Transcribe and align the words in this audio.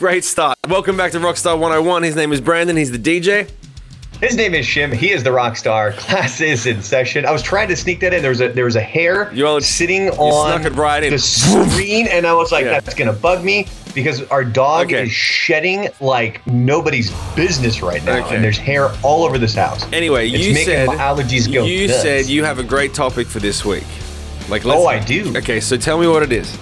Great 0.00 0.24
start. 0.24 0.56
Welcome 0.66 0.96
back 0.96 1.12
to 1.12 1.18
Rockstar 1.18 1.58
101. 1.58 2.02
His 2.04 2.16
name 2.16 2.32
is 2.32 2.40
Brandon. 2.40 2.74
He's 2.74 2.90
the 2.90 2.98
DJ. 2.98 3.50
His 4.22 4.34
name 4.34 4.54
is 4.54 4.64
Shim. 4.64 4.94
He 4.94 5.10
is 5.10 5.22
the 5.22 5.30
rock 5.30 5.58
star. 5.58 5.92
Class 5.98 6.40
is 6.40 6.64
in 6.64 6.80
session. 6.80 7.26
I 7.26 7.30
was 7.32 7.42
trying 7.42 7.68
to 7.68 7.76
sneak 7.76 8.00
that 8.00 8.14
in. 8.14 8.22
There 8.22 8.30
was 8.30 8.40
a 8.40 8.48
there 8.48 8.64
was 8.64 8.76
a 8.76 8.80
hair 8.80 9.30
You 9.34 9.46
all- 9.46 9.60
sitting 9.60 10.08
snuck 10.12 10.64
on 10.64 10.72
right 10.72 11.00
the 11.10 11.18
screen, 11.18 12.06
and 12.08 12.26
I 12.26 12.32
was 12.32 12.50
like, 12.50 12.64
Yeah. 12.64 12.80
"That's 12.80 12.94
gonna 12.94 13.12
bug 13.12 13.44
me," 13.44 13.66
because 13.94 14.22
our 14.28 14.42
dog 14.42 14.86
Okay. 14.86 15.02
is 15.02 15.12
shedding 15.12 15.88
like 16.00 16.46
nobody's 16.46 17.10
business 17.36 17.82
right 17.82 18.02
now, 18.02 18.24
Okay. 18.24 18.36
and 18.36 18.42
there's 18.42 18.56
hair 18.58 18.90
all 19.02 19.24
over 19.24 19.36
this 19.36 19.54
house. 19.54 19.84
Anyway, 19.92 20.30
It's 20.30 20.46
you 20.46 20.54
said 20.54 20.88
allergies 20.88 21.52
go 21.52 21.64
You 21.66 21.88
nuts. 21.88 22.00
said 22.00 22.24
you 22.26 22.42
have 22.44 22.58
a 22.58 22.64
great 22.64 22.94
topic 22.94 23.26
for 23.26 23.38
this 23.38 23.66
week. 23.66 23.84
Like, 24.48 24.64
oh, 24.64 24.68
let's, 24.70 24.80
Oh, 24.80 24.86
I 24.86 24.98
do. 24.98 25.36
Okay, 25.36 25.60
so 25.60 25.76
tell 25.76 25.98
me 26.00 26.06
what 26.06 26.22
it 26.22 26.32
is. 26.32 26.56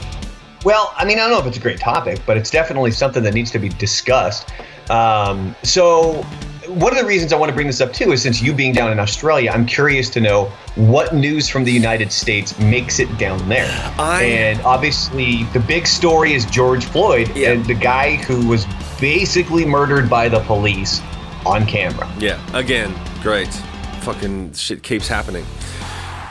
Well, 0.65 0.93
I 0.97 1.05
mean, 1.05 1.19
I 1.19 1.23
don't 1.23 1.31
know 1.31 1.39
if 1.41 1.47
it's 1.47 1.57
a 1.57 1.61
great 1.61 1.79
topic, 1.81 2.21
but 2.27 2.37
it's 2.37 2.51
definitely 2.51 2.91
something 2.91 3.23
that 3.23 3.35
needs 3.35 3.51
to 3.53 3.59
be 3.59 3.69
discussed. 3.69 4.49
Um, 4.91 5.55
so, 5.63 6.23
one 6.67 6.93
of 6.93 6.99
the 6.99 7.07
reasons 7.07 7.33
I 7.33 7.37
want 7.37 7.49
to 7.51 7.55
bring 7.55 7.67
this 7.67 7.81
up 7.81 7.93
too 7.93 8.13
is 8.13 8.21
since 8.23 8.43
you 8.43 8.53
being 8.53 8.73
down 8.73 8.91
in 8.93 8.99
Australia, 8.99 9.51
I'm 9.53 9.65
curious 9.67 10.11
to 10.11 10.21
know 10.21 10.47
what 10.75 11.15
news 11.15 11.49
from 11.49 11.65
the 11.65 11.73
United 11.73 12.11
States 12.13 12.59
makes 12.59 12.99
it 12.99 13.17
down 13.19 13.49
there. 13.49 13.71
I- 13.99 14.23
and 14.25 14.61
obviously, 14.63 15.45
the 15.53 15.61
big 15.61 15.87
story 15.87 16.35
is 16.35 16.45
George 16.47 16.85
Floyd, 16.85 17.31
Yeah. 17.37 17.51
and 17.53 17.65
the 17.67 17.75
guy 17.75 18.17
who 18.17 18.47
was 18.49 18.67
basically 19.01 19.65
murdered 19.65 20.11
by 20.11 20.29
the 20.29 20.41
police 20.41 21.01
on 21.47 21.65
camera. 21.67 22.09
Yeah, 22.19 22.39
again, 22.53 22.95
great. 23.23 23.49
Fucking 24.01 24.55
shit 24.55 24.83
keeps 24.83 25.07
happening. 25.09 25.47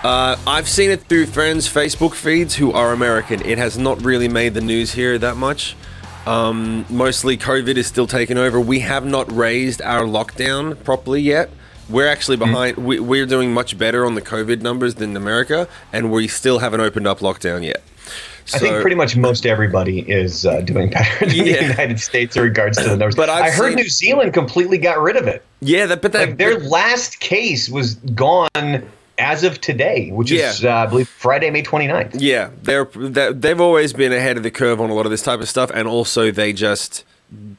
Uh, 0.08 0.38
I've 0.48 0.70
seen 0.70 0.90
it 0.90 1.02
through 1.04 1.26
friends' 1.26 1.68
Facebook 1.68 2.14
feeds 2.14 2.56
who 2.56 2.72
are 2.72 2.94
American. 2.94 3.42
It 3.46 3.58
has 3.58 3.78
not 3.78 4.02
really 4.06 4.30
made 4.30 4.54
the 4.54 4.62
news 4.62 4.94
here 4.94 5.18
that 5.18 5.36
much. 5.36 5.76
Um, 6.26 6.86
mostly 6.90 7.36
COVID 7.38 7.76
is 7.76 7.88
still 7.88 8.08
taking 8.08 8.38
over. 8.38 8.58
We 8.58 8.80
have 8.80 9.06
not 9.06 9.30
raised 9.30 9.82
our 9.82 10.04
lockdown 10.04 10.82
properly 10.86 11.20
yet. 11.20 11.50
We're 11.90 12.08
actually 12.08 12.38
behind. 12.38 12.78
We, 12.78 13.02
we're 13.02 13.26
doing 13.26 13.54
much 13.54 13.78
better 13.78 14.06
on 14.06 14.16
the 14.16 14.22
COVID 14.22 14.62
numbers 14.62 14.96
than 14.96 15.18
America, 15.18 15.68
and 15.92 16.10
we 16.10 16.30
still 16.30 16.60
haven't 16.60 16.80
opened 16.80 17.06
up 17.06 17.20
lockdown 17.20 17.66
yet. 17.66 17.84
I 18.54 18.60
think 18.60 18.80
pretty 18.80 18.96
much 18.96 19.18
most 19.18 19.46
everybody 19.46 20.10
is 20.10 20.46
uh, 20.46 20.62
doing 20.62 20.90
better 20.90 21.26
than 21.26 21.36
Yeah. 21.36 21.44
the 21.44 21.64
United 21.64 22.00
States 22.00 22.38
in 22.38 22.44
regards 22.44 22.78
to 22.78 22.84
the 22.86 22.90
numbers. 22.96 23.16
But 23.16 23.28
I've 23.28 23.44
I 23.44 23.50
heard 23.50 23.72
seen- 23.72 23.76
New 23.76 23.90
Zealand 23.90 24.34
completely 24.34 24.78
got 24.78 25.02
rid 25.02 25.18
of 25.18 25.28
it. 25.28 25.44
Yeah, 25.60 25.86
that, 25.88 26.02
but 26.02 26.14
that, 26.14 26.30
like 26.30 26.38
their 26.38 26.60
last 26.60 27.20
case 27.20 27.68
was 27.68 27.96
gone 27.96 28.48
as 29.18 29.44
of 29.44 29.60
today, 29.62 30.10
which 30.12 30.32
is 30.32 30.64
uh, 30.64 30.70
I 30.70 30.86
believe 30.86 31.10
Friday, 31.10 31.50
May 31.50 31.64
29th. 31.64 32.18
Yeah, 32.20 32.52
they're, 32.62 32.86
they 32.86 33.34
they've 33.34 33.62
always 33.62 33.94
been 33.94 34.14
ahead 34.14 34.38
of 34.38 34.44
the 34.44 34.52
curve 34.52 34.80
on 34.80 34.90
a 34.90 34.94
lot 34.94 35.06
of 35.06 35.12
this 35.12 35.24
type 35.24 35.40
of 35.40 35.50
stuff, 35.50 35.72
and 35.74 35.88
also 35.88 36.32
they 36.32 36.54
just 36.54 37.04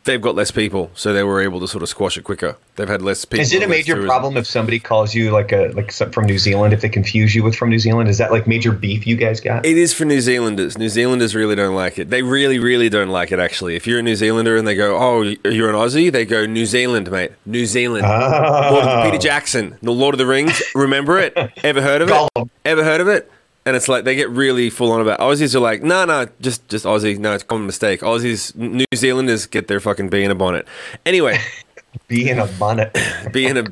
they've 0.04 0.20
got 0.20 0.34
less 0.34 0.50
people, 0.50 0.90
so 0.94 1.12
they 1.12 1.22
were 1.22 1.40
able 1.40 1.60
to 1.60 1.68
sort 1.68 1.82
of 1.82 1.88
squash 1.88 2.16
it 2.16 2.22
quicker. 2.22 2.56
They've 2.76 2.88
had 2.88 3.02
less 3.02 3.24
people. 3.24 3.42
Is 3.42 3.52
it 3.52 3.62
a 3.62 3.68
major 3.68 4.02
problem 4.04 4.36
if 4.36 4.46
somebody 4.46 4.78
calls 4.78 5.14
you 5.14 5.30
like 5.30 5.52
a 5.52 5.68
like 5.74 5.92
from 5.92 6.26
New 6.26 6.38
Zealand 6.38 6.72
if 6.72 6.80
they 6.80 6.88
confuse 6.88 7.34
you 7.34 7.42
with 7.42 7.54
from 7.54 7.70
New 7.70 7.78
Zealand? 7.78 8.08
Is 8.08 8.18
that 8.18 8.30
like 8.30 8.46
major 8.46 8.72
beef 8.72 9.06
you 9.06 9.16
guys 9.16 9.40
got? 9.40 9.66
It 9.66 9.76
is 9.76 9.92
for 9.92 10.04
New 10.04 10.20
Zealanders. 10.20 10.78
New 10.78 10.88
Zealanders 10.88 11.34
really 11.34 11.54
don't 11.54 11.74
like 11.74 11.98
it. 11.98 12.10
They 12.10 12.22
really, 12.22 12.58
really 12.58 12.88
don't 12.88 13.10
like 13.10 13.32
it. 13.32 13.38
Actually, 13.38 13.76
if 13.76 13.86
you're 13.86 13.98
a 13.98 14.02
New 14.02 14.16
Zealander 14.16 14.56
and 14.56 14.66
they 14.66 14.74
go, 14.74 14.96
"Oh, 14.96 15.22
you're 15.22 15.68
an 15.68 15.76
Aussie," 15.76 16.10
they 16.10 16.24
go, 16.24 16.46
"New 16.46 16.66
Zealand, 16.66 17.10
mate, 17.10 17.32
New 17.44 17.66
Zealand." 17.66 18.04
Ah. 18.06 19.04
Of, 19.04 19.04
Peter 19.04 19.18
Jackson, 19.18 19.76
The 19.82 19.92
Lord 19.92 20.14
of 20.14 20.18
the 20.18 20.26
Rings. 20.26 20.62
Remember 20.74 21.18
it? 21.18 21.36
Ever 21.62 21.82
heard 21.82 22.02
of 22.02 22.10
it? 22.10 22.48
Ever 22.64 22.84
heard 22.84 23.00
of 23.00 23.08
it? 23.08 23.30
And 23.66 23.76
it's 23.76 23.88
like 23.88 24.04
they 24.04 24.14
get 24.14 24.30
really 24.30 24.70
full 24.70 24.92
on 24.92 25.00
about 25.02 25.18
Aussies 25.20 25.54
are 25.54 25.60
like, 25.60 25.82
no, 25.82 26.04
no, 26.06 26.26
just 26.40 26.66
just 26.68 26.84
Aussie. 26.86 27.18
No, 27.18 27.34
it's 27.34 27.42
a 27.42 27.46
common 27.46 27.66
mistake. 27.66 28.00
Aussies, 28.00 28.54
New 28.56 28.86
Zealanders 28.94 29.46
get 29.46 29.68
their 29.68 29.80
fucking 29.80 30.08
bee 30.08 30.24
in 30.24 30.30
a 30.30 30.34
bonnet. 30.34 30.66
Anyway, 31.04 31.38
Be 32.08 32.28
in 32.30 32.38
a 32.38 32.46
bonnet. 32.46 32.96
bee 33.32 33.46
in 33.46 33.56
a 33.58 33.64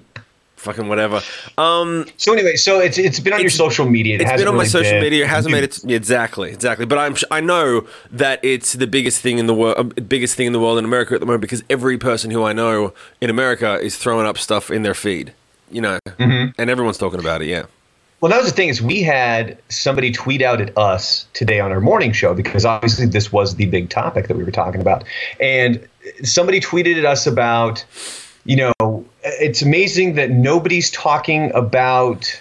fucking 0.57 0.89
whatever. 0.89 1.21
Um, 1.57 2.05
so 2.19 2.33
anyway, 2.35 2.57
so 2.57 2.81
it's 2.81 2.99
it's 2.99 3.21
been 3.21 3.33
on 3.33 3.41
your 3.41 3.49
social 3.51 3.87
media. 3.87 4.17
It 4.17 4.23
it's 4.23 4.31
hasn't 4.31 4.47
been 4.47 4.49
on 4.49 4.57
my 4.57 4.65
social 4.67 4.93
been- 4.93 5.03
media. 5.03 5.25
It 5.25 5.29
hasn't 5.29 5.53
made 5.53 5.65
it 5.65 5.83
exactly, 5.85 6.51
exactly. 6.51 6.85
But 6.85 6.99
I'm 6.99 7.15
I 7.31 7.41
know 7.41 7.87
that 8.11 8.45
it's 8.45 8.75
the 8.75 8.87
biggest 8.87 9.21
thing 9.23 9.39
in 9.39 9.47
the 9.47 9.55
world, 9.55 10.09
biggest 10.09 10.35
thing 10.35 10.47
in 10.47 10.53
the 10.53 10.61
world 10.61 10.79
in 10.79 10.85
America 10.85 11.15
at 11.15 11.21
the 11.21 11.27
moment 11.27 11.41
because 11.43 11.63
every 11.71 11.97
person 11.97 12.31
who 12.31 12.43
I 12.45 12.53
know 12.53 12.93
in 13.23 13.31
America 13.31 13.79
is 13.81 13.97
throwing 13.97 14.27
up 14.27 14.37
stuff 14.37 14.71
in 14.71 14.83
their 14.83 14.95
feed, 14.95 15.33
you 15.71 15.81
know, 15.81 15.99
Mm-hmm. 16.19 16.61
and 16.61 16.71
everyone's 16.71 16.99
talking 16.99 17.21
about 17.21 17.41
it. 17.43 17.47
Yeah, 17.49 17.67
Well, 18.21 18.31
that 18.31 18.39
was 18.39 18.51
the 18.51 18.57
thing 18.57 18.71
is 18.71 18.81
we 18.81 19.03
had 19.03 19.59
somebody 19.69 20.11
tweet 20.11 20.41
out 20.41 20.61
at 20.61 20.77
us 20.79 21.27
today 21.35 21.61
on 21.61 21.71
our 21.71 21.81
morning 21.81 22.13
show 22.13 22.33
because 22.33 22.65
obviously 22.65 23.07
this 23.07 23.31
was 23.31 23.57
the 23.57 23.67
big 23.67 23.91
topic 23.91 24.29
that 24.29 24.37
we 24.37 24.43
were 24.43 24.51
talking 24.51 24.81
about, 24.81 25.05
and 25.39 25.87
somebody 26.23 26.61
tweeted 26.61 26.99
at 26.99 27.05
us 27.05 27.27
about, 27.27 27.85
you 28.45 28.57
know, 28.57 29.05
it's 29.23 29.61
amazing 29.61 30.15
that 30.15 30.31
nobody's 30.31 30.91
talking 30.91 31.53
about. 31.53 32.41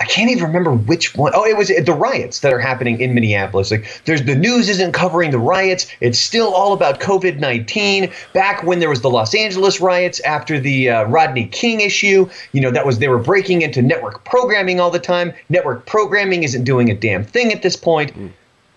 I 0.00 0.04
can't 0.06 0.30
even 0.30 0.44
remember 0.44 0.72
which 0.72 1.14
one. 1.14 1.32
Oh, 1.34 1.44
it 1.44 1.58
was 1.58 1.68
the 1.68 1.92
riots 1.92 2.40
that 2.40 2.54
are 2.54 2.58
happening 2.58 3.00
in 3.02 3.12
Minneapolis. 3.12 3.70
Like, 3.70 4.02
there's 4.06 4.24
the 4.24 4.34
news 4.34 4.70
isn't 4.70 4.92
covering 4.92 5.30
the 5.30 5.38
riots. 5.38 5.86
It's 6.00 6.18
still 6.18 6.54
all 6.54 6.72
about 6.72 7.00
COVID 7.00 7.38
nineteen. 7.38 8.10
Back 8.32 8.62
when 8.62 8.80
there 8.80 8.88
was 8.88 9.02
the 9.02 9.10
Los 9.10 9.34
Angeles 9.34 9.78
riots 9.78 10.18
after 10.20 10.58
the 10.58 10.88
uh, 10.88 11.04
Rodney 11.04 11.46
King 11.46 11.82
issue, 11.82 12.28
you 12.52 12.62
know, 12.62 12.70
that 12.70 12.86
was 12.86 12.98
they 12.98 13.08
were 13.08 13.18
breaking 13.18 13.60
into 13.60 13.82
network 13.82 14.24
programming 14.24 14.80
all 14.80 14.90
the 14.90 14.98
time. 14.98 15.34
Network 15.50 15.84
programming 15.84 16.44
isn't 16.44 16.64
doing 16.64 16.90
a 16.90 16.94
damn 16.94 17.22
thing 17.22 17.52
at 17.52 17.62
this 17.62 17.76
point. 17.76 18.12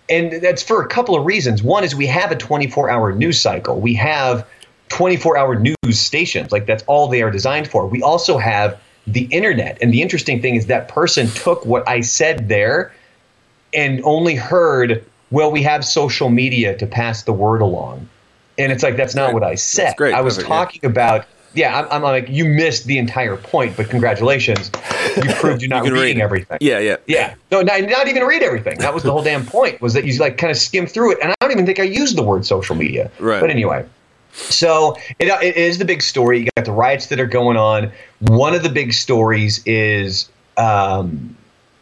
And 0.10 0.34
that's 0.42 0.62
for 0.62 0.84
a 0.84 0.88
couple 0.88 1.16
of 1.16 1.26
reasons. 1.26 1.64
One 1.64 1.86
is 1.86 1.96
we 1.96 2.08
have 2.08 2.32
a 2.32 2.36
24 2.36 2.90
hour 2.90 3.14
news 3.14 3.40
cycle. 3.40 3.80
We 3.80 3.94
have 3.94 4.46
24 4.90 5.38
hour 5.38 5.56
news 5.56 5.76
stations. 5.94 6.52
Like 6.52 6.66
that's 6.66 6.84
all 6.84 7.08
they 7.08 7.22
are 7.22 7.32
designed 7.32 7.70
for. 7.70 7.88
We 7.88 8.04
also 8.04 8.38
have 8.38 8.80
the 9.08 9.26
internet. 9.26 9.78
And 9.82 9.94
the 9.94 10.02
interesting 10.02 10.42
thing 10.42 10.56
is 10.56 10.68
that 10.68 10.88
person 10.88 11.28
took 11.28 11.66
what 11.66 11.88
I 11.88 12.02
said 12.02 12.48
there 12.48 12.94
and 13.74 14.02
only 14.04 14.36
heard, 14.36 15.06
well, 15.32 15.52
we 15.52 15.64
have 15.64 15.84
social 15.84 16.30
media 16.30 16.78
to 16.78 16.86
pass 16.86 17.24
the 17.24 17.34
word 17.34 17.62
along. 17.62 18.08
And 18.58 18.72
it's 18.72 18.84
like, 18.84 18.96
that's 18.96 19.16
not 19.16 19.34
what 19.34 19.44
I 19.44 19.56
said. 19.56 19.88
That's 19.88 19.96
great. 19.96 20.14
I 20.14 20.22
was 20.22 20.36
Perfect, 20.36 20.50
yeah. 20.50 20.56
talking 20.56 20.86
about, 20.86 21.26
yeah, 21.56 21.80
I'm, 21.80 21.88
I'm 21.92 22.02
like, 22.04 22.30
you 22.30 22.46
missed 22.46 22.86
the 22.86 22.98
entire 23.00 23.36
point, 23.36 23.76
but 23.76 23.90
congratulations. 23.90 24.70
You 25.18 25.24
proved 25.36 25.62
you're 25.62 25.70
not 25.70 25.84
You 25.84 25.90
can 25.90 25.94
read 25.94 26.02
reading 26.02 26.22
everything. 26.22 26.60
yeah, 26.62 26.80
yeah, 26.80 26.98
Yeah. 27.08 27.36
No, 27.52 27.62
not, 27.62 27.82
not 27.82 28.08
even 28.08 28.24
read 28.24 28.44
everything. 28.44 28.78
That 28.80 28.94
was 28.94 29.04
the 29.04 29.12
whole 29.12 29.24
damn 29.24 29.46
point 29.46 29.82
was 29.82 29.94
that 29.94 30.06
you 30.06 30.18
like 30.20 30.38
kind 30.38 30.52
of 30.52 30.58
skim 30.58 30.86
through 30.86 31.14
it. 31.14 31.18
And 31.22 31.32
I 31.32 31.36
don't 31.42 31.52
even 31.52 31.66
think 31.66 31.80
I 31.80 31.84
used 31.84 32.16
the 32.16 32.24
word 32.24 32.46
social 32.46 32.76
media. 32.76 33.12
Right. 33.20 33.42
But 33.42 33.50
anyway. 33.50 33.86
So 34.34 34.98
it, 35.20 35.28
it 35.28 35.56
is 35.56 35.78
the 35.78 35.86
big 35.86 36.02
story. 36.02 36.40
You 36.40 36.48
got 36.56 36.66
the 36.66 36.72
riots 36.72 37.08
that 37.08 37.20
are 37.20 37.28
going 37.28 37.58
on. 37.58 37.92
One 38.20 38.54
of 38.54 38.64
the 38.64 38.70
big 38.70 38.94
stories 38.94 39.62
is 39.66 40.30
um, 40.58 41.36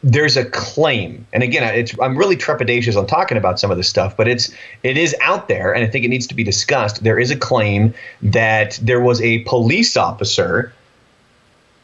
there's 0.04 0.36
a 0.36 0.46
claim, 0.46 1.26
and 1.32 1.44
again, 1.44 1.88
I'm 2.02 2.18
really 2.18 2.36
trepidatious 2.36 2.98
on 2.98 3.08
talking 3.08 3.38
about 3.38 3.60
some 3.60 3.72
of 3.72 3.78
this 3.78 3.88
stuff, 3.88 4.18
but 4.18 4.28
it's 4.28 4.52
it 4.84 4.98
is 4.98 5.16
out 5.22 5.48
there, 5.48 5.74
and 5.74 5.84
I 5.84 5.88
think 5.88 6.04
it 6.04 6.10
needs 6.10 6.28
to 6.28 6.36
be 6.36 6.44
discussed. 6.44 7.04
There 7.04 7.20
is 7.20 7.32
a 7.32 7.38
claim 7.38 7.94
that 8.22 8.80
there 8.82 9.00
was 9.00 9.22
a 9.22 9.40
police 9.40 9.96
officer 9.96 10.74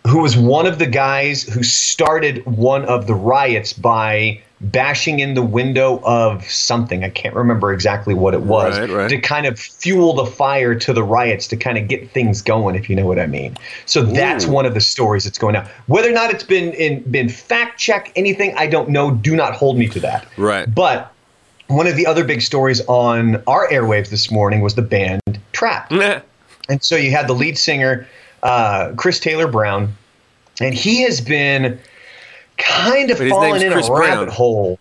who 0.07 0.19
was 0.19 0.37
one 0.37 0.65
of 0.65 0.79
the 0.79 0.85
guys 0.85 1.43
who 1.43 1.63
started 1.63 2.45
one 2.45 2.85
of 2.85 3.07
the 3.07 3.13
riots 3.13 3.73
by 3.73 4.41
bashing 4.59 5.19
in 5.19 5.35
the 5.35 5.41
window 5.41 6.01
of 6.03 6.43
something. 6.49 7.03
I 7.03 7.09
can't 7.09 7.35
remember 7.35 7.71
exactly 7.71 8.13
what 8.13 8.33
it 8.33 8.41
was 8.41 8.79
Right, 8.79 8.89
right. 8.89 9.09
to 9.09 9.19
kind 9.19 9.45
of 9.45 9.59
fuel 9.59 10.13
the 10.13 10.25
fire 10.25 10.73
to 10.75 10.93
the 10.93 11.03
riots 11.03 11.47
to 11.49 11.57
kind 11.57 11.77
of 11.77 11.87
get 11.87 12.09
things 12.11 12.41
going, 12.41 12.75
if 12.75 12.89
you 12.89 12.95
know 12.95 13.05
what 13.05 13.19
I 13.19 13.27
mean. 13.27 13.55
So 13.85 14.01
that's 14.01 14.45
Ooh. 14.45 14.51
one 14.51 14.65
of 14.65 14.73
the 14.73 14.81
stories 14.81 15.25
that's 15.25 15.37
going 15.37 15.55
on. 15.55 15.67
Whether 15.85 16.09
or 16.09 16.13
not 16.13 16.31
it's 16.31 16.43
been 16.43 16.73
in, 16.73 17.03
been 17.11 17.29
fact 17.29 17.79
checked, 17.79 18.11
anything, 18.15 18.53
I 18.57 18.67
don't 18.67 18.89
know. 18.89 19.11
Do 19.11 19.35
not 19.35 19.53
hold 19.53 19.77
me 19.77 19.87
to 19.89 19.99
that. 19.99 20.27
Right. 20.37 20.73
But 20.73 21.13
one 21.67 21.85
of 21.85 21.95
the 21.95 22.07
other 22.07 22.23
big 22.23 22.41
stories 22.41 22.81
on 22.87 23.43
our 23.45 23.67
airwaves 23.69 24.09
this 24.09 24.31
morning 24.31 24.61
was 24.61 24.75
the 24.75 24.81
band 24.81 25.21
Trapt. 25.53 26.23
And 26.69 26.83
so 26.83 26.97
you 26.97 27.11
had 27.11 27.27
the 27.27 27.33
lead 27.33 27.57
singer, 27.57 28.05
uh, 28.43 28.91
Chris 28.97 29.21
Taylor 29.21 29.47
Brown, 29.47 29.95
and 30.59 30.75
he 30.75 31.01
has 31.03 31.21
been 31.21 31.79
kind 32.57 33.11
of 33.11 33.17
falling 33.19 33.61
in 33.61 33.71
Chris 33.71 33.87
a 33.89 33.93
rabbit 33.93 34.29
hole. 34.29 34.79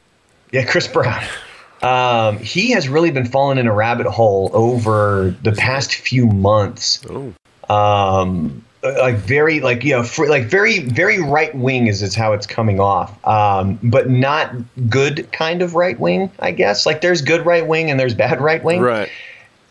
Yeah, 0.52 0.64
Chris 0.64 0.88
Brown. 0.88 1.24
Um, 1.82 2.38
he 2.38 2.70
has 2.70 2.88
really 2.88 3.10
been 3.10 3.26
falling 3.26 3.58
in 3.58 3.66
a 3.66 3.72
rabbit 3.72 4.06
hole 4.06 4.50
over 4.54 5.36
the 5.42 5.52
past 5.52 5.94
few 5.94 6.26
months. 6.26 7.04
Oh. 7.08 7.34
Um, 7.68 8.64
like 8.82 9.16
very 9.16 9.60
like 9.60 9.84
you 9.84 9.92
know 9.92 10.02
fr- 10.02 10.26
like 10.26 10.44
very 10.46 10.78
very 10.80 11.20
right 11.22 11.54
wing 11.54 11.86
is 11.86 12.02
is 12.02 12.14
how 12.14 12.32
it's 12.32 12.46
coming 12.46 12.78
off 12.80 13.12
um 13.26 13.78
but 13.82 14.08
not 14.08 14.52
good 14.88 15.30
kind 15.32 15.60
of 15.60 15.74
right 15.74 15.98
wing 15.98 16.30
i 16.38 16.52
guess 16.52 16.86
like 16.86 17.00
there's 17.00 17.20
good 17.20 17.44
right 17.44 17.66
wing 17.66 17.90
and 17.90 17.98
there's 17.98 18.14
bad 18.14 18.40
right 18.40 18.62
wing 18.62 18.80
Right. 18.80 19.08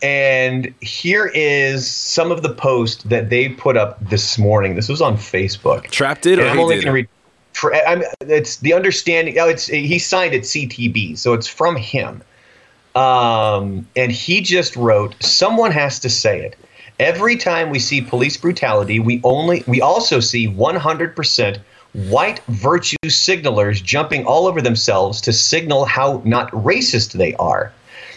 and 0.01 0.74
here 0.81 1.31
is 1.34 1.90
some 1.90 2.30
of 2.31 2.44
the 2.44 2.54
post 2.54 3.08
that 3.10 3.30
they 3.30 3.50
put 3.50 3.78
up 3.78 3.98
this 4.10 4.38
morning. 4.38 4.75
This 4.75 4.90
was 4.90 5.01
on 5.01 5.16
Facebook. 5.16 5.86
Trapt 5.88 6.25
it 6.25 6.38
or 6.40 6.46
I'm 6.46 6.60
only 6.60 6.75
going 6.75 6.86
to 6.88 6.92
read. 6.92 7.08
I'm, 7.63 8.04
it's 8.22 8.57
the 8.57 8.74
understanding. 8.74 9.38
Oh, 9.40 9.48
it's 9.48 9.68
he 9.68 10.00
signed 10.00 10.34
at 10.34 10.42
CTB, 10.42 11.18
so 11.18 11.34
it's 11.34 11.48
from 11.48 11.75
him. 11.75 12.22
Um, 12.96 13.88
and 13.96 14.12
he 14.12 14.42
just 14.42 14.75
wrote, 14.75 15.16
"Someone 15.22 15.72
has 15.72 16.00
to 16.00 16.10
say 16.10 16.42
it. 16.42 16.56
Every 17.00 17.36
time 17.36 17.69
we 17.69 17.80
see 17.80 18.02
police 18.02 18.38
brutality, 18.38 19.00
we 19.00 19.19
only 19.24 19.63
we 19.68 19.81
also 19.81 20.19
see 20.19 20.48
100% 20.48 21.57
white 21.94 22.42
virtue 22.48 22.98
signalers 23.06 23.81
jumping 23.81 24.25
all 24.25 24.48
over 24.48 24.62
themselves 24.62 25.22
to 25.22 25.34
signal 25.34 25.86
how 25.86 26.22
not 26.25 26.51
racist 26.51 27.13
they 27.13 27.34
are. 27.36 27.72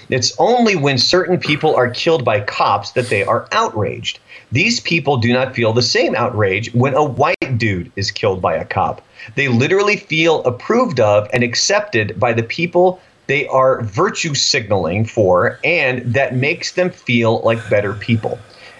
It's 0.08 0.34
only 0.38 0.74
when 0.74 0.96
certain 0.98 1.38
people 1.38 1.74
are 1.76 1.90
killed 1.90 2.24
by 2.24 2.40
cops 2.40 2.92
that 2.92 3.08
they 3.08 3.24
are 3.24 3.46
outraged. 3.52 4.18
These 4.50 4.80
people 4.80 5.18
do 5.18 5.32
not 5.32 5.54
feel 5.54 5.72
the 5.72 5.82
same 5.82 6.14
outrage 6.14 6.72
when 6.72 6.94
a 6.94 7.04
white 7.04 7.37
dude 7.56 7.90
is 7.96 8.10
killed 8.10 8.42
by 8.42 8.54
a 8.54 8.64
cop. 8.64 9.00
They 9.34 9.48
literally 9.48 9.96
feel 9.96 10.42
approved 10.44 11.00
of 11.00 11.28
and 11.32 11.42
accepted 11.42 12.18
by 12.18 12.32
the 12.32 12.42
people 12.42 13.00
they 13.28 13.46
are 13.48 13.82
virtue 13.82 14.34
signaling 14.34 15.04
for, 15.04 15.60
and 15.62 16.02
that 16.14 16.34
makes 16.34 16.72
them 16.72 16.90
feel 16.90 17.40
like 17.40 17.70
better 17.70 17.92
people. 17.92 18.38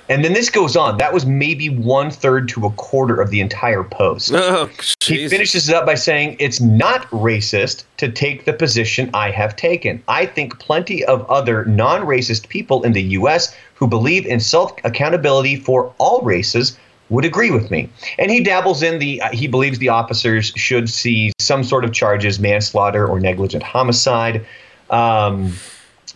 And 0.08 0.24
then 0.24 0.32
this 0.32 0.48
goes 0.48 0.74
on. 0.74 0.96
That 0.96 1.12
was 1.12 1.26
maybe 1.26 1.68
one 1.68 2.10
third 2.10 2.48
to 2.50 2.64
a 2.64 2.70
quarter 2.70 3.20
of 3.20 3.28
the 3.28 3.40
entire 3.42 3.84
post. 3.84 4.32
Oh, 4.32 4.70
He 5.04 5.28
finishes 5.28 5.68
it 5.68 5.74
up 5.74 5.84
by 5.84 5.96
saying, 5.96 6.36
It's 6.38 6.62
not 6.62 7.02
racist 7.10 7.84
to 7.98 8.10
take 8.10 8.46
the 8.46 8.54
position 8.54 9.10
I 9.12 9.30
have 9.30 9.54
taken. 9.54 10.02
I 10.08 10.24
think 10.24 10.58
plenty 10.58 11.04
of 11.04 11.28
other 11.28 11.66
non 11.66 12.06
racist 12.06 12.48
people 12.48 12.82
in 12.84 12.92
the 12.92 13.02
U.S. 13.02 13.54
who 13.74 13.86
believe 13.86 14.24
in 14.24 14.40
self 14.40 14.72
accountability 14.82 15.56
for 15.56 15.92
all 15.98 16.22
races 16.22 16.78
would 17.10 17.24
agree 17.24 17.50
with 17.50 17.70
me. 17.70 17.88
And 18.18 18.30
he 18.30 18.40
dabbles 18.40 18.82
in 18.82 18.98
the, 18.98 19.20
uh, 19.22 19.30
he 19.30 19.46
believes 19.46 19.78
the 19.78 19.88
officers 19.88 20.52
should 20.56 20.88
see 20.88 21.32
some 21.38 21.64
sort 21.64 21.84
of 21.84 21.92
charges, 21.92 22.38
manslaughter 22.38 23.06
or 23.06 23.18
negligent 23.20 23.62
homicide. 23.62 24.44
Um, 24.90 25.54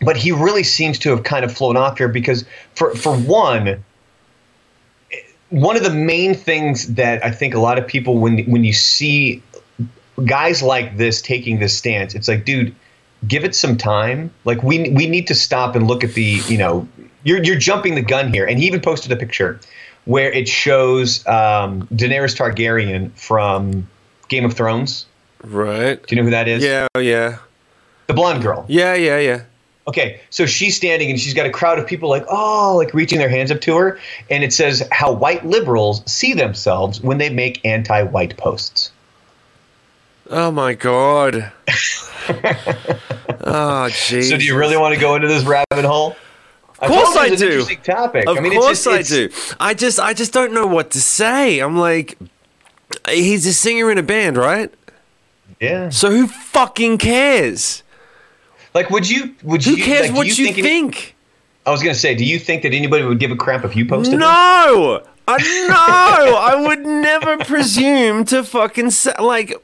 but 0.03 0.17
he 0.17 0.33
really 0.33 0.63
seems 0.63 0.99
to 1.01 1.11
have 1.11 1.23
kind 1.23 1.45
of 1.45 1.55
flown 1.55 1.77
off 1.77 1.99
here 1.99 2.09
because, 2.09 2.45
for, 2.75 2.95
for 2.95 3.17
one, 3.17 3.83
one 5.53 5.77
of 5.77 5.83
the 5.83 5.91
main 5.91 6.35
things 6.35 6.95
that 6.95 7.25
I 7.25 7.31
think 7.31 7.55
a 7.55 7.61
lot 7.61 7.79
of 7.79 7.87
people 7.87 8.19
when 8.19 8.39
when 8.51 8.65
you 8.65 8.73
see 8.73 9.43
guys 10.25 10.63
like 10.63 10.97
this 10.97 11.21
taking 11.21 11.59
this 11.59 11.77
stance, 11.77 12.15
it's 12.15 12.27
like, 12.27 12.47
dude, 12.47 12.75
give 13.29 13.45
it 13.45 13.55
some 13.55 13.77
time. 13.77 14.33
Like 14.47 14.63
we 14.63 14.89
we 14.91 15.07
need 15.07 15.27
to 15.27 15.35
stop 15.35 15.77
and 15.77 15.87
look 15.87 16.03
at 16.03 16.15
the 16.15 16.41
you 16.49 16.57
know 16.57 16.89
you're 17.25 17.43
you're 17.45 17.59
jumping 17.59 17.95
the 17.95 18.03
gun 18.03 18.33
here. 18.33 18.47
And 18.47 18.59
he 18.59 18.67
even 18.67 18.81
posted 18.81 19.13
a 19.13 19.17
picture 19.17 19.61
where 20.05 20.33
it 20.33 20.49
shows 20.49 21.27
um, 21.27 21.87
Daenerys 21.89 22.37
Targaryen 22.37 23.11
from 23.13 23.89
Game 24.29 24.45
of 24.45 24.55
Thrones. 24.55 25.07
Right. 25.45 26.05
Do 26.07 26.15
you 26.15 26.21
know 26.21 26.25
who 26.25 26.31
that 26.31 26.49
is? 26.49 26.63
Yeah, 26.63 26.87
oh, 26.95 27.01
yeah. 27.01 27.39
the 28.07 28.15
blonde 28.15 28.43
girl. 28.43 28.65
Yeah, 28.69 28.95
yeah, 28.95 29.19
yeah. 29.19 29.43
Okay, 29.89 30.21
so 30.31 30.47
she's 30.47 30.77
standing 30.77 31.11
and 31.11 31.19
she's 31.19 31.35
got 31.35 31.45
a 31.45 31.51
crowd 31.51 31.79
of 31.79 31.87
people 31.87 32.09
like, 32.09 32.25
oh, 32.29 32.77
like 32.77 32.95
reaching 32.95 33.19
their 33.19 33.29
hands 33.29 33.51
up 33.51 33.61
to 33.63 33.77
her. 33.77 33.99
And 34.31 34.45
it 34.45 34.53
says 34.53 34.87
how 34.93 35.13
white 35.13 35.45
liberals 35.45 36.03
see 36.11 36.35
themselves 36.35 37.01
when 37.01 37.19
they 37.19 37.31
make 37.31 37.65
anti 37.65 38.03
white 38.03 38.37
posts. 38.37 38.93
Oh 40.31 40.53
my 40.53 40.75
god. 40.75 41.53
oh 41.69 41.73
jeez. 43.91 44.31
So, 44.31 44.37
do 44.37 44.45
you 44.45 44.57
really 44.57 44.77
want 44.77 44.95
to 44.95 45.01
go 45.01 45.17
into 45.17 45.27
this 45.27 45.43
rabbit 45.45 45.85
hole? 45.85 46.17
Of 46.83 46.89
course 46.91 47.17
I 47.17 47.27
it's 47.29 47.43
an 47.43 47.49
do. 47.49 47.65
topic. 47.77 48.27
Of 48.29 48.37
I 48.39 48.41
mean, 48.41 48.53
course 48.55 48.85
it's 48.87 49.09
just, 49.09 49.49
I 49.49 49.55
do. 49.57 49.57
I 49.61 49.75
just 49.75 50.01
I 50.01 50.13
just 50.15 50.33
don't 50.33 50.53
know 50.53 50.67
what 50.67 50.91
to 50.93 51.01
say. 51.01 51.61
I'm 51.61 51.77
like 51.77 52.19
he's 53.09 53.47
a 53.47 53.53
singer 53.53 53.91
in 53.91 53.99
a 53.99 54.03
band, 54.03 54.37
right? 54.37 54.73
Yeah. 55.61 55.91
So 55.91 56.11
who 56.11 56.27
fucking 56.27 56.99
cares? 56.99 57.83
Like, 58.75 58.91
would 58.91 59.09
you? 59.09 59.35
Would 59.43 59.65
Who 59.65 59.73
you? 59.73 59.85
cares 59.85 60.09
like, 60.09 60.17
what 60.17 60.39
you, 60.39 60.49
any- 60.49 60.63
think? 60.63 61.15
I 61.65 61.71
was 61.71 61.83
gonna 61.83 61.95
say, 61.95 62.15
do 62.15 62.25
you 62.25 62.39
think 62.39 62.63
that 62.63 62.73
anybody 62.75 63.05
would 63.05 63.21
give 63.21 63.31
a 63.31 63.37
crap 63.37 63.65
if 63.65 63.77
you 63.77 63.87
posted? 63.87 64.19
No. 64.19 65.05
I, 65.29 65.39
no, 65.69 66.37
I 66.37 66.67
would 66.67 66.81
never 66.85 67.37
presume 67.39 68.25
to 68.25 68.43
fucking 68.43 68.91
say, 68.91 69.13
like 69.21 69.55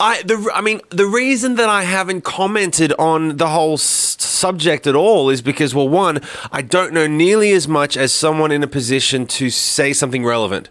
I 0.00 0.22
the 0.22 0.50
I 0.54 0.60
mean 0.60 0.80
the 0.90 1.06
reason 1.06 1.56
that 1.56 1.68
I 1.68 1.82
haven't 1.82 2.22
commented 2.22 2.92
on 2.98 3.36
the 3.36 3.48
whole 3.48 3.74
s- 3.74 4.16
subject 4.20 4.86
at 4.86 4.94
all 4.94 5.28
is 5.28 5.42
because 5.42 5.74
well 5.74 5.88
one 5.88 6.20
I 6.52 6.62
don't 6.62 6.92
know 6.92 7.06
nearly 7.06 7.52
as 7.52 7.66
much 7.66 7.96
as 7.96 8.12
someone 8.12 8.52
in 8.52 8.62
a 8.62 8.68
position 8.68 9.26
to 9.26 9.50
say 9.50 9.92
something 9.92 10.24
relevant. 10.24 10.68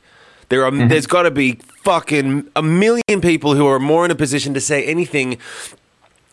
There 0.49 0.63
are 0.63 0.71
mm-hmm. 0.71 0.87
there's 0.87 1.07
got 1.07 1.23
to 1.23 1.31
be 1.31 1.59
fucking 1.83 2.49
a 2.55 2.61
million 2.61 3.21
people 3.21 3.55
who 3.55 3.67
are 3.67 3.79
more 3.79 4.05
in 4.05 4.11
a 4.11 4.15
position 4.15 4.53
to 4.53 4.61
say 4.61 4.85
anything 4.85 5.37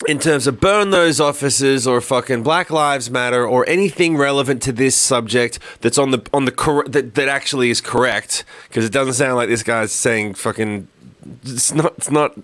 in 0.06 0.18
terms 0.18 0.46
of 0.46 0.60
burn 0.60 0.90
those 0.90 1.20
officers 1.20 1.86
or 1.86 2.00
fucking 2.00 2.42
Black 2.42 2.70
Lives 2.70 3.10
Matter 3.10 3.46
or 3.46 3.68
anything 3.68 4.16
relevant 4.16 4.62
to 4.62 4.72
this 4.72 4.96
subject 4.96 5.58
that's 5.80 5.98
on 5.98 6.10
the 6.10 6.24
on 6.32 6.44
the 6.44 6.52
cor- 6.52 6.84
that 6.84 7.14
that 7.14 7.28
actually 7.28 7.70
is 7.70 7.80
correct 7.80 8.44
because 8.68 8.84
it 8.84 8.92
doesn't 8.92 9.14
sound 9.14 9.34
like 9.34 9.48
this 9.48 9.62
guy's 9.62 9.92
saying 9.92 10.34
fucking 10.34 10.86
it's 11.42 11.72
not 11.72 11.94
it's 11.96 12.10
not 12.10 12.36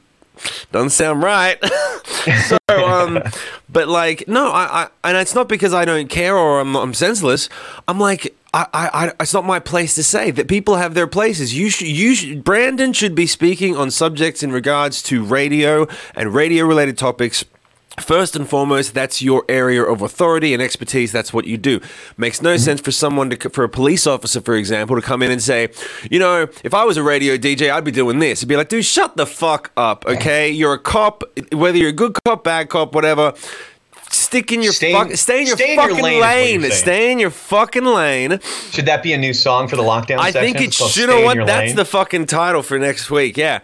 doesn't 0.73 0.91
sound 0.91 1.23
right. 1.23 1.59
so 2.47 2.59
um 2.69 3.23
but 3.69 3.89
like 3.89 4.27
no 4.29 4.51
I, 4.51 4.85
I 4.85 4.89
and 5.05 5.17
it's 5.17 5.35
not 5.35 5.49
because 5.49 5.75
I 5.75 5.85
don't 5.85 6.09
care 6.09 6.37
or 6.37 6.61
I'm 6.61 6.77
I'm 6.77 6.95
senseless. 6.95 7.49
I'm 7.89 7.99
like 7.99 8.35
I, 8.53 8.67
I, 8.73 8.89
I, 9.07 9.13
it's 9.21 9.33
not 9.33 9.45
my 9.45 9.61
place 9.61 9.95
to 9.95 10.03
say 10.03 10.31
that 10.33 10.49
people 10.49 10.77
have 10.77 10.95
their 10.95 11.07
places. 11.07 11.55
You 11.55 11.71
should, 11.71 11.87
you 11.87 12.15
should, 12.17 12.43
Brandon 12.43 12.93
should 12.93 13.15
be 13.15 13.27
speaking 13.27 13.77
on 13.77 13.93
subjects 13.93 14.43
in 14.43 14.51
regards 14.51 15.03
to 15.05 15.23
radio 15.23 15.87
and 16.17 16.35
radio 16.35 16.67
related 16.67 16.99
topics. 16.99 17.45
First 18.01 18.37
and 18.37 18.49
foremost, 18.49 18.95
that's 18.95 19.23
your 19.23 19.45
area 19.49 19.83
of 19.83 20.03
authority 20.03 20.55
and 20.55 20.63
expertise. 20.63 21.13
That's 21.13 21.33
what 21.33 21.47
you 21.47 21.57
do. 21.57 21.81
Makes 22.17 22.43
no 22.43 22.55
mm-hmm. 22.55 22.63
sense 22.63 22.81
for 22.81 22.91
someone 22.91 23.31
to, 23.31 23.51
for 23.51 23.65
a 23.65 23.69
police 23.69 24.07
officer, 24.07 24.41
for 24.41 24.55
example, 24.55 24.97
to 24.97 25.03
come 25.03 25.23
in 25.23 25.31
and 25.31 25.43
say, 25.43 25.69
you 26.11 26.19
know, 26.19 26.49
if 26.65 26.75
I 26.75 26.85
was 26.85 26.97
a 26.97 27.03
radio 27.03 27.37
DJ, 27.37 27.71
I'd 27.71 27.85
be 27.85 27.91
doing 27.91 28.19
this. 28.19 28.41
It'd 28.41 28.49
be 28.49 28.57
like, 28.57 28.69
dude, 28.69 28.85
shut 28.85 29.17
the 29.17 29.27
fuck 29.27 29.71
up, 29.77 30.05
okay? 30.07 30.51
You're 30.51 30.75
a 30.75 30.79
cop, 30.79 31.23
whether 31.53 31.79
you're 31.79 31.91
a 31.91 31.93
good 31.93 32.17
cop, 32.25 32.45
bad 32.45 32.69
cop, 32.69 32.95
whatever. 32.95 33.35
Stick 34.11 34.51
in 34.51 34.61
your 34.61 34.73
Stay 34.73 34.91
in- 34.91 34.97
fuck, 34.97 35.17
stay 35.17 35.41
in 35.43 35.47
your 35.47 35.57
stay 35.57 35.73
in 35.73 35.79
your 35.79 35.89
fucking 35.89 36.05
lane 36.05 36.63
lane. 36.63 36.71
Stay 36.73 37.13
in 37.13 37.21
your 37.21 37.31
fucking 37.31 37.85
lane. 37.85 38.41
Should 38.71 38.87
that 38.87 39.05
be 39.05 39.13
a 39.13 39.19
new 39.19 39.33
song 39.33 39.69
for 39.69 39.77
the 39.77 39.85
lockdown? 39.85 40.19
I 40.19 40.33
section? 40.33 40.53
think 40.53 40.67
it 40.67 40.75
should. 40.75 40.89
Stay 40.89 41.07
know 41.07 41.21
what? 41.21 41.37
That's 41.47 41.69
Lane? 41.69 41.77
the 41.77 41.85
fucking 41.85 42.27
title 42.27 42.63
for 42.63 42.77
next 42.77 43.09
week. 43.09 43.37
Yeah, 43.37 43.61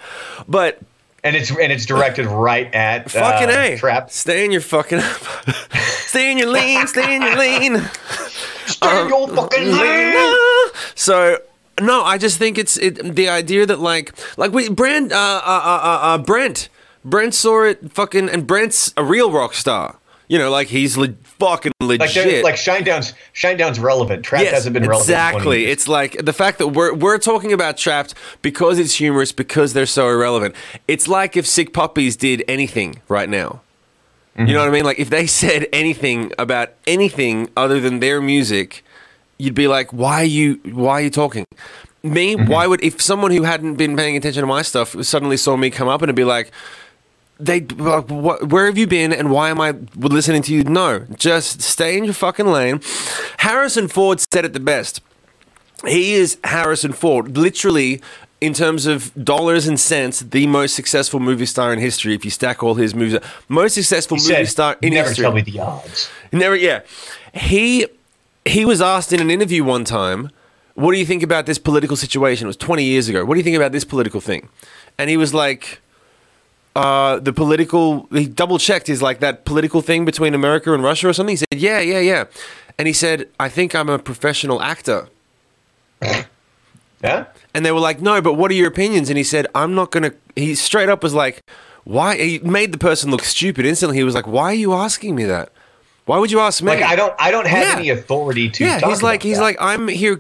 but 0.46 0.80
and 1.26 1.34
it's 1.34 1.50
and 1.50 1.72
it's 1.72 1.84
directed 1.84 2.26
right 2.26 2.72
at 2.72 3.10
fucking 3.10 3.48
uh, 3.48 3.52
a 3.52 3.76
trap. 3.76 4.10
Stay 4.10 4.44
in 4.44 4.52
your 4.52 4.60
fucking. 4.60 5.00
stay 6.06 6.30
in 6.30 6.38
your 6.38 6.48
lane. 6.48 6.86
Stay 6.86 7.16
in 7.16 7.22
your 7.22 7.36
lane. 7.36 7.78
Stay 8.66 9.02
in 9.02 9.08
your 9.08 9.28
fucking 9.28 9.72
lane. 9.72 10.70
So 10.94 11.38
no, 11.80 12.04
I 12.04 12.16
just 12.16 12.38
think 12.38 12.58
it's 12.58 12.76
it, 12.76 13.16
the 13.16 13.28
idea 13.28 13.66
that 13.66 13.80
like 13.80 14.12
like 14.36 14.52
we 14.52 14.68
Brand 14.68 15.12
uh, 15.12 15.16
uh, 15.16 15.18
uh, 15.18 15.80
uh, 15.82 15.98
uh, 16.02 16.18
Brent 16.18 16.68
Brent 17.04 17.34
saw 17.34 17.64
it 17.64 17.92
fucking 17.92 18.28
and 18.28 18.46
Brent's 18.46 18.94
a 18.96 19.04
real 19.04 19.30
rock 19.32 19.54
star. 19.54 19.98
You 20.28 20.38
know, 20.38 20.50
like 20.50 20.68
he's 20.68 20.96
le- 20.96 21.14
fucking 21.38 21.72
Like 21.80 22.00
legit. 22.00 22.24
they're- 22.24 22.42
like 22.42 22.56
Shinedown's 22.56 23.14
Shinedown's 23.34 23.78
relevant. 23.78 24.24
Trap 24.24 24.42
Yes, 24.42 24.52
hasn't 24.54 24.74
been 24.74 24.86
relevant. 24.86 25.08
in 25.08 25.14
20 25.14 25.26
Exactly. 25.26 25.66
It's 25.66 25.88
like 25.88 26.24
the 26.24 26.32
fact 26.32 26.58
that 26.58 26.68
we're 26.68 26.94
we're 26.94 27.18
talking 27.18 27.52
about 27.52 27.76
Trapt 27.76 28.14
because 28.42 28.78
it's 28.78 28.94
humorous 28.94 29.32
because 29.32 29.72
they're 29.72 29.86
so 29.86 30.08
irrelevant. 30.08 30.54
It's 30.88 31.08
like 31.08 31.36
if 31.36 31.46
Sick 31.46 31.72
Puppies 31.72 32.16
did 32.16 32.44
anything 32.48 33.00
right 33.08 33.28
now. 33.28 33.60
You 34.38 34.44
know 34.44 34.50
mm-hmm. 34.50 34.58
what 34.58 34.68
I 34.68 34.70
mean? 34.70 34.84
Like 34.84 34.98
if 34.98 35.08
they 35.08 35.26
said 35.26 35.66
anything 35.72 36.32
about 36.38 36.72
anything 36.86 37.48
other 37.56 37.80
than 37.80 38.00
their 38.00 38.20
music, 38.20 38.84
you'd 39.38 39.54
be 39.54 39.66
like, 39.66 39.92
"Why 39.92 40.20
are 40.20 40.24
you? 40.24 40.60
Why 40.64 41.00
are 41.00 41.02
you 41.02 41.10
talking?" 41.10 41.46
Me? 42.02 42.36
Why 42.36 42.44
mm-hmm. 42.44 42.70
would 42.70 42.84
if 42.84 43.00
someone 43.00 43.30
who 43.30 43.42
hadn't 43.44 43.76
been 43.76 43.96
paying 43.96 44.16
attention 44.16 44.42
to 44.42 44.46
my 44.46 44.62
stuff 44.62 44.94
suddenly 45.04 45.36
saw 45.38 45.56
me 45.56 45.70
come 45.70 45.88
up 45.88 46.02
and 46.02 46.08
it'd 46.08 46.16
be 46.16 46.24
like, 46.24 46.52
they 47.38 47.60
like, 47.60 48.08
what, 48.10 48.48
where 48.48 48.66
have 48.66 48.78
you 48.78 48.86
been 48.86 49.12
and 49.12 49.30
why 49.30 49.50
am 49.50 49.60
I 49.60 49.74
listening 49.94 50.42
to 50.42 50.54
you? 50.54 50.64
No, 50.64 51.00
just 51.16 51.60
stay 51.62 51.96
in 51.98 52.04
your 52.04 52.14
fucking 52.14 52.46
lane. 52.46 52.80
Harrison 53.38 53.88
Ford 53.88 54.20
said 54.32 54.44
it 54.44 54.52
the 54.52 54.60
best. 54.60 55.00
He 55.86 56.14
is 56.14 56.38
Harrison 56.44 56.92
Ford, 56.92 57.36
literally. 57.36 58.00
In 58.38 58.52
terms 58.52 58.84
of 58.84 59.12
dollars 59.24 59.66
and 59.66 59.80
cents, 59.80 60.20
the 60.20 60.46
most 60.46 60.74
successful 60.74 61.18
movie 61.20 61.46
star 61.46 61.72
in 61.72 61.78
history. 61.78 62.14
If 62.14 62.22
you 62.22 62.30
stack 62.30 62.62
all 62.62 62.74
his 62.74 62.94
movies, 62.94 63.18
most 63.48 63.72
successful 63.74 64.18
He 64.18 64.24
movie 64.24 64.34
said, 64.44 64.48
star 64.48 64.76
in 64.82 64.92
never 64.92 65.08
history. 65.08 65.22
tell 65.22 65.32
me 65.32 65.40
the 65.40 65.58
odds. 65.60 66.10
Never, 66.32 66.54
yeah. 66.54 66.80
He 67.32 67.86
he 68.44 68.66
was 68.66 68.82
asked 68.82 69.12
in 69.14 69.20
an 69.20 69.30
interview 69.30 69.64
one 69.64 69.84
time, 69.84 70.30
"What 70.74 70.92
do 70.92 70.98
you 70.98 71.06
think 71.06 71.22
about 71.22 71.46
this 71.46 71.58
political 71.58 71.96
situation?" 71.96 72.46
It 72.46 72.48
was 72.48 72.56
20 72.58 72.84
years 72.84 73.08
ago. 73.08 73.24
What 73.24 73.34
do 73.34 73.40
you 73.40 73.44
think 73.44 73.56
about 73.56 73.72
this 73.72 73.84
political 73.84 74.20
thing? 74.20 74.50
And 74.98 75.08
he 75.08 75.16
was 75.16 75.32
like, 75.32 75.80
uh, 76.76 77.18
"The 77.28 77.32
political." 77.32 78.06
He 78.12 78.26
double 78.42 78.58
checked. 78.58 78.86
He's 78.92 79.02
like 79.08 79.18
that 79.20 79.44
political 79.44 79.80
thing 79.82 80.04
between 80.04 80.32
America 80.34 80.68
and 80.74 80.82
Russia 80.90 81.08
or 81.08 81.12
something. 81.12 81.32
He 81.38 81.42
said, 81.44 81.58
"Yeah, 81.68 81.80
yeah, 81.80 81.98
yeah." 82.12 82.24
And 82.78 82.86
he 82.86 82.94
said, 82.94 83.18
"I 83.40 83.48
think 83.48 83.74
I'm 83.74 83.88
a 83.88 83.98
professional 83.98 84.58
actor." 84.62 85.08
Yeah. 87.02 87.26
And 87.54 87.64
they 87.64 87.72
were 87.72 87.80
like, 87.80 88.00
"No, 88.00 88.20
but 88.20 88.34
what 88.34 88.50
are 88.50 88.54
your 88.54 88.68
opinions?" 88.68 89.08
And 89.10 89.18
he 89.18 89.24
said, 89.24 89.46
"I'm 89.54 89.74
not 89.74 89.90
gonna." 89.90 90.12
He 90.34 90.54
straight 90.54 90.88
up 90.88 91.02
was 91.02 91.14
like, 91.14 91.42
why 91.84 92.16
he 92.16 92.38
made 92.40 92.72
the 92.72 92.78
person 92.78 93.10
look 93.10 93.22
stupid 93.24 93.64
instantly. 93.64 93.96
He 93.96 94.04
was 94.04 94.14
like, 94.14 94.26
"Why 94.26 94.44
are 94.50 94.54
you 94.54 94.72
asking 94.74 95.14
me 95.14 95.24
that? 95.24 95.50
Why 96.06 96.18
would 96.18 96.30
you 96.30 96.40
ask 96.40 96.62
me?" 96.62 96.72
Like 96.72 96.82
I 96.82 96.96
don't, 96.96 97.14
I 97.18 97.30
don't 97.30 97.46
have 97.46 97.66
Yeah. 97.68 97.76
any 97.76 97.90
authority 97.90 98.48
to. 98.50 98.64
yeah, 98.64 98.80
he's 98.88 99.02
like, 99.02 99.22
he's 99.22 99.36
that. 99.36 99.42
like, 99.42 99.56
I'm 99.60 99.88
here. 99.88 100.16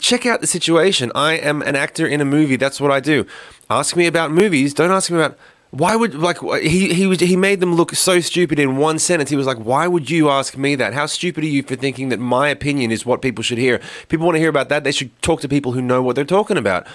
Check 0.00 0.26
out 0.26 0.40
the 0.40 0.46
situation. 0.46 1.12
I 1.14 1.34
am 1.34 1.62
an 1.62 1.76
actor 1.76 2.06
in 2.06 2.20
a 2.20 2.24
movie. 2.24 2.56
That's 2.56 2.80
what 2.80 2.90
I 2.90 3.00
do. 3.00 3.24
Ask 3.68 3.94
me 3.94 4.06
about 4.06 4.32
movies. 4.32 4.74
Don't 4.74 4.90
ask 4.90 5.10
me 5.10 5.18
about. 5.18 5.38
Why 5.70 5.94
would 5.94 6.14
like 6.14 6.38
he 6.62 6.92
he 6.92 7.06
was 7.06 7.20
he 7.20 7.36
made 7.36 7.60
them 7.60 7.74
look 7.76 7.94
so 7.94 8.18
stupid 8.20 8.58
in 8.58 8.76
one 8.76 8.98
sentence. 8.98 9.30
He 9.30 9.36
was 9.36 9.46
like, 9.46 9.58
"Why 9.58 9.86
would 9.86 10.10
you 10.10 10.28
ask 10.28 10.56
me 10.56 10.74
that? 10.74 10.94
How 10.94 11.06
stupid 11.06 11.44
are 11.44 11.46
you 11.46 11.62
for 11.62 11.76
thinking 11.76 12.08
that 12.08 12.18
my 12.18 12.48
opinion 12.48 12.90
is 12.90 13.06
what 13.06 13.22
people 13.22 13.44
should 13.44 13.58
hear? 13.58 13.80
People 14.08 14.26
want 14.26 14.34
to 14.34 14.40
hear 14.40 14.48
about 14.48 14.68
that. 14.70 14.82
They 14.82 14.90
should 14.90 15.10
talk 15.22 15.40
to 15.42 15.48
people 15.48 15.70
who 15.72 15.80
know 15.80 16.02
what 16.02 16.16
they're 16.16 16.24
talking 16.24 16.56
about." 16.56 16.86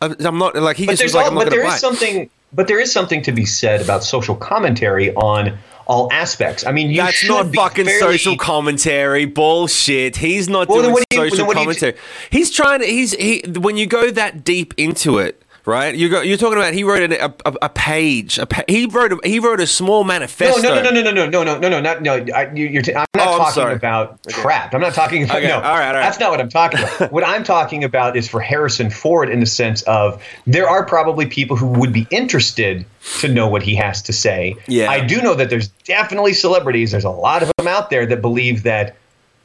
I'm 0.00 0.38
not 0.38 0.56
like 0.56 0.76
he 0.78 0.86
but 0.86 0.92
just 0.92 1.02
was 1.04 1.14
like, 1.14 1.24
all, 1.26 1.28
"I'm 1.28 1.34
not 1.34 1.44
but 1.44 1.50
there 1.50 1.62
buy." 1.64 1.74
is 1.74 1.80
something, 1.80 2.30
but 2.52 2.66
there 2.68 2.80
is 2.80 2.90
something 2.90 3.22
to 3.22 3.32
be 3.32 3.44
said 3.44 3.80
about 3.80 4.02
social 4.02 4.34
commentary 4.34 5.14
on 5.14 5.56
all 5.86 6.08
aspects. 6.10 6.66
I 6.66 6.72
mean, 6.72 6.90
you 6.90 6.96
That's 6.96 7.22
not 7.28 7.54
fucking 7.54 7.84
fairly- 7.84 8.00
social 8.18 8.36
commentary. 8.36 9.24
Bullshit. 9.26 10.16
He's 10.16 10.48
not 10.48 10.68
Well, 10.68 10.82
doing 10.82 10.94
you- 11.12 11.16
social 11.16 11.44
do 11.46 11.52
you- 11.52 11.52
commentary. 11.54 11.94
he's 12.30 12.50
trying 12.50 12.80
to. 12.80 12.86
He's 12.86 13.12
he. 13.12 13.42
When 13.46 13.76
you 13.76 13.86
go 13.86 14.10
that 14.10 14.42
deep 14.42 14.72
into 14.78 15.18
it, 15.18 15.42
right? 15.66 15.94
You 15.94 16.08
go. 16.08 16.20
You're 16.22 16.36
talking 16.36 16.58
about. 16.58 16.74
He 16.74 16.84
wrote 16.84 17.10
a, 17.12 17.24
a, 17.26 17.54
a 17.62 17.68
page. 17.68 18.38
A 18.38 18.46
pa- 18.46 18.64
he 18.68 18.86
wrote. 18.86 19.12
A, 19.12 19.18
he 19.28 19.38
wrote 19.38 19.60
a 19.60 19.66
small 19.66 20.04
manifesto. 20.04 20.60
no, 20.62 20.82
no, 20.82 20.90
no, 20.90 21.00
no, 21.02 21.12
no, 21.12 21.26
no, 21.28 21.42
no, 21.44 21.58
no, 21.58 21.68
no, 21.68 21.80
not 21.80 22.02
no. 22.02 22.14
I, 22.34 22.52
you, 22.54 22.66
you're 22.66 22.82
t- 22.82 22.94
I'm 22.94 23.06
not 23.14 23.26
Oh, 23.28 23.32
I'm 23.32 23.38
talking 23.38 23.52
sorry. 23.54 23.74
about 23.74 24.22
Trapt. 24.24 24.74
I'm 24.74 24.80
not 24.80 24.94
talking 24.94 25.24
about 25.24 25.36
Okay, 25.38 25.48
no. 25.48 25.56
all 25.56 25.60
right, 25.62 25.88
all 25.88 25.94
right. 25.94 26.00
That's 26.02 26.18
not 26.20 26.30
what 26.30 26.40
I'm 26.40 26.48
talking 26.48 26.80
about. 26.80 27.12
what 27.12 27.26
I'm 27.26 27.44
talking 27.44 27.84
about 27.84 28.16
is 28.16 28.28
for 28.28 28.40
Harrison 28.40 28.90
Ford 28.90 29.28
in 29.28 29.40
the 29.40 29.46
sense 29.46 29.82
of 29.82 30.22
there 30.46 30.68
are 30.68 30.84
probably 30.84 31.26
people 31.26 31.56
who 31.56 31.66
would 31.66 31.92
be 31.92 32.06
interested 32.10 32.84
to 33.20 33.28
know 33.28 33.48
what 33.48 33.62
he 33.62 33.74
has 33.76 34.02
to 34.02 34.12
say. 34.12 34.56
Yeah. 34.68 34.90
I 34.90 35.00
do 35.04 35.20
know 35.22 35.34
that 35.34 35.50
there's 35.50 35.68
definitely 35.84 36.32
celebrities. 36.32 36.90
There's 36.92 37.04
a 37.04 37.10
lot 37.10 37.42
of 37.42 37.50
them 37.58 37.68
out 37.68 37.90
there 37.90 38.06
that 38.06 38.20
believe 38.22 38.62
that 38.62 38.96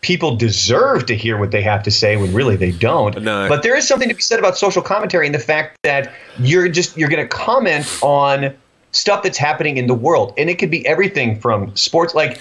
people 0.06 0.36
deserve 0.36 1.08
to 1.08 1.16
hear 1.16 1.36
what 1.36 1.50
they 1.50 1.64
have 1.64 1.82
to 1.82 1.90
say 1.90 2.16
when 2.16 2.32
really 2.32 2.56
they 2.56 2.70
don't. 2.72 3.20
No. 3.24 3.50
But 3.50 3.64
there 3.64 3.76
is 3.76 3.88
something 3.88 4.08
to 4.08 4.14
be 4.14 4.22
said 4.22 4.38
about 4.38 4.56
social 4.56 4.84
commentary 4.84 5.26
and 5.26 5.34
the 5.34 5.40
fact 5.40 5.80
that 5.82 6.14
you're 6.38 6.70
just 6.70 6.96
you're 6.96 7.10
going 7.10 7.24
to 7.24 7.28
comment 7.28 7.88
on 8.04 8.54
stuff 8.92 9.24
that's 9.24 9.40
happening 9.40 9.78
in 9.78 9.88
the 9.88 9.96
world, 9.96 10.32
and 10.38 10.48
it 10.48 10.60
could 10.60 10.70
be 10.70 10.86
everything 10.86 11.40
from 11.40 11.76
sports. 11.76 12.14
Like 12.14 12.40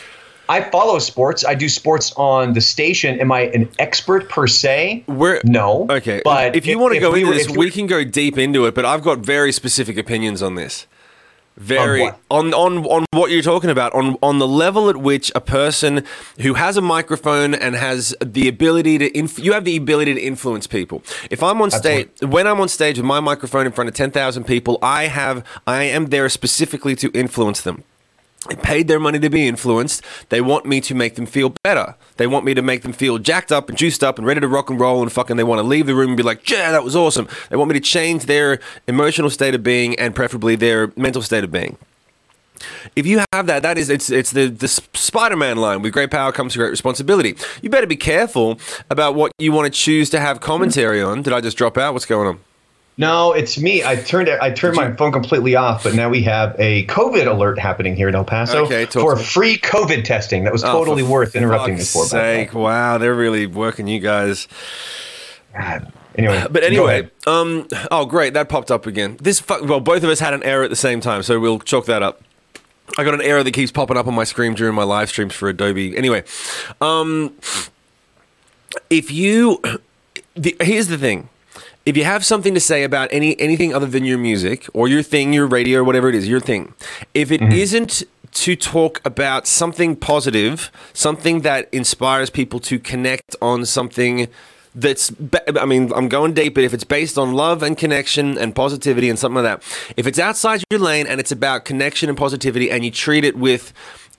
I 0.50 0.60
follow 0.60 0.98
sports. 0.98 1.42
I 1.42 1.54
do 1.54 1.70
sports 1.70 2.12
on 2.18 2.52
the 2.52 2.60
station. 2.60 3.18
Am 3.18 3.32
I 3.32 3.46
an 3.54 3.66
expert 3.78 4.28
per 4.28 4.46
se? 4.46 5.02
We're- 5.06 5.40
no. 5.44 5.86
Okay, 5.88 6.20
but 6.22 6.54
if 6.54 6.66
you 6.66 6.78
want 6.78 6.92
to 6.92 7.00
go 7.00 7.12
we 7.12 7.20
into 7.20 7.30
were- 7.32 7.38
this, 7.38 7.48
we 7.48 7.70
can 7.70 7.86
go 7.86 8.04
deep 8.04 8.36
into 8.36 8.66
it. 8.66 8.74
But 8.74 8.84
I've 8.84 9.02
got 9.02 9.20
very 9.20 9.52
specific 9.52 9.96
opinions 9.96 10.42
on 10.42 10.54
this. 10.54 10.86
Very 11.56 12.10
on 12.30 12.52
on 12.52 12.84
on 12.86 13.04
what 13.12 13.30
you're 13.30 13.42
talking 13.42 13.70
about 13.70 13.94
on 13.94 14.16
on 14.22 14.40
the 14.40 14.48
level 14.48 14.88
at 14.88 14.96
which 14.96 15.30
a 15.36 15.40
person 15.40 16.04
who 16.40 16.54
has 16.54 16.76
a 16.76 16.80
microphone 16.80 17.54
and 17.54 17.76
has 17.76 18.14
the 18.20 18.48
ability 18.48 18.98
to 18.98 19.16
inf- 19.16 19.38
you 19.38 19.52
have 19.52 19.64
the 19.64 19.76
ability 19.76 20.14
to 20.14 20.20
influence 20.20 20.66
people. 20.66 21.02
If 21.30 21.42
I'm 21.42 21.62
on 21.62 21.70
stage 21.70 22.08
when 22.20 22.46
I'm 22.48 22.60
on 22.60 22.68
stage 22.68 22.96
with 22.96 23.06
my 23.06 23.20
microphone 23.20 23.66
in 23.66 23.72
front 23.72 23.88
of 23.88 23.94
10,000 23.94 24.44
people, 24.44 24.78
I 24.82 25.06
have 25.06 25.44
I 25.66 25.84
am 25.84 26.06
there 26.06 26.28
specifically 26.28 26.96
to 26.96 27.10
influence 27.14 27.60
them. 27.60 27.84
They 28.48 28.56
paid 28.56 28.88
their 28.88 29.00
money 29.00 29.18
to 29.18 29.30
be 29.30 29.48
influenced. 29.48 30.02
They 30.28 30.40
want 30.40 30.66
me 30.66 30.80
to 30.82 30.94
make 30.94 31.14
them 31.14 31.26
feel 31.26 31.54
better. 31.62 31.94
They 32.16 32.26
want 32.26 32.44
me 32.44 32.52
to 32.54 32.62
make 32.62 32.82
them 32.82 32.92
feel 32.92 33.18
jacked 33.18 33.50
up 33.50 33.68
and 33.68 33.78
juiced 33.78 34.04
up 34.04 34.18
and 34.18 34.26
ready 34.26 34.40
to 34.40 34.48
rock 34.48 34.68
and 34.68 34.78
roll 34.78 35.02
and 35.02 35.10
fucking 35.10 35.36
they 35.36 35.44
want 35.44 35.60
to 35.60 35.62
leave 35.62 35.86
the 35.86 35.94
room 35.94 36.08
and 36.08 36.16
be 36.16 36.22
like, 36.22 36.48
yeah, 36.50 36.70
that 36.70 36.84
was 36.84 36.94
awesome. 36.94 37.26
They 37.48 37.56
want 37.56 37.70
me 37.70 37.74
to 37.74 37.80
change 37.80 38.26
their 38.26 38.60
emotional 38.86 39.30
state 39.30 39.54
of 39.54 39.62
being 39.62 39.98
and 39.98 40.14
preferably 40.14 40.56
their 40.56 40.92
mental 40.96 41.22
state 41.22 41.44
of 41.44 41.50
being. 41.50 41.78
If 42.94 43.06
you 43.06 43.22
have 43.32 43.46
that, 43.46 43.62
that 43.62 43.78
is 43.78 43.90
it's 43.90 44.10
it's 44.10 44.30
the 44.30 44.46
the 44.48 44.68
Spider-Man 44.68 45.56
line. 45.56 45.82
With 45.82 45.92
great 45.92 46.10
power 46.10 46.32
comes 46.32 46.56
great 46.56 46.70
responsibility. 46.70 47.36
You 47.62 47.68
better 47.68 47.86
be 47.86 47.96
careful 47.96 48.58
about 48.90 49.14
what 49.14 49.32
you 49.38 49.52
want 49.52 49.66
to 49.66 49.78
choose 49.78 50.08
to 50.10 50.20
have 50.20 50.40
commentary 50.40 51.02
on. 51.02 51.22
Did 51.22 51.32
I 51.32 51.40
just 51.40 51.56
drop 51.56 51.76
out? 51.76 51.94
What's 51.94 52.06
going 52.06 52.28
on? 52.28 52.40
No, 52.96 53.32
it's 53.32 53.58
me. 53.58 53.82
I 53.82 53.96
turned. 53.96 54.28
I 54.28 54.50
turned 54.52 54.76
my 54.76 54.92
phone 54.92 55.10
completely 55.10 55.56
off, 55.56 55.82
but 55.82 55.94
now 55.94 56.08
we 56.08 56.22
have 56.22 56.54
a 56.60 56.86
COVID 56.86 57.26
alert 57.26 57.58
happening 57.58 57.96
here 57.96 58.08
in 58.08 58.14
El 58.14 58.24
Paso 58.24 58.64
Okay, 58.66 58.86
for 58.86 59.16
free 59.16 59.58
COVID 59.58 60.04
testing. 60.04 60.44
That 60.44 60.52
was 60.52 60.62
Oh, 60.62 60.70
totally 60.72 61.02
for 61.02 61.08
worth 61.10 61.34
interrupting 61.34 61.76
this 61.76 61.92
for. 61.92 62.04
by 62.04 62.08
the 62.08 62.16
way. 62.16 62.44
Sake, 62.44 62.54
wow, 62.54 62.98
they're 62.98 63.14
really 63.14 63.46
working 63.46 63.88
you 63.88 63.98
guys. 63.98 64.46
God. 65.58 65.92
Anyway, 66.16 66.46
But 66.48 66.62
anyway, 66.62 67.10
um, 67.26 67.66
oh 67.90 68.06
great, 68.06 68.34
that 68.34 68.48
popped 68.48 68.70
up 68.70 68.86
again. 68.86 69.16
This 69.20 69.40
fu- 69.40 69.64
well, 69.64 69.80
both 69.80 70.04
of 70.04 70.08
us 70.10 70.20
had 70.20 70.32
an 70.32 70.44
error 70.44 70.62
at 70.62 70.70
the 70.70 70.76
same 70.76 71.00
time, 71.00 71.24
so 71.24 71.40
we'll 71.40 71.58
chalk 71.58 71.86
that 71.86 72.04
up. 72.04 72.22
I 72.96 73.02
got 73.02 73.14
an 73.14 73.22
error 73.22 73.42
that 73.42 73.50
keeps 73.50 73.72
popping 73.72 73.96
up 73.96 74.06
on 74.06 74.14
my 74.14 74.22
screen 74.22 74.54
during 74.54 74.76
my 74.76 74.84
live 74.84 75.08
streams 75.08 75.34
for 75.34 75.48
Adobe. 75.48 75.96
Anyway, 75.96 76.22
um, 76.80 77.32
if 78.88 79.10
you, 79.10 79.60
the, 80.36 80.56
here's 80.60 80.86
the 80.86 80.98
thing. 80.98 81.28
If 81.86 81.96
you 81.96 82.04
have 82.04 82.24
something 82.24 82.54
to 82.54 82.60
say 82.60 82.82
about 82.82 83.08
any 83.12 83.38
anything 83.38 83.74
other 83.74 83.86
than 83.86 84.04
your 84.04 84.18
music 84.18 84.66
or 84.72 84.88
your 84.88 85.02
thing, 85.02 85.32
your 85.32 85.46
radio, 85.46 85.80
or 85.80 85.84
whatever 85.84 86.08
it 86.08 86.14
is, 86.14 86.26
your 86.26 86.40
thing, 86.40 86.74
if 87.12 87.30
it 87.30 87.40
mm-hmm. 87.40 87.80
not 87.80 88.02
to 88.32 88.56
talk 88.56 89.00
about 89.04 89.46
something 89.46 89.94
positive, 89.94 90.70
something 90.92 91.42
that 91.42 91.68
inspires 91.72 92.30
people 92.30 92.58
to 92.60 92.78
connect 92.78 93.36
on 93.40 93.64
something 93.64 94.28
that's 94.74 95.12
I 95.56 95.66
mean, 95.66 95.92
I'm 95.94 96.08
going 96.08 96.32
deep, 96.34 96.54
but 96.54 96.64
if 96.64 96.74
it's 96.74 96.84
based 96.84 97.16
on 97.16 97.32
love 97.32 97.62
and 97.62 97.78
connection 97.78 98.36
and 98.38 98.54
positivity 98.54 99.08
and 99.08 99.18
something 99.18 99.42
like 99.42 99.60
that, 99.60 99.94
if 99.96 100.06
it's 100.06 100.18
outside 100.18 100.64
your 100.70 100.80
lane 100.80 101.06
and 101.06 101.20
it's 101.20 101.30
about 101.30 101.64
connection 101.64 102.08
and 102.08 102.18
positivity 102.18 102.70
and 102.70 102.84
you 102.84 102.90
treat 102.90 103.24
it 103.24 103.36
with 103.36 103.72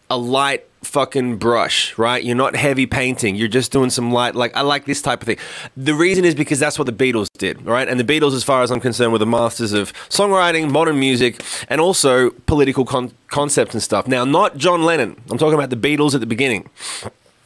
a 0.09 0.17
light 0.17 0.65
fucking 0.85 1.37
brush, 1.37 1.97
right? 1.97 2.23
You're 2.23 2.35
not 2.35 2.55
heavy 2.55 2.85
painting. 2.85 3.35
You're 3.35 3.47
just 3.47 3.71
doing 3.71 3.89
some 3.89 4.11
light 4.11 4.35
like 4.35 4.55
I 4.55 4.61
like 4.61 4.85
this 4.85 5.01
type 5.01 5.21
of 5.21 5.25
thing. 5.25 5.37
The 5.75 5.93
reason 5.93 6.23
is 6.23 6.35
because 6.35 6.59
that's 6.59 6.79
what 6.79 6.85
the 6.85 6.93
Beatles 6.93 7.27
did, 7.37 7.65
right? 7.65 7.87
And 7.87 7.99
the 7.99 8.03
Beatles 8.03 8.33
as 8.33 8.43
far 8.43 8.63
as 8.63 8.71
I'm 8.71 8.79
concerned 8.79 9.11
were 9.11 9.17
the 9.17 9.25
masters 9.25 9.73
of 9.73 9.93
songwriting, 10.09 10.71
modern 10.71 10.99
music, 10.99 11.41
and 11.69 11.81
also 11.81 12.29
political 12.29 12.85
con- 12.85 13.11
concepts 13.27 13.73
and 13.73 13.83
stuff. 13.83 14.07
Now, 14.07 14.23
not 14.23 14.57
John 14.57 14.83
Lennon. 14.83 15.19
I'm 15.29 15.37
talking 15.37 15.55
about 15.55 15.71
the 15.71 15.75
Beatles 15.75 16.13
at 16.13 16.19
the 16.21 16.25
beginning. 16.25 16.69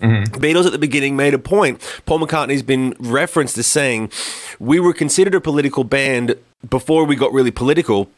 Mm-hmm. 0.01 0.36
Beatles 0.36 0.65
at 0.65 0.72
the 0.72 0.79
beginning 0.79 1.15
made 1.15 1.34
a 1.34 1.39
point. 1.39 1.81
Paul 2.05 2.19
McCartney's 2.19 2.63
been 2.63 2.96
referenced 3.00 3.58
as 3.58 3.67
saying, 3.67 4.12
We 4.60 4.79
were 4.79 4.93
considered 4.93 5.36
a 5.36 5.41
political 5.41 5.84
band 5.84 6.36
before 6.69 7.05
we 7.05 7.15
got 7.15 7.34
really 7.34 7.51
political. 7.51 8.10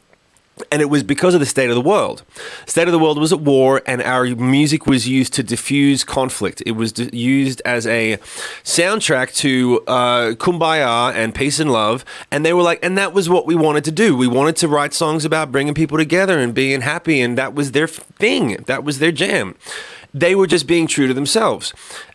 And 0.72 0.82
it 0.82 0.90
was 0.90 1.04
because 1.04 1.34
of 1.34 1.40
the 1.40 1.46
state 1.46 1.70
of 1.70 1.76
the 1.76 1.82
world. 1.82 2.24
State 2.66 2.88
of 2.88 2.92
the 2.92 3.00
world 3.00 3.20
was 3.20 3.32
at 3.32 3.40
war, 3.40 3.82
and 3.86 4.02
our 4.02 4.26
music 4.36 4.86
was 4.86 5.08
used 5.08 5.34
to 5.34 5.44
diffuse 5.44 6.04
conflict. 6.04 6.62
It 6.66 6.72
was 6.72 6.92
d- 6.92 7.10
used 7.14 7.62
as 7.66 7.88
a 7.88 8.18
soundtrack 8.64 9.34
to 9.38 9.82
uh, 9.88 10.32
kumbaya 10.36 11.14
and 11.14 11.34
peace 11.34 11.60
and 11.60 11.72
love. 11.72 12.04
And 12.32 12.46
they 12.46 12.54
were 12.54 12.64
like, 12.64 12.84
and 12.84 12.98
that 12.98 13.14
was 13.14 13.30
what 13.30 13.46
we 13.46 13.56
wanted 13.56 13.84
to 13.86 13.92
do. 13.92 14.16
We 14.16 14.28
wanted 14.28 14.56
to 14.58 14.68
write 14.68 14.94
songs 14.94 15.26
about 15.26 15.52
bringing 15.52 15.74
people 15.74 15.98
together 15.98 16.40
and 16.40 16.54
being 16.54 16.82
happy, 16.82 17.22
and 17.22 17.38
that 17.38 17.54
was 17.54 17.72
their 17.72 17.88
thing. 17.88 18.64
That 18.68 18.84
was 18.84 19.00
their 19.00 19.12
jam. 19.12 19.56
They 20.14 20.36
were 20.36 20.48
just 20.48 20.68
being 20.68 20.88
true 20.88 21.08
to 21.08 21.14
themselves. 21.14 21.74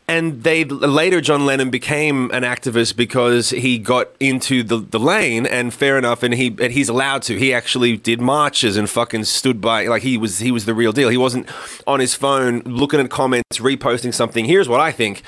And 0.09 0.45
they 0.45 0.65
later, 0.65 1.21
John 1.21 1.47
Lennon 1.47 1.69
became 1.69 2.31
an 2.31 2.45
activist 2.45 2.95
because 2.95 3.51
he 3.51 3.77
got 3.77 4.09
into 4.21 4.63
the, 4.63 4.79
the 4.79 5.01
lane, 5.01 5.47
and 5.47 5.75
fair 5.75 5.99
enough, 5.99 6.23
and 6.23 6.33
he 6.33 6.57
and 6.61 6.73
he's 6.73 6.89
allowed 6.89 7.23
to. 7.23 7.37
He 7.37 7.53
actually 7.53 7.97
did 7.97 8.21
marches 8.21 8.77
and 8.77 8.89
fucking 8.89 9.25
stood 9.25 9.61
by, 9.61 9.87
like 9.87 10.03
he 10.03 10.17
was 10.17 10.39
he 10.39 10.53
was 10.53 10.65
the 10.65 10.75
real 10.75 10.93
deal. 10.93 11.09
He 11.09 11.17
wasn't 11.17 11.49
on 11.89 11.99
his 11.99 12.15
phone 12.15 12.61
looking 12.61 13.01
at 13.01 13.11
comments, 13.11 13.59
reposting 13.59 14.15
something. 14.15 14.45
Here's 14.45 14.69
what 14.69 14.81
I 14.81 14.93
think. 14.93 15.23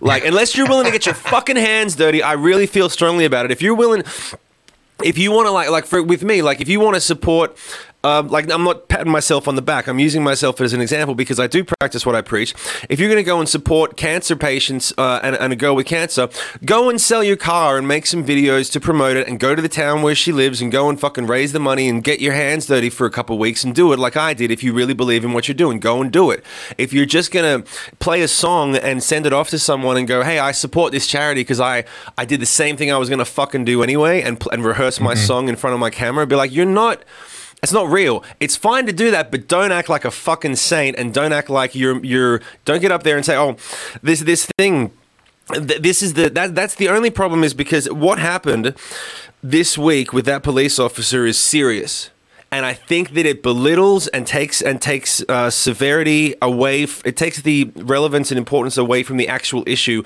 Like, 0.00 0.24
unless 0.26 0.56
you're 0.56 0.68
willing 0.68 0.86
to 0.86 0.92
get 0.92 1.06
your 1.06 1.14
fucking 1.32 1.56
hands 1.56 1.94
dirty, 1.94 2.20
I 2.20 2.32
really 2.32 2.66
feel 2.66 2.88
strongly 2.88 3.26
about 3.26 3.44
it. 3.44 3.52
If 3.52 3.62
you're 3.62 3.76
willing, 3.76 4.02
if 5.04 5.18
you 5.18 5.30
want 5.30 5.46
to 5.46 5.50
like 5.50 5.70
like 5.70 5.86
for 5.86 6.02
with 6.02 6.24
me 6.24 6.42
like 6.42 6.60
if 6.60 6.68
you 6.68 6.80
want 6.80 6.94
to 6.94 7.00
support 7.00 7.56
um, 8.06 8.28
like 8.28 8.50
I'm 8.52 8.62
not 8.62 8.88
patting 8.88 9.10
myself 9.10 9.48
on 9.48 9.56
the 9.56 9.62
back. 9.62 9.88
I'm 9.88 9.98
using 9.98 10.22
myself 10.22 10.60
as 10.60 10.72
an 10.72 10.80
example 10.80 11.16
because 11.16 11.40
I 11.40 11.48
do 11.48 11.64
practice 11.64 12.06
what 12.06 12.14
I 12.14 12.22
preach. 12.22 12.54
If 12.88 13.00
you're 13.00 13.08
going 13.08 13.22
to 13.22 13.26
go 13.26 13.40
and 13.40 13.48
support 13.48 13.96
cancer 13.96 14.36
patients 14.36 14.92
uh, 14.96 15.18
and, 15.24 15.34
and 15.36 15.52
a 15.52 15.56
girl 15.56 15.74
with 15.74 15.86
cancer, 15.86 16.28
go 16.64 16.88
and 16.88 17.00
sell 17.00 17.24
your 17.24 17.36
car 17.36 17.76
and 17.76 17.88
make 17.88 18.06
some 18.06 18.24
videos 18.24 18.70
to 18.72 18.80
promote 18.80 19.16
it, 19.16 19.26
and 19.26 19.40
go 19.40 19.56
to 19.56 19.62
the 19.62 19.68
town 19.68 20.02
where 20.02 20.14
she 20.14 20.30
lives 20.30 20.62
and 20.62 20.70
go 20.70 20.88
and 20.88 21.00
fucking 21.00 21.26
raise 21.26 21.52
the 21.52 21.58
money 21.58 21.88
and 21.88 22.04
get 22.04 22.20
your 22.20 22.32
hands 22.32 22.66
dirty 22.66 22.90
for 22.90 23.06
a 23.06 23.10
couple 23.10 23.36
weeks 23.38 23.64
and 23.64 23.74
do 23.74 23.92
it 23.92 23.98
like 23.98 24.16
I 24.16 24.34
did. 24.34 24.52
If 24.52 24.62
you 24.62 24.72
really 24.72 24.94
believe 24.94 25.24
in 25.24 25.32
what 25.32 25.48
you're 25.48 25.56
doing, 25.56 25.80
go 25.80 26.00
and 26.00 26.12
do 26.12 26.30
it. 26.30 26.44
If 26.78 26.92
you're 26.92 27.06
just 27.06 27.32
going 27.32 27.62
to 27.62 27.70
play 27.98 28.22
a 28.22 28.28
song 28.28 28.76
and 28.76 29.02
send 29.02 29.26
it 29.26 29.32
off 29.32 29.50
to 29.50 29.58
someone 29.58 29.96
and 29.96 30.06
go, 30.06 30.22
"Hey, 30.22 30.38
I 30.38 30.52
support 30.52 30.92
this 30.92 31.08
charity 31.08 31.40
because 31.40 31.58
I 31.60 31.84
I 32.16 32.24
did 32.24 32.40
the 32.40 32.46
same 32.46 32.76
thing 32.76 32.92
I 32.92 32.98
was 32.98 33.08
going 33.08 33.18
to 33.18 33.24
fucking 33.24 33.64
do 33.64 33.82
anyway," 33.82 34.22
and 34.22 34.40
and 34.52 34.64
rehearse 34.64 35.00
my 35.00 35.14
song 35.14 35.48
in 35.48 35.56
front 35.56 35.74
of 35.74 35.80
my 35.80 35.90
camera, 35.90 36.24
be 36.24 36.36
like, 36.36 36.52
"You're 36.52 36.66
not." 36.66 37.02
It's 37.62 37.72
not 37.72 37.88
real. 37.90 38.22
It's 38.38 38.54
fine 38.56 38.86
to 38.86 38.92
do 38.92 39.10
that, 39.10 39.30
but 39.30 39.48
don't 39.48 39.72
act 39.72 39.88
like 39.88 40.04
a 40.04 40.10
fucking 40.10 40.56
saint 40.56 40.96
and 40.96 41.12
don't 41.12 41.32
act 41.32 41.50
like 41.50 41.74
you're 41.74 42.04
you're 42.04 42.40
don't 42.64 42.80
get 42.80 42.92
up 42.92 43.02
there 43.02 43.16
and 43.16 43.24
say, 43.24 43.36
"Oh, 43.36 43.56
this 44.02 44.20
this 44.20 44.46
thing 44.58 44.92
th- 45.52 45.80
this 45.82 46.02
is 46.02 46.14
the 46.14 46.28
that 46.30 46.54
that's 46.54 46.74
the 46.76 46.88
only 46.88 47.10
problem 47.10 47.42
is 47.42 47.54
because 47.54 47.90
what 47.90 48.18
happened 48.18 48.74
this 49.42 49.76
week 49.78 50.12
with 50.12 50.26
that 50.26 50.42
police 50.42 50.78
officer 50.78 51.26
is 51.26 51.38
serious. 51.38 52.10
and 52.52 52.64
I 52.64 52.74
think 52.74 53.14
that 53.14 53.26
it 53.26 53.42
belittles 53.42 54.06
and 54.08 54.24
takes 54.26 54.62
and 54.62 54.80
takes 54.80 55.20
uh, 55.28 55.50
severity 55.50 56.34
away. 56.40 56.84
F- 56.84 57.02
it 57.04 57.16
takes 57.16 57.42
the 57.42 57.72
relevance 57.74 58.30
and 58.30 58.38
importance 58.38 58.76
away 58.78 59.02
from 59.02 59.16
the 59.16 59.28
actual 59.28 59.64
issue. 59.66 60.02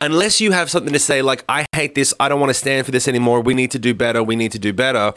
Unless 0.00 0.40
you 0.40 0.52
have 0.52 0.70
something 0.70 0.92
to 0.92 0.98
say 0.98 1.22
like, 1.22 1.44
"I 1.48 1.64
hate 1.74 1.94
this. 1.94 2.12
I 2.20 2.28
don't 2.28 2.38
want 2.40 2.50
to 2.50 2.54
stand 2.54 2.84
for 2.84 2.92
this 2.92 3.08
anymore. 3.08 3.40
We 3.40 3.54
need 3.54 3.70
to 3.70 3.78
do 3.78 3.94
better. 3.94 4.22
We 4.22 4.36
need 4.36 4.52
to 4.52 4.58
do 4.58 4.72
better," 4.72 5.14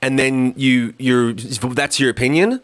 and 0.00 0.18
then 0.18 0.54
you 0.56 0.94
you're 0.98 1.32
that's 1.32 1.98
your 1.98 2.10
opinion. 2.10 2.60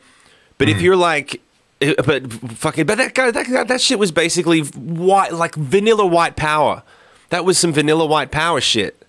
But 0.58 0.68
if 0.68 0.80
you're 0.80 0.96
like, 0.96 1.40
eh, 1.82 1.94
but 2.04 2.32
fucking, 2.32 2.86
but 2.86 2.98
that 2.98 3.14
guy, 3.14 3.30
that 3.30 3.68
that 3.68 3.80
shit 3.80 3.98
was 3.98 4.12
basically 4.12 4.60
white, 4.60 5.32
like 5.32 5.54
vanilla 5.56 6.06
white 6.06 6.36
power. 6.36 6.82
That 7.30 7.44
was 7.44 7.58
some 7.58 7.72
vanilla 7.72 8.06
white 8.06 8.30
power 8.30 8.60
shit. 8.60 9.02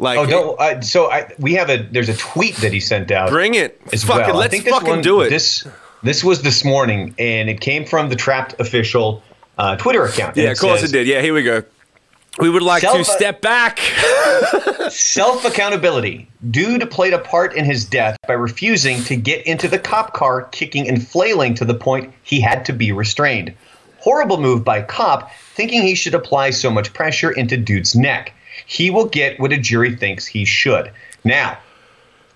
Like, 0.00 0.18
Oh, 0.18 0.26
don't. 0.26 0.60
Uh, 0.60 0.80
so 0.80 1.10
I, 1.10 1.30
we 1.38 1.54
have 1.54 1.70
a. 1.70 1.86
There's 1.90 2.08
a 2.08 2.16
tweet 2.16 2.56
that 2.56 2.72
he 2.72 2.80
sent 2.80 3.10
out. 3.10 3.28
bring 3.30 3.54
it. 3.54 3.80
as 3.92 4.02
fucking, 4.02 4.26
well. 4.34 4.36
Let's 4.36 4.58
fucking 4.62 4.88
one- 4.88 5.02
do 5.02 5.20
it. 5.20 5.28
This 5.30 5.66
this 6.02 6.24
was 6.24 6.42
this 6.42 6.64
morning, 6.64 7.14
and 7.18 7.48
it 7.48 7.60
came 7.60 7.84
from 7.84 8.08
the 8.08 8.16
Trapt 8.16 8.58
official 8.58 9.22
uh, 9.58 9.76
Twitter 9.76 10.04
account. 10.06 10.36
yeah, 10.36 10.50
of 10.50 10.58
course 10.58 10.82
it 10.82 10.90
did. 10.90 11.06
Yeah, 11.06 11.20
here 11.20 11.34
we 11.34 11.42
go. 11.42 11.62
We 12.38 12.48
would 12.48 12.62
like 12.62 12.82
to 12.82 13.04
step 13.04 13.40
back. 13.40 13.78
Self 14.90 15.44
accountability. 15.44 16.28
Dude 16.50 16.90
played 16.90 17.12
a 17.12 17.18
part 17.18 17.54
in 17.54 17.64
his 17.64 17.84
death 17.84 18.16
by 18.26 18.34
refusing 18.34 19.02
to 19.04 19.16
get 19.16 19.44
into 19.46 19.68
the 19.68 19.78
cop 19.78 20.14
car, 20.14 20.44
kicking 20.44 20.88
and 20.88 21.06
flailing 21.06 21.54
to 21.54 21.64
the 21.64 21.74
point 21.74 22.12
he 22.22 22.40
had 22.40 22.64
to 22.66 22.72
be 22.72 22.92
restrained. 22.92 23.52
Horrible 23.98 24.40
move 24.40 24.64
by 24.64 24.82
cop, 24.82 25.30
thinking 25.54 25.82
he 25.82 25.94
should 25.94 26.14
apply 26.14 26.50
so 26.50 26.70
much 26.70 26.92
pressure 26.94 27.30
into 27.30 27.56
dude's 27.56 27.94
neck. 27.94 28.32
He 28.66 28.90
will 28.90 29.06
get 29.06 29.38
what 29.40 29.52
a 29.52 29.58
jury 29.58 29.94
thinks 29.94 30.26
he 30.26 30.44
should. 30.44 30.90
Now, 31.24 31.58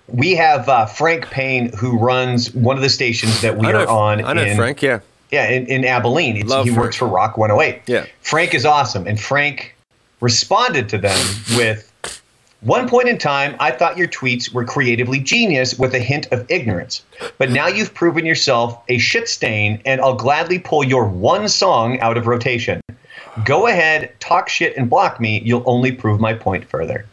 we 0.07 0.35
have 0.35 0.69
uh, 0.69 0.85
Frank 0.85 1.27
Payne, 1.27 1.75
who 1.75 1.97
runs 1.97 2.53
one 2.53 2.75
of 2.75 2.83
the 2.83 2.89
stations 2.89 3.41
that 3.41 3.57
we 3.57 3.67
know, 3.67 3.81
are 3.81 3.87
on. 3.87 4.23
I 4.23 4.33
know 4.33 4.43
in, 4.43 4.57
Frank. 4.57 4.81
Yeah, 4.81 4.99
Yeah, 5.31 5.49
in, 5.49 5.65
in 5.67 5.85
Abilene. 5.85 6.35
He 6.35 6.43
Frank. 6.43 6.77
works 6.77 6.95
for 6.95 7.07
Rock 7.07 7.37
108. 7.37 7.81
Yeah. 7.87 8.05
Frank 8.21 8.53
is 8.53 8.65
awesome. 8.65 9.07
And 9.07 9.19
Frank 9.19 9.74
responded 10.25 10.89
to 10.89 10.97
them 10.97 11.19
with 11.55 11.91
one 12.61 12.89
point 12.89 13.07
in 13.07 13.19
time, 13.19 13.55
I 13.59 13.69
thought 13.69 13.95
your 13.95 14.07
tweets 14.07 14.51
were 14.51 14.65
creatively 14.65 15.19
genius 15.19 15.77
with 15.77 15.93
a 15.93 15.99
hint 15.99 16.25
of 16.31 16.49
ignorance. 16.49 17.03
But 17.37 17.51
now 17.51 17.67
you've 17.67 17.93
proven 17.93 18.25
yourself 18.25 18.81
a 18.89 18.97
shit 18.97 19.29
stain, 19.29 19.79
and 19.85 20.01
I'll 20.01 20.15
gladly 20.15 20.57
pull 20.57 20.83
your 20.83 21.07
one 21.07 21.47
song 21.47 21.99
out 21.99 22.17
of 22.17 22.25
rotation. 22.25 22.81
Go 23.43 23.67
ahead, 23.67 24.19
talk 24.19 24.49
shit, 24.49 24.75
and 24.75 24.89
block 24.89 25.19
me. 25.19 25.43
You'll 25.45 25.67
only 25.67 25.91
prove 25.91 26.19
my 26.19 26.33
point 26.33 26.65
further. 26.65 27.05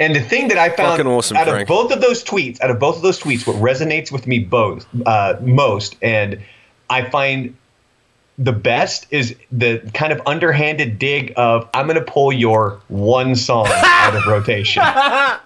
And 0.00 0.16
the 0.16 0.22
thing 0.22 0.48
that 0.48 0.56
I 0.56 0.70
found 0.70 1.06
awesome, 1.06 1.36
out 1.36 1.48
Frank. 1.48 1.62
of 1.62 1.68
both 1.68 1.92
of 1.92 2.00
those 2.00 2.24
tweets, 2.24 2.58
out 2.62 2.70
of 2.70 2.78
both 2.78 2.96
of 2.96 3.02
those 3.02 3.20
tweets, 3.20 3.46
what 3.46 3.56
resonates 3.56 4.10
with 4.10 4.26
me 4.26 4.38
both 4.38 4.86
uh, 5.04 5.36
most, 5.42 5.96
and 6.00 6.40
I 6.88 7.10
find 7.10 7.54
the 8.38 8.52
best 8.52 9.06
is 9.10 9.36
the 9.52 9.78
kind 9.94 10.12
of 10.12 10.20
underhanded 10.26 10.98
dig 10.98 11.32
of 11.36 11.68
I'm 11.72 11.86
going 11.86 11.98
to 11.98 12.04
pull 12.04 12.32
your 12.32 12.80
one 12.88 13.36
song 13.36 13.66
out 13.70 14.16
of 14.16 14.26
rotation. 14.26 14.82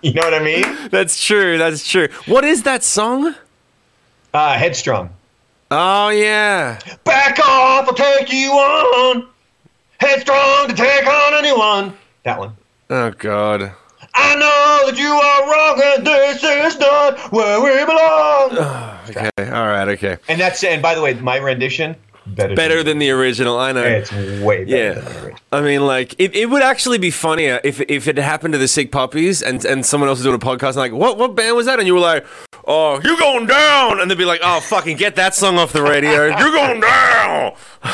You 0.02 0.14
know 0.14 0.22
what 0.22 0.34
I 0.34 0.42
mean? 0.42 0.88
that's 0.90 1.22
true. 1.22 1.58
That's 1.58 1.86
true. 1.86 2.08
What 2.26 2.44
is 2.44 2.62
that 2.62 2.82
song? 2.84 3.34
Uh, 4.32 4.54
headstrong. 4.56 5.10
Oh 5.70 6.08
yeah. 6.08 6.78
Back 7.04 7.38
off, 7.40 7.88
I'll 7.88 7.94
take 7.94 8.32
you 8.32 8.50
on. 8.52 9.28
Headstrong 10.00 10.68
to 10.68 10.74
take 10.74 11.06
on 11.06 11.34
anyone. 11.34 11.92
That 12.22 12.38
one. 12.38 12.56
Oh 12.88 13.10
god. 13.10 13.72
I 14.14 14.34
know 14.34 14.90
that 14.90 14.98
you 14.98 15.08
are 15.12 15.50
wrong 15.50 15.82
and 15.96 16.06
this 16.06 16.42
is 16.42 16.78
not 16.80 17.18
where 17.32 17.60
we 17.60 17.84
belong. 17.84 18.94
Okay. 19.08 19.30
All 19.38 19.66
right. 19.66 19.88
Okay. 19.88 20.18
and 20.28 20.38
that's 20.38 20.62
and 20.62 20.82
by 20.82 20.94
the 20.94 21.00
way, 21.00 21.14
my 21.14 21.36
rendition 21.36 21.96
better 22.34 22.54
Better 22.54 22.82
than 22.82 22.98
the 22.98 23.10
original. 23.10 23.58
I 23.58 23.72
know. 23.72 23.82
it's 23.82 24.10
way 24.12 24.64
better 24.64 24.76
Yeah. 24.76 24.92
than 24.94 25.04
the 25.04 25.10
original. 25.20 25.38
I 25.50 25.60
mean, 25.62 25.86
like, 25.86 26.14
it, 26.18 26.34
it 26.36 26.46
would 26.50 26.62
actually 26.62 26.98
be 26.98 27.10
funnier 27.10 27.60
if 27.64 27.80
if 27.82 28.06
it 28.08 28.18
happened 28.18 28.52
to 28.52 28.58
the 28.58 28.68
Sick 28.68 28.92
Puppies 28.92 29.42
and, 29.42 29.64
and 29.64 29.84
someone 29.86 30.08
else 30.08 30.18
was 30.18 30.24
doing 30.24 30.34
a 30.36 30.38
podcast 30.38 30.68
and 30.70 30.76
like, 30.76 30.92
what 30.92 31.16
what 31.18 31.34
band 31.34 31.56
was 31.56 31.66
that? 31.66 31.78
And 31.78 31.86
you 31.86 31.94
were 31.94 32.00
like, 32.00 32.26
oh, 32.66 33.00
you're 33.02 33.16
going 33.16 33.46
down. 33.46 34.00
And 34.00 34.10
they'd 34.10 34.18
be 34.18 34.24
like, 34.26 34.40
oh, 34.42 34.60
fucking 34.60 34.96
get 34.98 35.16
that 35.16 35.34
song 35.34 35.56
off 35.58 35.72
the 35.72 35.82
radio. 35.82 36.26
you're 36.38 36.52
going 36.52 36.80
down. 36.80 37.52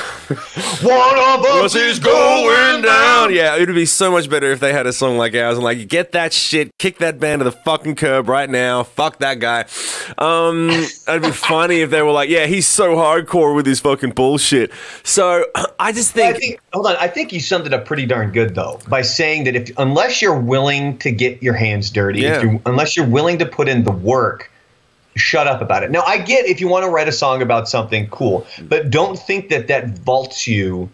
One 0.82 1.18
of 1.18 1.44
us 1.44 1.64
Us 1.64 1.74
is 1.76 1.98
going 1.98 2.82
down. 2.82 3.32
Yeah, 3.32 3.56
it 3.56 3.66
would 3.68 3.74
be 3.74 3.86
so 3.86 4.10
much 4.10 4.28
better 4.28 4.50
if 4.50 4.60
they 4.60 4.72
had 4.72 4.86
a 4.86 4.92
song 4.92 5.16
like 5.18 5.34
ours 5.34 5.56
and 5.56 5.64
like, 5.64 5.86
get 5.88 6.12
that 6.12 6.32
shit, 6.32 6.70
kick 6.78 6.98
that 6.98 7.20
band 7.20 7.40
to 7.40 7.44
the 7.44 7.52
fucking 7.52 7.94
curb 7.96 8.28
right 8.28 8.48
now. 8.48 8.82
Fuck 8.82 9.18
that 9.18 9.38
guy. 9.38 9.66
Um, 10.18 10.70
it'd 10.70 11.22
be 11.22 11.30
funny 11.30 11.80
if 11.80 11.90
they 11.90 12.02
were 12.02 12.10
like, 12.10 12.28
yeah, 12.30 12.46
he's 12.46 12.66
so 12.66 12.96
hardcore 12.96 13.54
with 13.54 13.66
his 13.66 13.80
fucking 13.80 14.12
bullshit. 14.24 14.70
So 15.02 15.44
I 15.78 15.92
just 15.92 16.16
I 16.16 16.32
think, 16.32 16.38
think 16.38 16.60
hold 16.72 16.86
on. 16.86 16.96
I 16.96 17.08
think 17.08 17.32
you 17.32 17.40
summed 17.40 17.66
it 17.66 17.74
up 17.74 17.84
pretty 17.84 18.06
darn 18.06 18.32
good 18.32 18.54
though 18.54 18.80
by 18.88 19.02
saying 19.02 19.44
that 19.44 19.54
if 19.54 19.70
unless 19.78 20.22
you're 20.22 20.38
willing 20.38 20.96
to 20.98 21.10
get 21.10 21.42
your 21.42 21.54
hands 21.54 21.90
dirty, 21.90 22.22
Yeah. 22.22 22.36
if 22.36 22.42
you, 22.42 22.62
unless 22.64 22.96
you're 22.96 23.06
willing 23.06 23.38
to 23.38 23.46
put 23.46 23.68
in 23.68 23.84
the 23.84 23.92
work, 23.92 24.50
shut 25.14 25.46
up 25.46 25.60
about 25.60 25.82
it. 25.82 25.90
Now 25.90 26.02
I 26.06 26.18
get 26.18 26.46
if 26.46 26.60
you 26.60 26.68
want 26.68 26.84
to 26.84 26.90
write 26.90 27.06
a 27.08 27.12
song 27.12 27.42
about 27.42 27.68
something 27.68 28.08
cool, 28.08 28.46
but 28.62 28.90
don't 28.90 29.18
think 29.18 29.50
that 29.50 29.68
that 29.68 29.98
vaults 29.98 30.46
you 30.46 30.88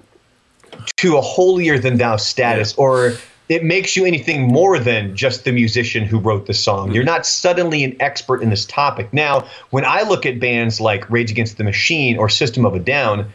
to 0.97 1.17
a 1.17 1.21
holier 1.21 1.79
than 1.79 1.99
thou 1.99 2.17
status 2.17 2.75
or 2.75 3.15
it 3.51 3.65
makes 3.65 3.97
you 3.97 4.07
anything 4.07 4.47
more 4.47 4.79
than 4.79 5.15
just 5.17 5.45
the 5.45 5.51
musician 5.51 6.05
who 6.05 6.21
wrote 6.21 6.47
the 6.47 6.55
song. 6.55 6.87
Mm-hmm. 6.87 6.95
You're 6.95 7.05
not 7.05 7.27
suddenly 7.27 7.83
an 7.83 7.97
expert 7.99 8.43
in 8.43 8.49
this 8.49 8.65
topic. 8.65 9.13
Now, 9.13 9.45
when 9.71 9.85
I 9.85 10.03
look 10.03 10.25
at 10.25 10.39
bands 10.39 10.81
like 10.81 11.11
Rage 11.11 11.33
Against 11.33 11.59
the 11.59 11.65
Machine 11.65 12.17
or 12.17 12.29
System 12.29 12.65
of 12.65 12.75
a 12.75 12.79
Down, 12.79 13.31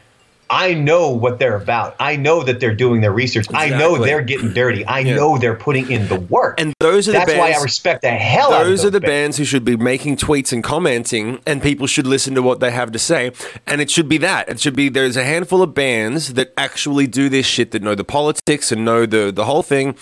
I 0.49 0.73
know 0.73 1.09
what 1.09 1.39
they're 1.39 1.55
about. 1.55 1.95
I 1.99 2.15
know 2.15 2.43
that 2.43 2.59
they're 2.59 2.75
doing 2.75 3.01
their 3.01 3.11
research. 3.11 3.47
I 3.53 3.69
know 3.69 3.97
they're 3.97 4.21
getting 4.21 4.53
dirty. 4.53 4.85
I 4.87 5.03
know 5.03 5.37
they're 5.37 5.55
putting 5.55 5.89
in 5.91 6.07
the 6.07 6.19
work. 6.19 6.59
and 6.59 6.73
those 6.79 7.07
are 7.07 7.13
the 7.13 7.17
that's 7.19 7.31
bands. 7.31 7.39
why 7.55 7.59
I 7.59 7.63
respect 7.63 8.01
the 8.03 8.11
hell 8.11 8.53
out 8.53 8.61
of 8.61 8.67
those 8.67 8.85
are 8.85 8.89
the 8.89 8.99
bands. 8.99 9.11
bands 9.11 9.37
who 9.37 9.45
should 9.45 9.65
be 9.65 9.75
making 9.75 10.17
tweets 10.17 10.51
and 10.53 10.63
commenting, 10.63 11.39
and 11.47 11.61
people 11.61 11.87
should 11.87 12.05
listen 12.05 12.35
to 12.35 12.41
what 12.41 12.59
they 12.59 12.71
have 12.71 12.91
to 12.91 12.99
say. 12.99 13.31
And 13.65 13.81
it 13.81 13.89
should 13.89 14.07
be 14.07 14.17
that. 14.19 14.47
It 14.49 14.59
should 14.59 14.75
be 14.75 14.89
there's 14.89 15.17
a 15.17 15.23
handful 15.23 15.61
of 15.61 15.73
bands 15.73 16.33
that 16.35 16.53
actually 16.57 17.07
do 17.07 17.27
this 17.29 17.45
shit, 17.45 17.71
that 17.71 17.81
know 17.81 17.95
the 17.95 18.03
politics 18.03 18.71
and 18.71 18.85
know 18.85 19.05
the 19.05 19.31
the 19.31 19.45
whole 19.45 19.63
thing. 19.63 19.95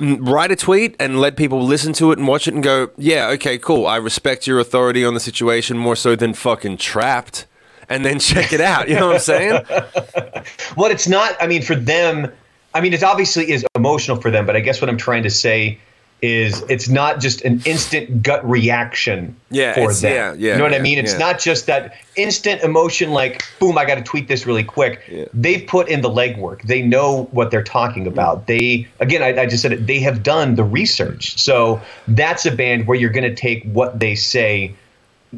Write 0.00 0.52
a 0.52 0.56
tweet 0.56 0.94
and 1.00 1.20
let 1.20 1.36
people 1.36 1.62
listen 1.62 1.92
to 1.94 2.12
it 2.12 2.18
and 2.18 2.28
watch 2.28 2.46
it 2.46 2.54
and 2.54 2.62
go, 2.62 2.90
yeah, 2.96 3.28
okay, 3.30 3.58
cool. 3.58 3.86
I 3.86 3.96
respect 3.96 4.46
your 4.46 4.60
authority 4.60 5.04
on 5.04 5.14
the 5.14 5.20
situation 5.20 5.76
more 5.76 5.96
so 5.96 6.14
than 6.16 6.32
fucking 6.34 6.76
Trapt. 6.76 7.44
And 7.88 8.04
then 8.04 8.18
check 8.18 8.52
it 8.52 8.60
out. 8.60 8.88
You 8.88 8.96
know 8.96 9.06
what 9.08 9.16
I'm 9.16 9.20
saying? 9.20 9.62
Well, 10.76 10.90
it's 10.90 11.08
not. 11.08 11.36
I 11.40 11.46
mean, 11.46 11.62
for 11.62 11.74
them, 11.74 12.30
I 12.74 12.80
mean, 12.80 12.92
it 12.92 13.02
obviously 13.02 13.50
is 13.50 13.66
emotional 13.74 14.20
for 14.20 14.30
them. 14.30 14.46
But 14.46 14.56
I 14.56 14.60
guess 14.60 14.80
what 14.80 14.88
I'm 14.88 14.96
trying 14.96 15.22
to 15.24 15.30
say 15.30 15.78
is, 16.22 16.62
it's 16.68 16.88
not 16.88 17.20
just 17.20 17.42
an 17.42 17.60
instant 17.64 18.22
gut 18.22 18.48
reaction 18.48 19.36
Yeah, 19.50 19.74
for 19.74 19.92
them. 19.92 20.12
yeah, 20.12 20.32
yeah, 20.32 20.52
You 20.52 20.58
know 20.58 20.64
what 20.64 20.72
yeah, 20.72 20.78
I 20.78 20.82
mean? 20.82 20.98
It's 20.98 21.12
yeah. 21.12 21.18
not 21.18 21.38
just 21.38 21.66
that 21.66 21.94
instant 22.16 22.62
emotion, 22.62 23.10
like 23.10 23.42
boom, 23.60 23.78
I 23.78 23.84
got 23.84 23.96
to 23.96 24.02
tweet 24.02 24.26
this 24.26 24.44
really 24.46 24.64
quick. 24.64 25.28
They've 25.32 25.64
put 25.66 25.88
in 25.88 26.00
the 26.00 26.10
legwork. 26.10 26.62
They 26.62 26.82
know 26.82 27.24
what 27.32 27.50
they're 27.50 27.62
talking 27.62 28.06
about. 28.06 28.46
They 28.46 28.88
again, 29.00 29.22
I, 29.22 29.42
I 29.42 29.46
just 29.46 29.62
said 29.62 29.72
it. 29.72 29.86
They 29.86 30.00
have 30.00 30.22
done 30.22 30.54
the 30.56 30.64
research. 30.64 31.38
So 31.38 31.80
that's 32.08 32.46
a 32.46 32.50
band 32.52 32.86
where 32.86 32.96
you're 32.98 33.10
going 33.10 33.28
to 33.28 33.34
take 33.34 33.64
what 33.64 34.00
they 34.00 34.14
say. 34.14 34.74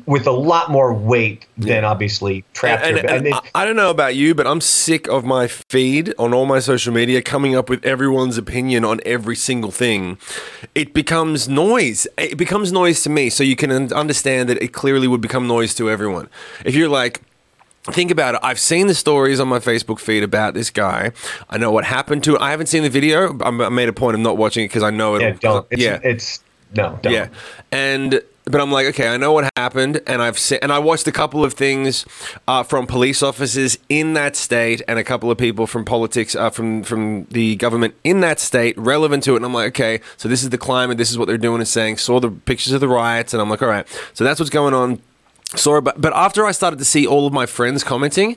With 0.06 0.26
a 0.26 0.32
lot 0.32 0.70
more 0.70 0.94
weight 0.94 1.46
than 1.58 1.84
obviously 1.84 2.44
Trapt. 2.54 2.84
And, 2.84 2.96
here. 2.96 3.06
and- 3.08 3.34
I 3.34 3.38
I, 3.38 3.62
I 3.62 3.64
don't 3.64 3.76
know 3.76 3.90
about 3.90 4.14
you, 4.14 4.34
but 4.34 4.46
I'm 4.46 4.60
sick 4.60 5.08
of 5.08 5.24
my 5.24 5.48
feed 5.48 6.14
on 6.18 6.32
all 6.32 6.46
my 6.46 6.60
social 6.60 6.92
media 6.92 7.22
coming 7.22 7.56
up 7.56 7.68
with 7.68 7.84
everyone's 7.84 8.38
opinion 8.38 8.84
on 8.84 9.00
every 9.04 9.34
single 9.36 9.70
thing. 9.72 10.18
It 10.74 10.94
becomes 10.94 11.48
noise. 11.48 12.06
It 12.16 12.38
becomes 12.38 12.70
noise 12.72 13.02
to 13.02 13.10
me, 13.10 13.30
so 13.30 13.42
you 13.42 13.56
can 13.56 13.92
understand 13.92 14.48
that 14.48 14.62
it 14.62 14.72
clearly 14.72 15.08
would 15.08 15.20
become 15.20 15.48
noise 15.48 15.74
to 15.74 15.90
everyone. 15.90 16.28
If 16.64 16.74
you're 16.74 16.88
like, 16.88 17.22
Think 17.84 18.10
about 18.10 18.34
it. 18.34 18.40
I've 18.42 18.60
seen 18.60 18.88
the 18.88 18.94
stories 18.94 19.40
on 19.40 19.48
my 19.48 19.58
Facebook 19.58 20.00
feed 20.00 20.22
about 20.22 20.52
this 20.52 20.68
guy. 20.68 21.12
I 21.48 21.56
know 21.56 21.70
what 21.72 21.86
happened 21.86 22.22
to 22.24 22.34
it. 22.36 22.40
I 22.42 22.50
haven't 22.50 22.66
seen 22.66 22.82
the 22.82 22.90
video. 22.90 23.36
I 23.42 23.50
made 23.50 23.88
a 23.88 23.92
point 23.94 24.14
of 24.16 24.20
not 24.20 24.36
watching 24.36 24.64
it 24.64 24.68
because 24.68 24.82
I 24.82 24.90
know 24.90 25.14
it. 25.14 25.22
yeah, 25.22 25.32
don't. 25.40 25.66
It's, 25.70 25.82
yeah, 25.82 25.98
it's 26.04 26.44
no, 26.76 26.98
don't. 27.00 27.12
yeah, 27.12 27.28
and 27.72 28.20
but 28.50 28.60
I'm 28.60 28.70
like, 28.70 28.86
okay, 28.88 29.08
I 29.08 29.16
know 29.16 29.32
what 29.32 29.48
happened, 29.56 30.00
and 30.06 30.20
I've 30.20 30.38
seen, 30.38 30.58
and 30.62 30.72
I 30.72 30.78
watched 30.78 31.06
a 31.06 31.12
couple 31.12 31.44
of 31.44 31.54
things 31.54 32.04
uh, 32.48 32.62
from 32.62 32.86
police 32.86 33.22
officers 33.22 33.78
in 33.88 34.14
that 34.14 34.36
state, 34.36 34.82
and 34.88 34.98
a 34.98 35.04
couple 35.04 35.30
of 35.30 35.38
people 35.38 35.66
from 35.66 35.84
politics, 35.84 36.34
uh, 36.34 36.50
from 36.50 36.82
from 36.82 37.24
the 37.30 37.56
government 37.56 37.94
in 38.04 38.20
that 38.20 38.40
state, 38.40 38.76
relevant 38.76 39.24
to 39.24 39.32
it. 39.32 39.36
And 39.36 39.44
I'm 39.44 39.54
like, 39.54 39.68
okay, 39.68 40.00
so 40.16 40.28
this 40.28 40.42
is 40.42 40.50
the 40.50 40.58
climate, 40.58 40.98
this 40.98 41.10
is 41.10 41.18
what 41.18 41.28
they're 41.28 41.38
doing 41.38 41.60
and 41.60 41.68
saying. 41.68 41.98
Saw 41.98 42.20
the 42.20 42.30
pictures 42.30 42.72
of 42.72 42.80
the 42.80 42.88
riots, 42.88 43.32
and 43.32 43.40
I'm 43.40 43.48
like, 43.48 43.62
all 43.62 43.68
right, 43.68 43.86
so 44.14 44.24
that's 44.24 44.40
what's 44.40 44.50
going 44.50 44.74
on. 44.74 45.00
Sorry, 45.56 45.80
but 45.80 46.00
but 46.00 46.12
after 46.14 46.44
I 46.44 46.52
started 46.52 46.78
to 46.78 46.84
see 46.84 47.06
all 47.06 47.26
of 47.26 47.32
my 47.32 47.46
friends 47.46 47.82
commenting, 47.82 48.36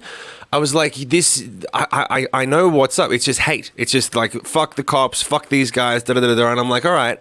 I 0.52 0.58
was 0.58 0.74
like, 0.74 0.96
this. 0.96 1.44
I 1.74 1.88
I, 1.92 2.42
I 2.42 2.46
know 2.46 2.70
what's 2.70 2.98
up. 3.00 3.12
It's 3.12 3.26
just 3.26 3.42
hate. 3.42 3.72
It's 3.76 3.92
just 3.92 4.16
like 4.16 4.34
fuck 4.46 4.76
the 4.76 4.84
cops, 4.84 5.22
fuck 5.22 5.50
these 5.50 5.72
guys, 5.72 6.04
da 6.04 6.14
da 6.14 6.22
da 6.22 6.36
da. 6.36 6.52
And 6.52 6.60
I'm 6.60 6.70
like, 6.70 6.86
all 6.86 6.94
right. 6.94 7.20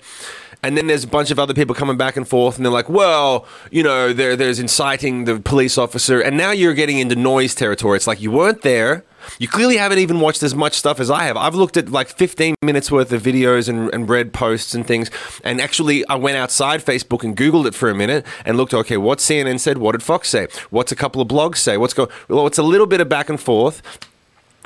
And 0.62 0.76
then 0.76 0.86
there's 0.86 1.04
a 1.04 1.08
bunch 1.08 1.30
of 1.30 1.38
other 1.38 1.54
people 1.54 1.74
coming 1.74 1.96
back 1.96 2.16
and 2.16 2.26
forth, 2.26 2.56
and 2.56 2.64
they're 2.64 2.72
like, 2.72 2.88
well, 2.88 3.46
you 3.70 3.82
know, 3.82 4.12
there, 4.12 4.36
there's 4.36 4.60
inciting 4.60 5.24
the 5.24 5.40
police 5.40 5.76
officer, 5.76 6.20
and 6.20 6.36
now 6.36 6.52
you're 6.52 6.74
getting 6.74 6.98
into 6.98 7.16
noise 7.16 7.54
territory. 7.54 7.96
It's 7.96 8.06
like 8.06 8.20
you 8.20 8.30
weren't 8.30 8.62
there. 8.62 9.04
You 9.38 9.48
clearly 9.48 9.76
haven't 9.76 9.98
even 9.98 10.20
watched 10.20 10.42
as 10.42 10.54
much 10.54 10.74
stuff 10.74 11.00
as 11.00 11.10
I 11.10 11.24
have. 11.24 11.36
I've 11.36 11.54
looked 11.54 11.76
at 11.76 11.90
like 11.90 12.08
15 12.08 12.56
minutes 12.62 12.90
worth 12.90 13.12
of 13.12 13.22
videos 13.22 13.68
and, 13.68 13.92
and 13.94 14.08
read 14.08 14.32
posts 14.32 14.74
and 14.74 14.86
things. 14.86 15.10
And 15.44 15.60
actually, 15.60 16.06
I 16.08 16.16
went 16.16 16.36
outside 16.36 16.84
Facebook 16.84 17.22
and 17.22 17.36
Googled 17.36 17.66
it 17.66 17.74
for 17.74 17.88
a 17.88 17.94
minute 17.94 18.26
and 18.44 18.56
looked, 18.56 18.74
okay, 18.74 18.96
what 18.96 19.18
CNN 19.18 19.60
said? 19.60 19.78
What 19.78 19.92
did 19.92 20.02
Fox 20.02 20.28
say? 20.28 20.48
What's 20.70 20.90
a 20.90 20.96
couple 20.96 21.22
of 21.22 21.28
blogs 21.28 21.58
say? 21.58 21.76
What's 21.76 21.94
going 21.94 22.08
Well, 22.28 22.46
it's 22.46 22.58
a 22.58 22.64
little 22.64 22.86
bit 22.86 23.00
of 23.00 23.08
back 23.08 23.28
and 23.28 23.40
forth. 23.40 23.80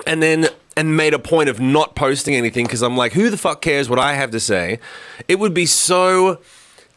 And 0.06 0.22
then 0.22 0.48
and 0.76 0.96
made 0.96 1.14
a 1.14 1.18
point 1.18 1.48
of 1.48 1.58
not 1.58 1.94
posting 1.94 2.34
anything 2.34 2.66
because 2.66 2.82
I'm 2.82 2.96
like, 2.96 3.12
who 3.12 3.30
the 3.30 3.38
fuck 3.38 3.62
cares 3.62 3.88
what 3.88 3.98
I 3.98 4.14
have 4.14 4.30
to 4.32 4.40
say? 4.40 4.78
It 5.26 5.38
would 5.38 5.54
be 5.54 5.66
so 5.66 6.40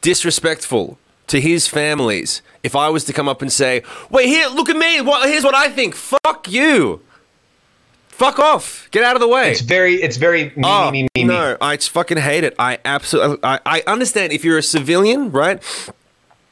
disrespectful 0.01 0.97
to 1.27 1.39
his 1.39 1.67
families 1.67 2.41
if 2.63 2.75
I 2.75 2.89
was 2.89 3.05
to 3.05 3.13
come 3.13 3.29
up 3.29 3.41
and 3.41 3.51
say, 3.51 3.83
wait, 4.09 4.27
here, 4.27 4.47
look 4.47 4.69
at 4.69 4.75
me. 4.75 5.01
What, 5.01 5.27
here's 5.29 5.43
what 5.43 5.55
I 5.55 5.69
think. 5.69 5.95
Fuck 5.95 6.49
you. 6.49 7.01
Fuck 8.09 8.37
off. 8.37 8.89
Get 8.91 9.03
out 9.03 9.15
of 9.15 9.21
the 9.21 9.29
way. 9.29 9.51
It's 9.51 9.61
very, 9.61 9.95
it's 9.95 10.17
very 10.17 10.45
me, 10.57 10.63
oh, 10.65 10.91
me, 10.91 11.03
me, 11.03 11.09
me, 11.15 11.23
no, 11.23 11.55
I 11.61 11.77
fucking 11.77 12.17
hate 12.17 12.43
it. 12.43 12.53
I 12.59 12.79
absolutely, 12.83 13.37
I, 13.43 13.59
I 13.65 13.83
understand 13.87 14.33
if 14.33 14.43
you're 14.43 14.57
a 14.57 14.63
civilian, 14.63 15.31
right? 15.31 15.63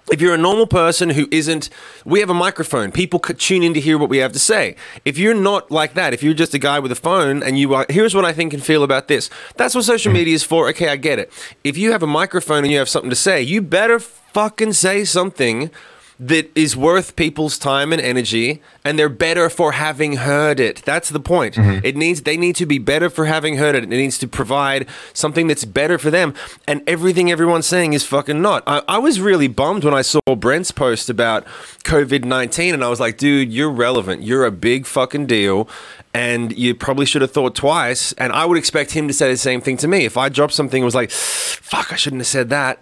If 0.10 0.22
you're 0.22 0.34
a 0.34 0.38
normal 0.38 0.68
person 0.68 1.10
who 1.10 1.28
isn't, 1.32 1.70
we 2.06 2.22
have 2.22 2.30
a 2.30 2.34
microphone. 2.34 2.94
People 2.94 3.20
tune 3.20 3.62
in 3.62 3.74
to 3.74 3.82
hear 3.82 3.98
what 3.98 4.10
we 4.10 4.20
have 4.20 4.32
to 4.32 4.40
say. 4.40 4.76
If 5.04 5.18
you're 5.18 5.34
not 5.34 5.70
like 5.70 5.96
that, 5.96 6.14
if 6.14 6.24
you're 6.24 6.34
just 6.34 6.54
a 6.54 6.60
guy 6.60 6.80
with 6.80 6.94
a 6.94 6.96
phone 6.96 7.44
and 7.44 7.60
you 7.60 7.74
are, 7.74 7.86
here's 7.90 8.16
what 8.16 8.24
I 8.24 8.32
think 8.32 8.54
and 8.54 8.64
feel 8.64 8.84
about 8.84 9.10
this. 9.10 9.30
That's 9.58 9.76
what 9.76 9.84
social 9.84 10.14
media 10.14 10.34
is 10.34 10.44
for. 10.44 10.70
Okay, 10.70 10.88
I 10.88 10.96
get 10.96 11.20
it. 11.20 11.32
If 11.66 11.78
you 11.78 11.92
have 11.92 12.04
a 12.04 12.08
microphone 12.08 12.64
and 12.64 12.72
you 12.72 12.78
have 12.78 12.88
something 12.88 13.10
to 13.10 13.18
say, 13.18 13.42
you 13.42 13.62
better 13.62 14.00
fucking 14.00 14.74
say 14.74 15.04
something 15.04 15.72
that 16.20 16.50
is 16.56 16.76
worth 16.76 17.16
people's 17.16 17.60
time 17.60 17.94
and 17.94 18.02
energy 18.02 18.62
and 18.84 18.98
they're 18.98 19.10
better 19.10 19.50
for 19.50 19.74
having 19.74 20.18
heard 20.18 20.60
it. 20.60 20.82
That's 20.84 21.10
the 21.10 21.20
point. 21.20 21.56
Mm-hmm. 21.56 21.86
it 21.86 21.96
needs 21.96 22.24
they 22.24 22.38
need 22.38 22.56
to 22.56 22.66
be 22.66 22.80
better 22.80 23.10
for 23.10 23.26
having 23.26 23.58
heard 23.58 23.76
it. 23.76 23.84
It 23.84 23.88
needs 23.90 24.18
to 24.20 24.28
provide 24.28 24.88
something 25.14 25.48
that's 25.48 25.66
better 25.66 25.98
for 25.98 26.10
them. 26.10 26.34
And 26.68 26.82
everything 26.88 27.30
everyone's 27.30 27.68
saying 27.68 27.94
is 27.94 28.04
fucking 28.04 28.42
not. 28.42 28.64
I, 28.66 28.82
I 28.88 28.98
was 28.98 29.20
really 29.20 29.48
bummed 29.48 29.84
when 29.84 29.94
i 29.94 30.02
saw 30.02 30.20
brent's 30.36 30.72
post 30.72 31.10
about 31.10 31.46
covid-19 31.84 32.74
and 32.74 32.84
i 32.84 32.90
was 32.90 33.00
like 33.00 33.18
dude 33.18 33.52
you're 33.52 33.72
relevant. 33.72 34.24
You're 34.24 34.46
a 34.46 34.52
big 34.52 34.86
fucking 34.86 35.28
deal 35.28 35.70
and 36.18 36.58
you 36.58 36.74
probably 36.74 37.06
should 37.06 37.22
have 37.22 37.32
thought 37.32 37.54
twice 37.56 38.14
and 38.14 38.32
i 38.34 38.44
would 38.46 38.58
expect 38.58 38.92
him 38.92 39.08
to 39.08 39.14
say 39.14 39.30
the 39.32 39.38
same 39.38 39.62
thing 39.62 39.78
to 39.78 39.88
me 39.88 40.06
if 40.06 40.18
i 40.18 40.30
dropped 40.30 40.54
something 40.54 40.82
and 40.82 40.86
was 40.86 40.96
like 40.96 41.12
fuck 41.12 41.94
i 41.94 41.96
shouldn't 41.96 42.22
have 42.22 42.28
said 42.28 42.50
that 42.50 42.80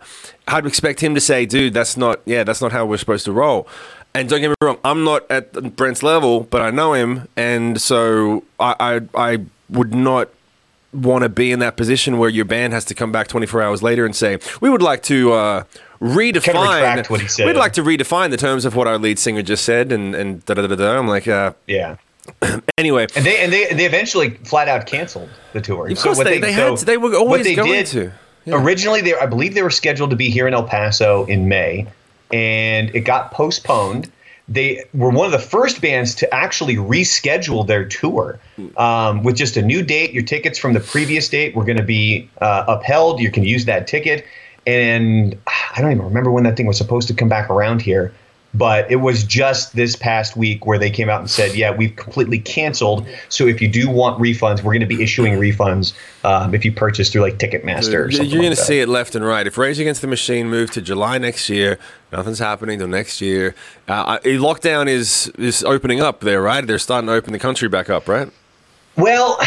I'd 0.48 0.66
expect 0.66 1.02
him 1.02 1.16
to 1.16 1.22
say, 1.22 1.46
dude, 1.46 1.74
that's 1.74 1.98
not, 1.98 2.22
yeah, 2.26 2.44
that's 2.44 2.62
not 2.62 2.72
how 2.72 2.86
we're 2.86 2.98
supposed 2.98 3.26
to 3.26 3.32
roll. 3.32 3.68
And 4.14 4.30
don't 4.30 4.42
get 4.42 4.50
me 4.50 4.56
wrong, 4.62 4.78
I'm 4.84 5.04
not 5.04 5.30
at 5.30 5.76
Brent's 5.76 6.04
level, 6.04 6.42
but 6.42 6.62
I 6.62 6.72
know 6.72 6.94
him. 6.94 7.28
And 7.36 7.82
so 7.82 8.44
I, 8.60 9.02
I, 9.16 9.32
I 9.34 9.46
would 9.70 9.94
not 9.94 10.30
want 10.94 11.24
to 11.24 11.30
be 11.30 11.52
in 11.52 11.60
that 11.60 11.76
position 11.76 12.18
where 12.18 12.30
your 12.30 12.46
band 12.46 12.74
has 12.74 12.86
to 12.86 12.94
come 12.94 13.12
back 13.12 13.28
24 13.28 13.62
hours 13.62 13.84
later 13.84 14.06
and 14.06 14.16
say, 14.16 14.40
we 14.62 14.70
would 14.70 14.82
like 14.82 15.04
to 15.04 15.34
uh, 15.34 15.64
redefine, 16.00 17.10
what 17.10 17.22
he 17.22 17.28
said. 17.28 17.48
we'd 17.48 17.58
like 17.58 17.74
to 17.74 17.82
redefine 17.84 18.30
the 18.30 18.38
terms 18.38 18.64
of 18.64 18.76
what 18.76 18.88
our 18.88 18.98
lead 18.98 19.20
singer 19.20 19.42
just 19.42 19.66
said. 19.66 19.92
And, 19.92 20.16
and 20.16 20.46
da 20.46 20.54
da 20.54 20.68
da 20.68 20.76
da. 20.76 20.98
I'm 20.98 21.08
like, 21.08 21.28
uh, 21.28 21.54
yeah. 21.68 21.98
anyway. 22.78 23.08
And 23.16 23.26
they 23.26 23.44
and 23.44 23.52
they 23.52 23.74
they 23.74 23.86
eventually 23.86 24.32
flat 24.32 24.68
out 24.68 24.86
canceled 24.86 25.30
the 25.54 25.62
tour. 25.62 25.90
Of 25.90 26.00
course, 26.00 26.24
they, 26.24 26.40
they, 26.40 26.52
had 26.52 26.78
to, 26.78 26.86
they 26.86 26.98
were 26.98 27.16
always 27.16 27.46
they 27.46 27.56
going 27.56 27.72
did, 27.72 27.86
to. 27.88 28.12
Yeah. 28.46 28.62
Originally, 28.62 29.02
they 29.02 29.14
I 29.16 29.26
believe 29.26 29.54
they 29.54 29.64
were 29.64 29.70
scheduled 29.70 30.10
to 30.12 30.16
be 30.16 30.30
here 30.30 30.48
in 30.48 30.54
El 30.54 30.64
Paso 30.64 31.26
in 31.26 31.48
May, 31.48 31.88
and 32.32 32.94
it 32.96 33.02
got 33.02 33.32
postponed. 33.32 34.12
They 34.48 34.86
were 34.94 35.10
one 35.10 35.26
of 35.26 35.32
the 35.32 35.40
first 35.40 35.82
bands 35.82 36.14
to 36.16 36.32
actually 36.32 36.76
reschedule 36.76 37.66
their 37.66 37.84
tour 37.84 38.40
um, 38.78 39.24
with 39.24 39.36
just 39.36 39.58
a 39.58 39.62
new 39.64 39.82
date. 39.82 40.14
Your 40.14 40.22
tickets 40.22 40.60
from 40.60 40.74
the 40.74 40.80
previous 40.80 41.28
date 41.30 41.56
were 41.56 41.66
going 41.66 41.78
to 41.78 41.84
be 41.84 42.30
uh, 42.42 42.66
upheld. 42.68 43.20
You 43.20 43.32
can 43.32 43.44
use 43.44 43.66
that 43.66 43.88
ticket, 43.88 44.24
and 44.68 45.36
I 45.48 45.82
don't 45.82 45.92
even 45.92 46.06
remember 46.06 46.30
when 46.30 46.44
that 46.44 46.58
thing 46.58 46.68
was 46.68 46.78
supposed 46.78 47.08
to 47.08 47.16
come 47.16 47.28
back 47.28 47.50
around 47.50 47.82
here 47.82 48.14
but 48.58 48.90
it 48.90 48.98
was 48.98 49.24
just 49.24 49.76
this 49.76 49.96
past 49.96 50.38
week 50.38 50.66
where 50.66 50.80
they 50.80 50.90
came 50.90 51.10
out 51.10 51.20
and 51.20 51.30
said, 51.30 51.56
"Yeah, 51.56 51.72
we've 51.72 51.96
completely 51.96 52.40
canceled. 52.40 53.06
So 53.30 53.48
if 53.48 53.62
you 53.62 53.68
do 53.68 53.90
want 53.90 54.20
refunds, 54.20 54.64
we're 54.64 54.74
going 54.74 54.80
to 54.80 54.86
be 54.86 55.04
issuing 55.04 55.34
refunds 55.34 55.94
um, 56.24 56.56
if 56.56 56.64
you 56.64 56.72
purchase 56.72 57.10
through 57.10 57.22
like 57.22 57.38
Ticketmaster." 57.38 58.06
Or 58.06 58.10
You're 58.10 58.24
like 58.24 58.32
going 58.32 58.50
to 58.50 58.56
see 58.56 58.80
it 58.80 58.88
left 58.88 59.16
and 59.16 59.26
right. 59.26 59.46
If 59.46 59.58
Rage 59.58 59.80
Against 59.80 60.02
the 60.02 60.08
Machine 60.08 60.50
move 60.50 60.72
to 60.72 60.82
July 60.82 61.18
next 61.18 61.50
year, 61.50 61.78
nothing's 62.12 62.40
happening 62.40 62.80
till 62.80 62.88
next 62.88 63.22
year. 63.22 63.56
Uh, 63.88 64.20
lockdown 64.20 64.88
is 64.88 65.28
is 65.38 65.64
opening 65.64 66.02
up 66.02 66.22
there, 66.22 66.42
right? 66.42 66.66
They're 66.66 66.80
starting 66.80 67.08
to 67.08 67.14
open 67.14 67.34
the 67.34 67.40
country 67.40 67.68
back 67.68 67.90
up, 67.90 68.08
right? 68.08 68.32
Well, 68.98 69.38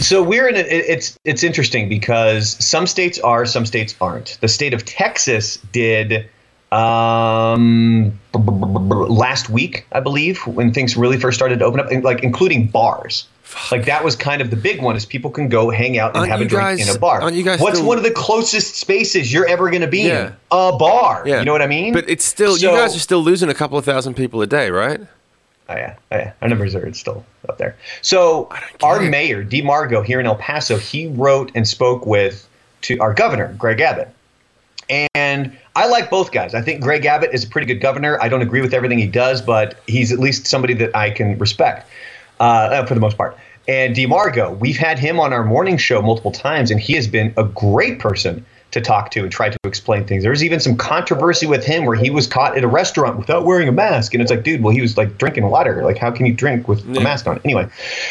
so 0.00 0.22
we're 0.22 0.48
in 0.48 0.56
a, 0.56 0.60
it's 0.60 1.18
it's 1.24 1.44
interesting 1.44 1.88
because 1.88 2.62
some 2.64 2.86
states 2.86 3.18
are, 3.20 3.46
some 3.46 3.64
states 3.64 3.94
aren't. 4.00 4.38
The 4.40 4.48
state 4.48 4.74
of 4.74 4.84
Texas 4.84 5.58
did 5.72 6.28
um 6.72 8.18
last 8.32 9.48
week 9.50 9.86
i 9.92 10.00
believe 10.00 10.38
when 10.46 10.72
things 10.72 10.96
really 10.96 11.18
first 11.18 11.36
started 11.38 11.58
to 11.58 11.64
open 11.64 11.80
up 11.80 11.90
like 12.04 12.22
including 12.22 12.66
bars 12.66 13.26
like 13.72 13.86
that 13.86 14.04
was 14.04 14.14
kind 14.14 14.42
of 14.42 14.50
the 14.50 14.56
big 14.56 14.82
one 14.82 14.94
is 14.94 15.06
people 15.06 15.30
can 15.30 15.48
go 15.48 15.70
hang 15.70 15.98
out 15.98 16.08
and 16.10 16.18
Aren't 16.18 16.30
have 16.32 16.40
a 16.42 16.44
drink 16.44 16.62
guys- 16.78 16.88
in 16.88 16.94
a 16.94 16.98
bar 16.98 17.22
aren't 17.22 17.36
you 17.36 17.42
guys 17.42 17.58
what's 17.60 17.76
still- 17.78 17.88
one 17.88 17.96
of 17.96 18.04
the 18.04 18.10
closest 18.10 18.76
spaces 18.76 19.32
you're 19.32 19.48
ever 19.48 19.70
going 19.70 19.80
to 19.80 19.88
be 19.88 20.00
Yeah. 20.02 20.26
in 20.26 20.32
a 20.50 20.76
bar 20.76 21.22
Yeah. 21.26 21.38
you 21.38 21.44
know 21.46 21.52
what 21.52 21.62
i 21.62 21.66
mean 21.66 21.92
But 21.94 22.08
it's 22.08 22.24
still 22.24 22.56
you 22.58 22.68
guys 22.68 22.94
are 22.94 23.00
still 23.00 23.20
losing 23.22 23.48
a 23.48 23.54
couple 23.54 23.78
of 23.78 23.84
thousand 23.84 24.14
people 24.14 24.42
a 24.42 24.46
day, 24.46 24.70
right? 24.70 25.00
Oh 25.70 25.74
yeah, 25.74 25.96
oh 26.12 26.16
yeah. 26.16 26.32
Our 26.40 26.48
numbers 26.48 26.74
are 26.74 26.90
still 26.94 27.26
up 27.46 27.58
there. 27.58 27.76
So 28.00 28.48
our 28.82 29.02
it. 29.04 29.10
mayor, 29.10 29.42
Dee 29.44 29.60
Margo, 29.60 30.00
here 30.00 30.18
in 30.18 30.24
El 30.24 30.36
Paso, 30.36 30.78
he 30.78 31.08
wrote 31.08 31.52
and 31.54 31.68
spoke 31.68 32.06
with 32.06 32.48
to 32.82 32.96
our 33.00 33.12
governor, 33.12 33.54
Greg 33.58 33.78
Abbott. 33.82 34.08
And 35.14 35.54
I 35.78 35.86
like 35.86 36.10
both 36.10 36.32
guys. 36.32 36.54
I 36.54 36.60
think 36.60 36.80
Greg 36.82 37.06
Abbott 37.06 37.30
is 37.32 37.44
a 37.44 37.48
pretty 37.48 37.68
good 37.68 37.80
governor. 37.80 38.20
I 38.20 38.28
don't 38.28 38.42
agree 38.42 38.60
with 38.60 38.74
everything 38.74 38.98
he 38.98 39.06
does, 39.06 39.40
but 39.40 39.80
he's 39.86 40.10
at 40.10 40.18
least 40.18 40.44
somebody 40.44 40.74
that 40.74 40.94
I 40.96 41.10
can 41.10 41.38
respect 41.38 41.88
uh, 42.40 42.42
uh, 42.42 42.86
for 42.86 42.94
the 42.94 43.00
most 43.00 43.16
part. 43.16 43.38
And 43.68 43.94
Dee 43.94 44.06
Margo, 44.06 44.50
we've 44.54 44.76
had 44.76 44.98
him 44.98 45.20
on 45.20 45.32
our 45.32 45.44
morning 45.44 45.76
show 45.76 46.02
multiple 46.02 46.32
times, 46.32 46.72
and 46.72 46.80
he 46.80 46.94
has 46.94 47.06
been 47.06 47.32
a 47.36 47.44
great 47.44 48.00
person 48.00 48.44
to 48.72 48.80
talk 48.80 49.12
to 49.12 49.22
and 49.22 49.30
try 49.30 49.50
to 49.50 49.58
explain 49.62 50.04
things. 50.04 50.24
There 50.24 50.32
was 50.32 50.42
even 50.42 50.58
some 50.58 50.76
controversy 50.76 51.46
with 51.46 51.64
him 51.64 51.84
where 51.84 51.94
he 51.94 52.10
was 52.10 52.26
caught 52.26 52.56
at 52.56 52.64
a 52.64 52.68
restaurant 52.68 53.16
without 53.16 53.44
wearing 53.44 53.68
a 53.68 53.72
mask, 53.72 54.14
and 54.14 54.20
it's 54.20 54.32
like, 54.32 54.42
dude, 54.42 54.64
well, 54.64 54.74
he 54.74 54.80
was 54.80 54.96
like 54.96 55.16
drinking 55.16 55.48
water. 55.48 55.84
Like, 55.84 55.96
how 55.96 56.10
can 56.10 56.26
you 56.26 56.32
drink 56.32 56.66
with 56.66 56.84
a 56.96 57.00
mask 57.00 57.28
on? 57.28 57.40
Anyway, 57.44 57.68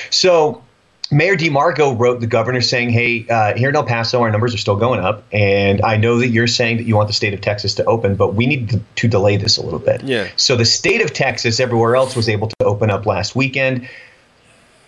so 0.09 0.63
Mayor 1.09 1.35
Dee 1.37 1.49
Margo 1.49 1.93
wrote 1.93 2.19
the 2.19 2.27
governor 2.27 2.59
saying, 2.59 2.89
"Hey, 2.89 3.25
uh, 3.29 3.55
here 3.55 3.69
in 3.69 3.75
El 3.75 3.83
Paso, 3.83 4.21
our 4.21 4.29
numbers 4.29 4.53
are 4.53 4.57
still 4.57 4.75
going 4.75 4.99
up, 4.99 5.23
and 5.31 5.81
I 5.81 5.95
know 5.95 6.19
that 6.19 6.29
you're 6.29 6.47
saying 6.47 6.77
that 6.77 6.83
you 6.83 6.95
want 6.95 7.07
the 7.07 7.13
state 7.13 7.33
of 7.33 7.39
Texas 7.39 7.73
to 7.75 7.85
open, 7.85 8.15
but 8.15 8.35
we 8.35 8.45
need 8.45 8.69
to, 8.69 8.81
to 8.95 9.07
delay 9.07 9.37
this 9.37 9.57
a 9.57 9.61
little 9.61 9.79
bit." 9.79 10.03
Yeah. 10.03 10.27
So 10.35 10.55
the 10.55 10.65
state 10.65 11.01
of 11.01 11.13
Texas, 11.13 11.59
everywhere 11.59 11.95
else, 11.95 12.15
was 12.15 12.27
able 12.27 12.47
to 12.47 12.65
open 12.65 12.89
up 12.89 13.05
last 13.05 13.35
weekend. 13.35 13.87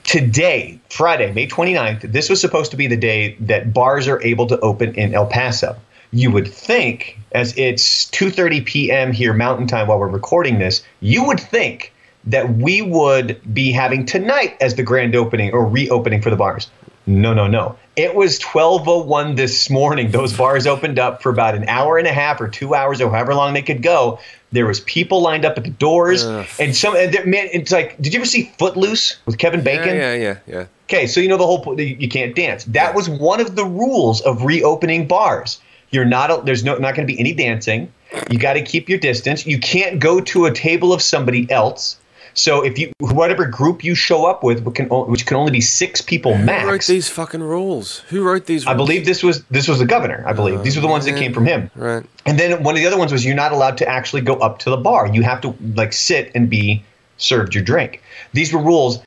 Today, 0.03 0.79
Friday, 0.89 1.31
May 1.31 1.47
29th, 1.47 2.11
this 2.11 2.29
was 2.29 2.41
supposed 2.41 2.71
to 2.71 2.77
be 2.77 2.87
the 2.87 2.97
day 2.97 3.37
that 3.39 3.73
bars 3.73 4.07
are 4.07 4.21
able 4.23 4.47
to 4.47 4.59
open 4.59 4.95
in 4.95 5.13
El 5.13 5.27
Paso. 5.27 5.75
You 6.11 6.31
would 6.31 6.47
think, 6.47 7.17
as 7.31 7.53
it's 7.57 8.09
2:30 8.11 8.65
p.m. 8.65 9.13
here 9.13 9.33
Mountain 9.33 9.67
Time 9.67 9.87
while 9.87 9.99
we're 9.99 10.07
recording 10.07 10.59
this, 10.59 10.83
you 10.99 11.23
would 11.23 11.39
think 11.39 11.93
that 12.25 12.55
we 12.55 12.81
would 12.81 13.39
be 13.53 13.71
having 13.71 14.05
tonight 14.05 14.55
as 14.61 14.75
the 14.75 14.83
grand 14.83 15.15
opening 15.15 15.51
or 15.51 15.65
reopening 15.65 16.21
for 16.21 16.29
the 16.29 16.35
bars. 16.35 16.69
No, 17.07 17.33
no, 17.33 17.47
no. 17.47 17.75
It 17.95 18.13
was 18.13 18.37
12:01 18.39 19.35
this 19.35 19.69
morning. 19.69 20.11
Those 20.11 20.31
bars 20.33 20.67
opened 20.67 20.99
up 20.99 21.23
for 21.23 21.31
about 21.31 21.55
an 21.55 21.67
hour 21.67 21.97
and 21.97 22.07
a 22.07 22.11
half 22.11 22.39
or 22.39 22.47
2 22.47 22.75
hours 22.75 23.01
or 23.01 23.09
however 23.09 23.33
long 23.33 23.53
they 23.53 23.61
could 23.63 23.81
go. 23.81 24.19
There 24.51 24.65
was 24.65 24.79
people 24.81 25.21
lined 25.21 25.43
up 25.45 25.57
at 25.57 25.63
the 25.63 25.69
doors 25.71 26.23
and 26.59 26.75
some 26.75 26.95
and 26.95 27.13
there- 27.13 27.25
man 27.25 27.47
it's 27.51 27.71
like 27.71 27.99
did 28.01 28.13
you 28.13 28.19
ever 28.19 28.25
see 28.27 28.51
Footloose 28.59 29.17
with 29.25 29.37
Kevin 29.37 29.61
Bacon? 29.61 29.95
Yeah, 29.95 30.13
yeah, 30.13 30.21
yeah, 30.23 30.35
yeah. 30.47 30.65
Okay, 30.87 31.07
so 31.07 31.19
you 31.19 31.27
know 31.27 31.37
the 31.37 31.45
whole 31.45 31.79
you 31.79 32.07
can't 32.09 32.35
dance. 32.35 32.63
That 32.65 32.93
was 32.95 33.09
one 33.09 33.39
of 33.39 33.55
the 33.55 33.65
rules 33.65 34.21
of 34.21 34.43
reopening 34.43 35.07
bars. 35.07 35.59
You're 35.91 36.05
not 36.05 36.45
there's 36.45 36.63
no 36.63 36.75
not 36.75 36.95
going 36.95 37.07
to 37.07 37.11
be 37.13 37.19
any 37.19 37.33
dancing. 37.33 37.91
You 38.29 38.39
got 38.39 38.53
to 38.53 38.61
keep 38.61 38.89
your 38.89 38.97
distance. 38.99 39.45
You 39.45 39.59
can't 39.59 39.99
go 39.99 40.19
to 40.21 40.45
a 40.45 40.51
table 40.51 40.93
of 40.93 41.01
somebody 41.01 41.49
else. 41.51 41.97
So 42.39 42.63
if 42.63 42.79
you 42.79 42.93
whatever 42.99 43.45
group 43.45 43.83
you 43.83 43.95
show 43.95 44.25
up 44.25 44.43
with, 44.43 44.63
which 44.63 44.75
can, 44.75 44.87
which 44.87 45.25
can 45.25 45.35
only 45.35 45.51
be 45.51 45.59
six 45.59 45.99
people 45.99 46.37
max. 46.37 46.63
Who 46.63 46.69
wrote 46.69 46.85
these 46.85 47.09
fucking 47.09 47.43
rules? 47.43 47.99
Who 48.07 48.23
wrote 48.23 48.45
these? 48.45 48.65
Rules? 48.65 48.73
I 48.73 48.77
believe 48.77 49.05
this 49.05 49.21
was 49.21 49.43
this 49.45 49.67
was 49.67 49.79
the 49.79 49.85
governor. 49.85 50.23
I 50.25 50.31
believe 50.31 50.63
these 50.63 50.77
were 50.77 50.81
the 50.81 50.87
ones 50.87 51.03
that 51.03 51.15
oh, 51.15 51.19
came 51.19 51.33
from 51.33 51.45
him. 51.45 51.69
Right. 51.75 52.05
And 52.25 52.39
then 52.39 52.63
one 52.63 52.75
of 52.75 52.81
the 52.81 52.87
other 52.87 52.97
ones 52.97 53.11
was 53.11 53.25
you're 53.25 53.35
not 53.35 53.51
allowed 53.51 53.77
to 53.79 53.87
actually 53.87 54.21
go 54.21 54.35
up 54.35 54.59
to 54.59 54.69
the 54.69 54.77
bar. 54.77 55.07
You 55.07 55.21
have 55.23 55.41
to 55.41 55.53
like 55.75 55.91
sit 55.91 56.31
and 56.33 56.49
be 56.49 56.81
served 57.17 57.53
your 57.53 57.63
drink. 57.63 58.01
These 58.31 58.53
were 58.53 58.61
rules. 58.61 59.03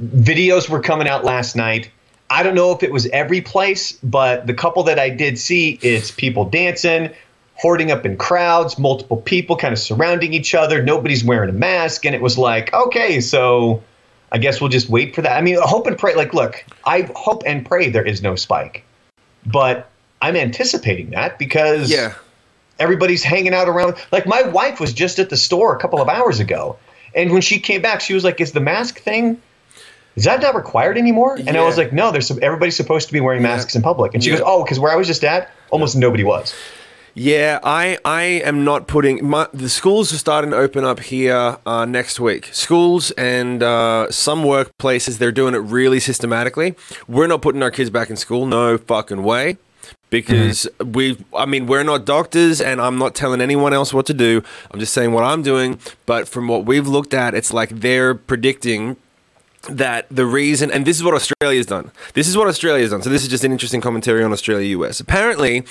Videos 0.00 0.68
were 0.68 0.80
coming 0.80 1.08
out 1.08 1.24
last 1.24 1.56
night. 1.56 1.90
I 2.30 2.44
don't 2.44 2.54
know 2.54 2.70
if 2.70 2.84
it 2.84 2.92
was 2.92 3.06
every 3.08 3.40
place, 3.40 3.92
but 4.02 4.46
the 4.46 4.54
couple 4.54 4.84
that 4.84 4.98
I 4.98 5.10
did 5.10 5.38
see, 5.38 5.78
it's 5.82 6.10
people 6.10 6.44
dancing, 6.44 7.10
hoarding 7.56 7.90
up 7.90 8.04
in 8.04 8.16
crowds, 8.16 8.78
multiple 8.78 9.16
people 9.16 9.56
kind 9.56 9.72
of 9.72 9.78
surrounding 9.78 10.32
each 10.34 10.54
other. 10.54 10.82
Nobody's 10.82 11.24
wearing 11.24 11.48
a 11.50 11.54
mask. 11.54 12.04
And 12.04 12.14
it 12.14 12.20
was 12.20 12.36
like, 12.36 12.72
okay, 12.74 13.20
so 13.20 13.82
I 14.32 14.38
guess 14.38 14.60
we'll 14.60 14.70
just 14.70 14.88
wait 14.90 15.14
for 15.14 15.22
that. 15.22 15.36
I 15.36 15.40
mean, 15.40 15.56
hope 15.62 15.86
and 15.86 15.96
pray. 15.96 16.14
Like, 16.14 16.34
look, 16.34 16.64
I 16.84 17.08
hope 17.16 17.42
and 17.46 17.64
pray 17.64 17.88
there 17.88 18.04
is 18.04 18.22
no 18.22 18.36
spike, 18.36 18.84
but 19.46 19.90
I'm 20.20 20.36
anticipating 20.36 21.10
that 21.10 21.38
because 21.38 21.90
Yeah. 21.90 22.12
everybody's 22.78 23.22
hanging 23.22 23.54
out 23.54 23.68
around. 23.68 23.96
Like, 24.12 24.26
my 24.26 24.42
wife 24.42 24.78
was 24.80 24.92
just 24.92 25.18
at 25.18 25.30
the 25.30 25.36
store 25.36 25.74
a 25.74 25.78
couple 25.78 26.00
of 26.02 26.08
hours 26.08 26.40
ago. 26.40 26.76
And 27.14 27.32
when 27.32 27.40
she 27.40 27.58
came 27.58 27.80
back, 27.80 28.02
she 28.02 28.12
was 28.12 28.24
like, 28.24 28.40
is 28.40 28.52
the 28.52 28.60
mask 28.60 29.00
thing 29.00 29.40
is 30.16 30.24
that 30.24 30.40
not 30.40 30.54
required 30.54 30.96
anymore? 30.96 31.36
And 31.46 31.58
I 31.58 31.62
was 31.62 31.76
like, 31.76 31.92
no, 31.92 32.10
there's 32.10 32.26
some, 32.26 32.38
everybody's 32.40 32.74
supposed 32.74 33.06
to 33.06 33.12
be 33.12 33.20
wearing 33.20 33.42
masks 33.42 33.76
in 33.76 33.82
public. 33.82 34.14
And 34.14 34.24
she 34.24 34.30
Yeah. 34.30 34.36
goes, 34.36 34.44
oh, 34.46 34.64
because 34.64 34.80
where 34.80 34.90
I 34.90 34.96
was 34.96 35.06
just 35.06 35.22
at, 35.24 35.50
almost 35.70 35.94
nobody 35.94 36.24
was. 36.24 36.54
Yeah, 37.18 37.60
I, 37.62 37.96
I 38.04 38.24
am 38.44 38.62
not 38.62 38.86
putting 38.86 39.26
my, 39.26 39.48
the 39.50 39.70
schools 39.70 40.12
are 40.12 40.18
starting 40.18 40.50
to 40.50 40.58
open 40.58 40.84
up 40.84 41.00
here 41.00 41.56
uh, 41.64 41.86
next 41.86 42.20
week. 42.20 42.50
Schools 42.52 43.10
and 43.12 43.62
uh, 43.62 44.10
some 44.10 44.42
workplaces 44.42 45.16
they're 45.16 45.32
doing 45.32 45.54
it 45.54 45.60
really 45.60 45.98
systematically. 45.98 46.74
We're 47.08 47.26
not 47.26 47.40
putting 47.40 47.62
our 47.62 47.70
kids 47.70 47.88
back 47.88 48.10
in 48.10 48.16
school, 48.16 48.44
no 48.44 48.76
fucking 48.76 49.22
way, 49.22 49.56
because 50.10 50.68
we. 50.84 51.16
I 51.34 51.46
mean, 51.46 51.66
we're 51.66 51.84
not 51.84 52.04
doctors, 52.04 52.60
and 52.60 52.82
I'm 52.82 52.98
not 52.98 53.14
telling 53.14 53.40
anyone 53.40 53.72
else 53.72 53.94
what 53.94 54.04
to 54.06 54.14
do. 54.14 54.42
I'm 54.70 54.78
just 54.78 54.92
saying 54.92 55.12
what 55.12 55.24
I'm 55.24 55.42
doing. 55.42 55.78
But 56.04 56.28
from 56.28 56.48
what 56.48 56.66
we've 56.66 56.86
looked 56.86 57.14
at, 57.14 57.34
it's 57.34 57.50
like 57.50 57.70
they're 57.80 58.14
predicting 58.14 58.98
that 59.70 60.06
the 60.10 60.26
reason, 60.26 60.70
and 60.70 60.86
this 60.86 60.96
is 60.96 61.02
what 61.02 61.14
Australia's 61.14 61.66
done. 61.66 61.90
This 62.14 62.28
is 62.28 62.36
what 62.36 62.46
Australia's 62.46 62.90
done. 62.90 63.02
So 63.02 63.10
this 63.10 63.22
is 63.22 63.28
just 63.28 63.42
an 63.42 63.52
interesting 63.52 63.80
commentary 63.80 64.22
on 64.22 64.32
Australia 64.32 64.78
US. 64.78 65.00
Apparently, 65.00 65.64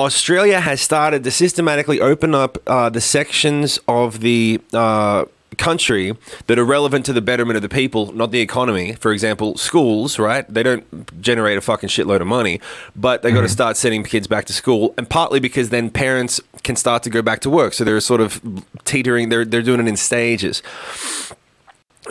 Australia 0.00 0.60
has 0.60 0.80
started 0.80 1.24
to 1.24 1.30
systematically 1.30 2.00
open 2.00 2.34
up 2.34 2.56
uh, 2.66 2.88
the 2.88 3.02
sections 3.02 3.78
of 3.86 4.20
the 4.20 4.58
uh, 4.72 5.26
country 5.58 6.16
that 6.46 6.58
are 6.58 6.64
relevant 6.64 7.04
to 7.04 7.12
the 7.12 7.20
betterment 7.20 7.56
of 7.56 7.62
the 7.62 7.68
people, 7.68 8.10
not 8.12 8.30
the 8.30 8.40
economy. 8.40 8.94
For 8.94 9.12
example, 9.12 9.58
schools, 9.58 10.18
right? 10.18 10.48
They 10.48 10.62
don't 10.62 11.20
generate 11.20 11.58
a 11.58 11.60
fucking 11.60 11.90
shitload 11.90 12.22
of 12.22 12.26
money, 12.26 12.62
but 12.96 13.20
they 13.20 13.30
got 13.30 13.42
to 13.42 13.48
start 13.50 13.76
sending 13.76 14.02
kids 14.02 14.26
back 14.26 14.46
to 14.46 14.54
school, 14.54 14.94
and 14.96 15.08
partly 15.08 15.38
because 15.38 15.68
then 15.68 15.90
parents 15.90 16.40
can 16.62 16.76
start 16.76 17.02
to 17.02 17.10
go 17.10 17.20
back 17.20 17.40
to 17.40 17.50
work. 17.50 17.74
So 17.74 17.84
they're 17.84 18.00
sort 18.00 18.22
of 18.22 18.40
teetering. 18.84 19.28
They're 19.28 19.44
they're 19.44 19.60
doing 19.60 19.80
it 19.80 19.86
in 19.86 19.98
stages 19.98 20.62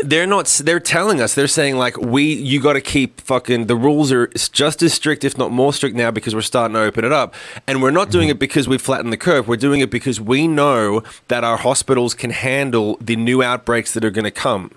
they're 0.03 0.27
not 0.27 0.47
they're 0.63 0.79
telling 0.79 1.21
us 1.21 1.35
they're 1.35 1.47
saying 1.47 1.77
like 1.77 1.97
we 1.97 2.23
you 2.23 2.61
got 2.61 2.73
to 2.73 2.81
keep 2.81 3.21
fucking 3.21 3.67
the 3.67 3.75
rules 3.75 4.11
are 4.11 4.27
just 4.51 4.81
as 4.81 4.93
strict 4.93 5.23
if 5.23 5.37
not 5.37 5.51
more 5.51 5.73
strict 5.73 5.95
now 5.95 6.11
because 6.11 6.33
we're 6.33 6.41
starting 6.41 6.73
to 6.73 6.81
open 6.81 7.05
it 7.05 7.11
up. 7.11 7.33
And 7.67 7.81
we're 7.81 7.91
not 7.91 8.09
doing 8.09 8.27
mm-hmm. 8.27 8.31
it 8.31 8.39
because 8.39 8.67
we've 8.67 8.81
flattened 8.81 9.13
the 9.13 9.17
curve. 9.17 9.47
We're 9.47 9.57
doing 9.57 9.81
it 9.81 9.89
because 9.89 10.19
we 10.19 10.47
know 10.47 11.03
that 11.27 11.43
our 11.43 11.57
hospitals 11.57 12.13
can 12.13 12.31
handle 12.31 12.97
the 13.01 13.15
new 13.15 13.43
outbreaks 13.43 13.93
that 13.93 14.03
are 14.05 14.11
going 14.11 14.25
to 14.25 14.31
come. 14.31 14.71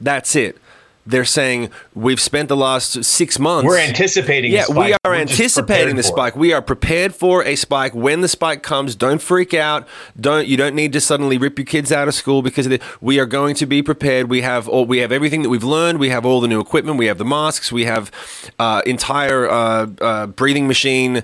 That's 0.00 0.36
it 0.36 0.58
they're 1.06 1.24
saying 1.24 1.70
we've 1.94 2.20
spent 2.20 2.48
the 2.48 2.56
last 2.56 3.04
six 3.04 3.38
months 3.38 3.66
We're 3.66 3.78
anticipating 3.78 4.52
yeah, 4.52 4.64
spike. 4.64 4.76
we 4.76 4.92
are 4.92 4.98
We're 5.04 5.14
anticipating 5.16 5.96
the 5.96 6.02
prepared 6.02 6.04
for 6.04 6.10
it. 6.10 6.30
spike. 6.30 6.36
We 6.36 6.52
are 6.52 6.62
prepared 6.62 7.14
for 7.14 7.44
a 7.44 7.56
spike. 7.56 7.94
When 7.94 8.20
the 8.22 8.28
spike 8.28 8.62
comes, 8.62 8.94
don't 8.94 9.20
freak 9.20 9.52
out. 9.54 9.86
Don't 10.18 10.46
you 10.46 10.56
don't 10.56 10.74
need 10.74 10.92
to 10.94 11.00
suddenly 11.00 11.36
rip 11.38 11.58
your 11.58 11.66
kids 11.66 11.92
out 11.92 12.08
of 12.08 12.14
school 12.14 12.42
because 12.42 12.66
of 12.66 12.72
it. 12.72 12.82
We 13.00 13.18
are 13.18 13.26
going 13.26 13.54
to 13.56 13.66
be 13.66 13.82
prepared. 13.82 14.30
We 14.30 14.40
have 14.42 14.68
all 14.68 14.86
we 14.86 14.98
have 14.98 15.12
everything 15.12 15.42
that 15.42 15.48
we've 15.50 15.64
learned. 15.64 15.98
We 15.98 16.08
have 16.08 16.24
all 16.24 16.40
the 16.40 16.48
new 16.48 16.60
equipment. 16.60 16.98
We 16.98 17.06
have 17.06 17.18
the 17.18 17.24
masks. 17.24 17.70
We 17.70 17.84
have 17.84 18.10
uh, 18.58 18.82
entire 18.86 19.48
uh, 19.48 19.86
uh, 20.00 20.26
breathing 20.28 20.66
machine. 20.66 21.22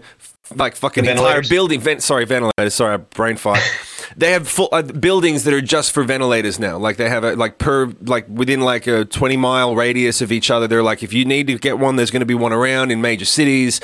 Like 0.55 0.75
fucking 0.75 1.05
entire 1.05 1.43
building, 1.43 1.81
vent, 1.81 2.03
sorry, 2.03 2.25
ventilators. 2.25 2.75
Sorry, 2.75 2.99
brain 2.99 3.37
fart. 3.37 3.61
they 4.21 4.33
have 4.33 4.47
full 4.49 4.69
uh, 4.73 4.83
buildings 4.83 5.45
that 5.45 5.55
are 5.55 5.61
just 5.61 5.93
for 5.93 6.05
ventilators 6.05 6.59
now. 6.59 6.79
Like 6.79 6.97
they 6.97 7.09
have 7.09 7.25
a, 7.25 7.35
like 7.35 7.59
per 7.59 7.93
like 8.03 8.27
within 8.29 8.61
like 8.61 8.87
a 8.87 9.05
twenty 9.05 9.37
mile 9.37 9.75
radius 9.75 10.21
of 10.21 10.31
each 10.31 10.51
other. 10.51 10.69
They're 10.69 10.83
like 10.83 11.03
if 11.03 11.13
you 11.13 11.25
need 11.25 11.47
to 11.49 11.59
get 11.59 11.79
one, 11.79 11.97
there's 11.97 12.11
going 12.11 12.21
to 12.21 12.27
be 12.27 12.35
one 12.35 12.53
around 12.53 12.91
in 12.91 13.01
major 13.01 13.25
cities 13.25 13.81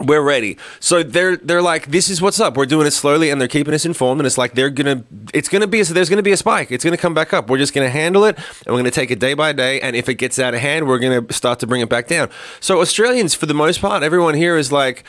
we're 0.00 0.22
ready. 0.22 0.58
So 0.80 1.02
they're 1.02 1.36
they're 1.36 1.62
like, 1.62 1.86
this 1.86 2.10
is 2.10 2.20
what's 2.20 2.40
up. 2.40 2.56
We're 2.56 2.66
doing 2.66 2.86
it 2.86 2.92
slowly, 2.92 3.30
and 3.30 3.40
they're 3.40 3.48
keeping 3.48 3.74
us 3.74 3.84
informed. 3.84 4.20
And 4.20 4.26
it's 4.26 4.38
like 4.38 4.54
they're 4.54 4.70
gonna, 4.70 5.04
it's 5.32 5.48
gonna 5.48 5.66
be, 5.66 5.82
so 5.84 5.94
there's 5.94 6.10
gonna 6.10 6.22
be 6.22 6.32
a 6.32 6.36
spike. 6.36 6.70
It's 6.70 6.84
gonna 6.84 6.96
come 6.96 7.14
back 7.14 7.32
up. 7.32 7.48
We're 7.48 7.58
just 7.58 7.74
gonna 7.74 7.90
handle 7.90 8.24
it, 8.24 8.36
and 8.36 8.74
we're 8.74 8.80
gonna 8.80 8.90
take 8.90 9.10
it 9.10 9.18
day 9.18 9.34
by 9.34 9.52
day. 9.52 9.80
And 9.80 9.96
if 9.96 10.08
it 10.08 10.14
gets 10.14 10.38
out 10.38 10.54
of 10.54 10.60
hand, 10.60 10.86
we're 10.86 10.98
gonna 10.98 11.32
start 11.32 11.60
to 11.60 11.66
bring 11.66 11.80
it 11.80 11.88
back 11.88 12.08
down. 12.08 12.30
So 12.60 12.80
Australians, 12.80 13.34
for 13.34 13.46
the 13.46 13.54
most 13.54 13.80
part, 13.80 14.02
everyone 14.02 14.34
here 14.34 14.56
is 14.56 14.72
like. 14.72 15.04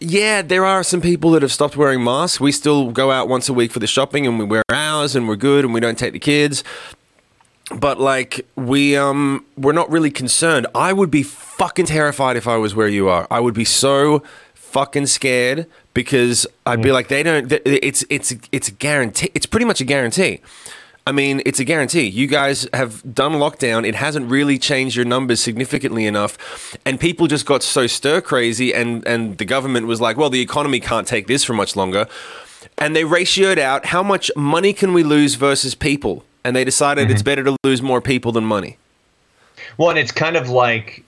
Yeah, 0.00 0.42
there 0.42 0.64
are 0.64 0.82
some 0.82 1.00
people 1.00 1.30
that 1.32 1.42
have 1.42 1.52
stopped 1.52 1.76
wearing 1.76 2.02
masks. 2.02 2.40
We 2.40 2.52
still 2.52 2.90
go 2.90 3.10
out 3.10 3.28
once 3.28 3.48
a 3.48 3.52
week 3.52 3.70
for 3.70 3.80
the 3.80 3.86
shopping 3.86 4.26
and 4.26 4.38
we 4.38 4.44
wear 4.44 4.62
ours 4.70 5.14
and 5.14 5.28
we're 5.28 5.36
good 5.36 5.64
and 5.64 5.74
we 5.74 5.80
don't 5.80 5.98
take 5.98 6.12
the 6.12 6.18
kids 6.18 6.64
but 7.74 8.00
like 8.00 8.46
we 8.56 8.96
um 8.96 9.44
we're 9.56 9.72
not 9.72 9.90
really 9.90 10.10
concerned. 10.10 10.66
I 10.74 10.92
would 10.92 11.10
be 11.10 11.22
fucking 11.22 11.86
terrified 11.86 12.36
if 12.36 12.48
I 12.48 12.56
was 12.56 12.74
where 12.74 12.88
you 12.88 13.08
are. 13.08 13.26
I 13.30 13.40
would 13.40 13.54
be 13.54 13.64
so 13.64 14.22
fucking 14.54 15.06
scared 15.06 15.66
because 15.94 16.46
I'd 16.66 16.82
be 16.82 16.92
like 16.92 17.08
they 17.08 17.22
don't 17.22 17.50
it's 17.64 18.04
it's 18.08 18.34
it's 18.52 18.68
a 18.68 18.72
guarantee. 18.72 19.30
It's 19.34 19.46
pretty 19.46 19.66
much 19.66 19.80
a 19.80 19.84
guarantee. 19.84 20.40
I 21.08 21.12
mean, 21.12 21.40
it's 21.46 21.58
a 21.58 21.64
guarantee. 21.64 22.06
You 22.06 22.26
guys 22.26 22.68
have 22.74 23.14
done 23.14 23.32
lockdown. 23.32 23.86
It 23.88 23.94
hasn't 23.94 24.30
really 24.30 24.58
changed 24.58 24.94
your 24.94 25.06
numbers 25.06 25.40
significantly 25.40 26.04
enough, 26.04 26.76
and 26.84 27.00
people 27.00 27.26
just 27.28 27.46
got 27.46 27.62
so 27.62 27.86
stir 27.86 28.20
crazy, 28.20 28.74
and 28.74 29.06
and 29.06 29.38
the 29.38 29.46
government 29.46 29.86
was 29.86 30.02
like, 30.02 30.18
well, 30.18 30.28
the 30.28 30.42
economy 30.42 30.80
can't 30.80 31.08
take 31.08 31.26
this 31.26 31.44
for 31.44 31.54
much 31.54 31.76
longer, 31.76 32.08
and 32.76 32.94
they 32.94 33.04
ratioed 33.04 33.56
out 33.56 33.86
how 33.86 34.02
much 34.02 34.30
money 34.36 34.74
can 34.74 34.92
we 34.92 35.02
lose 35.02 35.36
versus 35.36 35.74
people, 35.74 36.26
and 36.44 36.54
they 36.54 36.62
decided 36.62 37.10
it's 37.10 37.22
mm-hmm. 37.22 37.24
better 37.24 37.44
to 37.44 37.56
lose 37.64 37.80
more 37.80 38.02
people 38.02 38.30
than 38.30 38.44
money. 38.44 38.76
Well, 39.78 39.88
and 39.88 39.98
it's 39.98 40.12
kind 40.12 40.36
of 40.36 40.50
like 40.50 41.04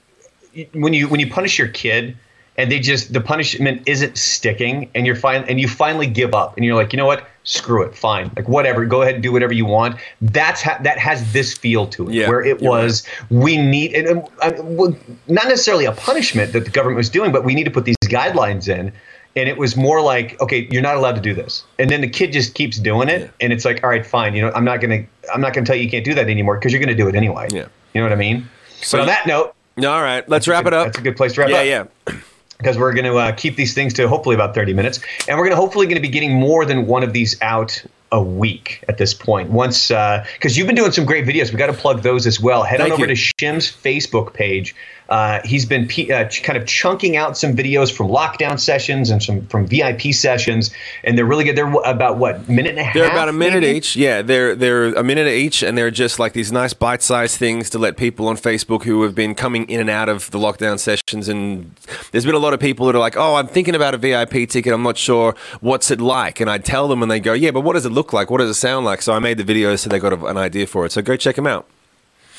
when 0.73 0.95
you 0.95 1.09
when 1.09 1.21
you 1.21 1.29
punish 1.29 1.59
your 1.59 1.69
kid 1.69 2.17
and 2.61 2.71
they 2.71 2.79
just 2.79 3.15
the 3.15 3.21
punishment 3.23 3.83
isn't 3.87 4.19
sticking 4.19 4.91
and 4.95 5.07
you're 5.07 5.17
fine 5.17 5.45
and 5.49 5.59
you 5.59 5.67
finally 5.67 6.07
give 6.07 6.35
up 6.35 6.57
and 6.57 6.65
you're 6.65 6.75
like, 6.75 6.93
you 6.93 6.99
know 6.99 7.07
what? 7.07 7.27
Screw 7.45 7.83
it, 7.83 7.97
fine. 7.97 8.31
Like 8.37 8.49
whatever, 8.49 8.85
go 8.85 9.01
ahead 9.01 9.15
and 9.15 9.23
do 9.23 9.33
whatever 9.33 9.55
you 9.55 9.65
want. 9.65 9.97
That's 10.21 10.61
ha- 10.61 10.79
that 10.83 10.99
has 10.99 11.33
this 11.33 11.57
feel 11.57 11.87
to 11.87 12.11
it, 12.11 12.15
Yeah, 12.15 12.29
where 12.29 12.43
it 12.43 12.61
was 12.61 13.07
we 13.31 13.57
need 13.57 13.95
and, 13.95 14.23
I 14.43 14.51
well, 14.61 14.95
not 15.27 15.49
necessarily 15.49 15.87
a 15.87 15.93
punishment 15.93 16.53
that 16.53 16.67
the 16.67 16.71
government 16.71 16.99
was 16.99 17.09
doing, 17.09 17.33
but 17.33 17.45
we 17.47 17.55
need 17.55 17.65
to 17.65 17.71
put 17.71 17.87
these 17.87 17.97
guidelines 18.05 18.69
in. 18.69 18.93
And 19.37 19.49
it 19.49 19.57
was 19.57 19.77
more 19.77 20.03
like, 20.03 20.39
okay, 20.41 20.69
you're 20.73 20.83
not 20.83 20.97
allowed 20.97 21.15
to 21.15 21.21
do 21.21 21.33
this. 21.33 21.65
And 21.79 21.89
then 21.89 22.01
the 22.01 22.09
kid 22.09 22.33
just 22.33 22.55
keeps 22.55 22.79
doing 22.81 23.09
it, 23.09 23.31
and 23.41 23.53
it's 23.53 23.65
like, 23.65 23.83
all 23.85 23.89
right, 23.89 24.05
fine. 24.05 24.35
You 24.35 24.43
know, 24.43 24.51
I'm 24.57 24.65
not 24.65 24.81
gonna, 24.81 25.05
I'm 25.33 25.41
not 25.41 25.55
gonna 25.55 25.65
tell 25.65 25.77
you 25.77 25.85
you 25.85 25.91
can't 25.91 26.05
do 26.05 26.15
that 26.15 26.29
anymore 26.29 26.57
because 26.57 26.73
you're 26.73 26.81
gonna 26.81 26.97
do 26.97 27.07
it 27.07 27.15
anyway. 27.15 27.47
Yeah. 27.53 27.69
You 27.95 28.01
know 28.01 28.07
what 28.07 28.13
I 28.13 28.17
mean? 28.17 28.49
So 28.83 28.99
but 28.99 29.03
on 29.03 29.07
that 29.07 29.27
note, 29.29 29.55
All 29.79 30.03
right, 30.03 30.29
let's 30.29 30.49
wrap 30.49 30.67
it 30.67 30.75
up. 30.75 30.87
that's 30.87 30.99
a 30.99 31.03
good 31.03 31.17
place 31.17 31.35
to 31.35 31.43
wrap 31.43 31.51
yeah, 31.51 31.59
up. 31.59 31.65
Yeah, 31.65 31.87
yeah, 32.09 32.21
because 32.61 32.77
we're 32.77 32.93
going 32.93 33.07
to 33.07 33.17
uh, 33.17 33.33
keep 33.33 33.57
these 33.57 33.73
things 33.73 33.95
to 33.95 34.07
hopefully 34.07 34.35
about 34.35 34.55
30 34.55 34.75
minutes. 34.75 35.01
And 35.27 35.39
we're 35.39 35.45
going 35.45 35.57
to 35.57 35.57
hopefully 35.57 35.87
going 35.87 35.97
to 35.97 36.03
be 36.03 36.09
getting 36.09 36.35
more 36.35 36.67
than 36.67 36.87
one 36.87 37.03
of 37.03 37.15
these 37.15 37.41
out 37.41 37.83
a 38.13 38.23
week 38.23 38.85
at 38.89 38.99
this 38.99 39.15
point 39.15 39.51
once 39.51 39.89
because 39.89 40.57
you've 40.57 40.67
been 40.67 40.77
doing 40.77 40.91
some 40.93 41.05
great 41.05 41.25
videos 41.25 41.53
we 41.53 41.59
got 41.59 41.67
to 41.67 41.73
plug 41.73 42.03
those 42.03 42.27
as 42.27 42.41
well 42.41 42.63
head 42.65 42.79
Thank 42.81 42.93
on 42.93 43.01
over 43.01 43.03
you. 43.09 43.15
to 43.15 43.33
shim's 43.39 43.71
facebook 43.71 44.33
page 44.35 44.75
uh, 45.11 45.41
he's 45.45 45.67
been 45.67 45.89
p- 45.89 46.13
uh, 46.13 46.25
ch- 46.27 46.45
kind 46.45 46.57
of 46.57 46.65
chunking 46.69 47.17
out 47.17 47.37
some 47.37 47.57
videos 47.57 47.91
from 47.93 48.07
lockdown 48.07 48.61
sessions 48.61 49.11
and 49.11 49.21
some 49.21 49.45
from 49.47 49.67
vip 49.67 50.01
sessions 50.15 50.71
and 51.03 51.19
they're 51.19 51.25
really 51.25 51.43
good 51.43 51.57
they're 51.57 51.69
wh- 51.69 51.85
about 51.85 52.17
what 52.17 52.49
minute 52.49 52.71
and 52.71 52.79
a 52.79 52.85
half 52.85 52.95
They're 52.95 53.11
about 53.11 53.29
a 53.29 53.33
minute 53.33 53.63
maybe? 53.63 53.77
each. 53.77 53.97
Yeah, 53.97 54.23
they're 54.23 54.55
they're 54.55 54.95
a 54.95 55.03
minute 55.03 55.27
each, 55.27 55.65
and 55.65 55.77
they're 55.77 55.91
just 55.91 56.21
like 56.21 56.33
these 56.33 56.53
nice 56.53 56.75
bite-sized 56.75 57.37
things 57.39 57.69
to 57.71 57.79
let 57.81 57.97
people 57.97 58.29
on 58.29 58.37
Facebook 58.37 58.85
who 58.85 59.03
have 59.03 59.17
been 59.17 59.35
coming 59.35 59.69
in 59.69 59.81
and 59.81 59.91
out 59.91 60.09
of 60.09 60.31
the 60.31 60.39
lockdown 60.39 60.79
sessions. 60.79 61.29
And 61.29 61.75
there's 62.13 62.25
been 62.25 62.37
a 62.37 62.39
lot 62.39 62.55
of 62.55 62.61
people 62.61 62.87
that 62.87 62.95
are 62.95 63.01
like, 63.01 63.17
"Oh, 63.17 63.35
I'm 63.35 63.49
thinking 63.49 63.75
about 63.75 63.95
a 63.95 63.99
VIP 63.99 64.49
ticket. 64.49 64.73
I'm 64.73 64.85
not 64.85 64.97
sure 64.97 65.35
what's 65.61 65.91
it 65.91 66.01
like." 66.01 66.41
And 66.41 66.49
I 66.49 66.59
tell 66.59 66.87
them, 66.87 67.03
and 67.03 67.11
they 67.11 67.19
go, 67.19 67.33
"Yeah, 67.33 67.51
but 67.51 67.63
what 67.63 67.73
does 67.73 67.85
it 67.85 67.91
look 67.91 68.00
like? 68.13 68.31
What 68.31 68.39
does 68.39 68.51
it 68.51 68.55
sound 68.55 68.85
like?" 68.87 69.03
So 69.03 69.13
I 69.13 69.19
made 69.19 69.39
the 69.39 69.45
videos 69.45 69.81
so 69.81 69.89
they 69.91 69.99
got 69.99 70.13
a, 70.13 70.27
an 70.27 70.37
idea 70.37 70.67
for 70.67 70.85
it. 70.87 70.93
So 70.93 71.03
go 71.03 71.17
check 71.17 71.37
them 71.37 71.47
out. 71.47 71.67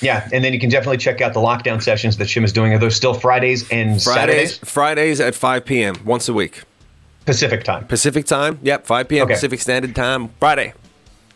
yeah 0.02 0.28
and 0.34 0.44
then 0.44 0.52
you 0.52 0.60
can 0.60 0.70
definitely 0.70 0.98
check 0.98 1.22
out 1.22 1.34
the 1.34 1.40
lockdown 1.40 1.80
sessions 1.82 2.18
that 2.18 2.28
shim 2.28 2.44
is 2.44 2.52
doing 2.52 2.74
are 2.74 2.80
those 2.80 2.96
still 2.96 3.14
fridays 3.14 3.70
and 3.70 4.02
Fridays, 4.02 4.56
saturdays 4.56 4.58
Fridays 4.58 5.20
at 5.22 5.36
5 5.36 5.64
p.m. 5.66 5.96
once 6.04 6.28
a 6.28 6.34
week, 6.34 6.64
pacific 7.26 7.64
time 7.64 7.86
Pacific 7.86 8.26
time. 8.26 8.58
Yep, 8.64 8.86
5 8.88 9.08
p.m. 9.08 9.24
Okay. 9.26 9.34
Pacific 9.36 9.60
Standard 9.62 9.96
Time, 9.96 10.30
Friday. 10.40 10.74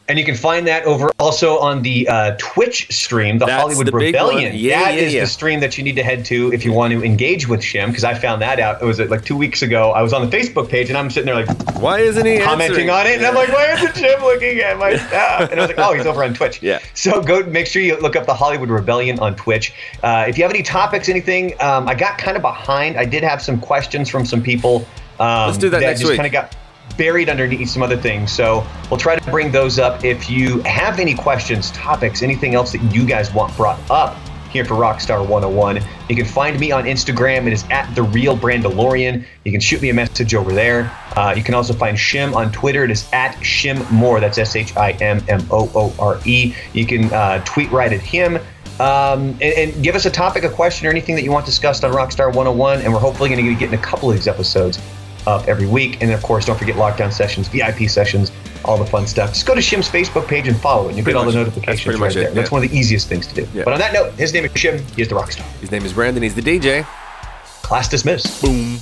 And 0.08 0.20
you 0.20 0.26
can 0.26 0.36
find 0.36 0.68
that 0.68 0.86
over 0.86 1.10
also 1.18 1.58
on 1.58 1.82
the 1.82 2.08
uh, 2.08 2.36
Twitch 2.38 2.92
stream, 2.96 3.40
the 3.40 3.48
That's 3.48 3.60
Hollywood 3.60 3.88
the 3.88 3.92
Rebellion. 3.92 4.54
Yeah, 4.56 4.80
That 4.84 4.94
yeah, 4.94 5.00
is 5.02 5.14
yeah. 5.16 5.22
the 5.22 5.28
stream 5.28 5.62
that 5.62 5.80
you 5.80 5.84
need 5.84 5.96
to 5.96 6.04
head 6.04 6.24
to 6.26 6.54
if 6.54 6.64
you 6.64 6.74
want 6.74 6.94
to 6.94 7.04
engage 7.04 7.48
with 7.48 7.62
Shim, 7.62 7.88
because 7.88 8.04
I 8.04 8.14
found 8.14 8.40
that 8.44 8.60
out. 8.60 8.84
It 8.84 8.86
was 8.86 9.00
like 9.00 9.26
two 9.26 9.36
weeks 9.36 9.64
ago. 9.64 9.94
I 9.94 10.04
was 10.04 10.14
on 10.14 10.30
the 10.30 10.38
Facebook 10.38 10.70
page 10.70 10.90
and 10.90 10.98
I'm 10.98 11.10
sitting 11.10 11.26
there 11.26 11.44
like 11.44 11.50
Why 11.82 12.02
isn't 12.02 12.24
he 12.24 12.38
commenting 12.38 12.88
answering? 12.88 12.90
on 12.92 13.08
it, 13.08 13.18
and 13.18 13.26
I'm 13.26 13.34
like, 13.34 13.50
why 13.50 13.72
isn't 13.74 13.96
Jim 13.96 14.22
looking 14.22 14.60
at 14.60 14.78
my 14.78 14.96
stuff? 14.96 15.50
And 15.50 15.60
I 15.60 15.64
was 15.66 15.76
like, 15.76 15.80
oh, 15.80 15.94
he's 15.94 16.06
over 16.06 16.24
on 16.24 16.36
Twitch. 16.36 16.62
Yeah. 16.62 16.80
So 16.94 17.20
go 17.24 17.44
make 17.48 17.66
sure 17.66 17.82
you 17.82 18.00
look 18.00 18.16
up 18.16 18.28
the 18.28 18.34
Hollywood 18.36 18.70
Rebellion 18.70 19.18
on 19.18 19.36
Twitch. 19.36 19.74
Uh, 20.04 20.26
if 20.28 20.38
you 20.38 20.44
have 20.44 20.52
any 20.54 20.62
topics, 20.62 21.10
anything, 21.10 21.60
um, 21.64 21.88
I 21.88 21.96
got 21.96 22.20
kind 22.20 22.38
of 22.38 22.44
behind. 22.44 22.98
I 22.98 23.06
did 23.06 23.24
have 23.24 23.42
some 23.42 23.60
questions 23.60 24.08
from 24.10 24.24
some 24.24 24.44
people. 24.44 24.86
Um, 25.20 25.48
Let's 25.48 25.58
do 25.58 25.70
that 25.72 25.80
next 25.82 26.02
just 26.02 26.12
week. 26.12 26.18
kind 26.20 26.28
of 26.28 26.32
got 26.32 26.56
buried 26.98 27.30
underneath 27.30 27.70
some 27.70 27.84
other 27.84 27.98
things. 27.98 28.32
So 28.32 28.66
we'll 28.90 29.00
try 29.00 29.16
to 29.18 29.32
bring 29.32 29.52
those 29.52 29.80
up. 29.80 30.04
If 30.04 30.30
you 30.30 30.62
have 30.62 31.00
any 31.00 31.14
questions, 31.14 31.72
topics, 31.72 32.22
anything 32.22 32.56
else 32.56 32.72
that 32.72 32.82
you 32.94 33.06
guys 33.06 33.34
want 33.34 33.56
brought 33.56 33.80
up 33.90 34.18
here 34.50 34.64
for 34.64 34.76
Rockstar 34.76 35.20
101, 35.20 35.82
you 36.08 36.16
can 36.16 36.26
find 36.26 36.58
me 36.58 36.72
on 36.72 36.86
Instagram. 36.86 37.46
It 37.46 37.54
is 37.54 37.66
at 37.70 37.94
the 37.94 38.04
real 38.04 38.38
Brandalorian. 38.38 39.26
You 39.44 39.52
can 39.52 39.60
shoot 39.60 39.82
me 39.82 39.90
a 39.90 39.94
message 39.94 40.34
over 40.34 40.54
there. 40.54 40.96
Uh, 41.18 41.34
you 41.36 41.44
can 41.44 41.54
also 41.54 41.74
find 41.74 41.98
Shim 41.98 42.34
on 42.34 42.52
Twitter. 42.52 42.86
It 42.86 42.92
is 42.92 43.10
at 43.12 43.36
Shim 43.38 43.90
Moore. 43.92 44.20
That's 44.20 44.38
S 44.38 44.56
H 44.56 44.76
I 44.78 44.92
M 44.92 45.22
M 45.28 45.46
O 45.52 45.70
O 45.76 45.94
R 46.00 46.20
E. 46.26 46.56
You 46.74 46.86
can 46.86 47.12
uh, 47.12 47.44
tweet 47.44 47.70
right 47.72 47.92
at 47.92 48.02
him. 48.02 48.38
Um, 48.78 49.30
and, 49.42 49.42
and 49.42 49.84
give 49.84 49.96
us 49.96 50.06
a 50.06 50.10
topic, 50.10 50.44
a 50.44 50.50
question, 50.50 50.86
or 50.86 50.90
anything 50.90 51.16
that 51.16 51.24
you 51.24 51.32
want 51.32 51.46
discussed 51.46 51.86
on 51.86 51.94
Rockstar 51.94 52.28
101. 52.28 52.82
And 52.82 52.94
we're 52.94 53.00
hopefully 53.00 53.30
going 53.30 53.44
to 53.44 53.50
be 53.50 53.56
getting 53.56 53.78
a 53.78 53.82
couple 53.82 54.10
of 54.10 54.16
these 54.16 54.28
episodes 54.28 54.80
up 55.28 55.48
every 55.48 55.68
week. 55.68 56.02
And 56.02 56.12
of 56.12 56.22
course, 56.24 56.46
don't 56.46 56.58
forget 56.58 56.76
lockdown 56.76 57.12
sessions, 57.12 57.48
VIP 57.48 57.90
sessions, 57.90 58.32
all 58.64 58.78
the 58.78 58.86
fun 58.86 59.08
stuff. 59.08 59.34
Just 59.34 59.46
go 59.46 59.56
to 59.56 59.62
Shim's 59.62 59.90
Facebook 59.90 60.28
page 60.28 60.48
and 60.48 60.58
follow 60.60 60.86
it, 60.86 60.88
and 60.90 60.98
you'll 60.98 61.04
Pretty 61.04 61.20
get 61.20 61.26
all 61.26 61.32
the 61.32 61.38
much. 61.38 61.46
That's 61.46 61.56
notifications 61.56 61.84
pretty 61.86 62.02
right 62.02 62.14
there. 62.14 62.30
it, 62.30 62.36
That's 62.36 62.52
one 62.52 62.64
of 62.64 62.70
the 62.70 62.78
easiest 62.78 63.08
things 63.08 63.28
to 63.28 63.36
do. 63.36 63.48
Yeah. 63.54 63.64
But 63.64 63.74
on 63.74 63.80
that 63.80 63.94
note, 63.94 64.14
his 64.14 64.34
name 64.34 64.46
is 64.46 64.52
Shim. 64.52 64.80
He's 64.96 65.08
the 65.08 65.16
rock 65.16 65.32
star. 65.32 65.46
His 65.62 65.72
name 65.72 65.86
is 65.86 65.94
Brandon. 65.94 66.24
He's 66.24 66.36
the 66.36 66.42
DJ. 66.42 66.86
Class 67.62 67.88
dismissed. 67.90 68.42
Boom. 68.42 68.80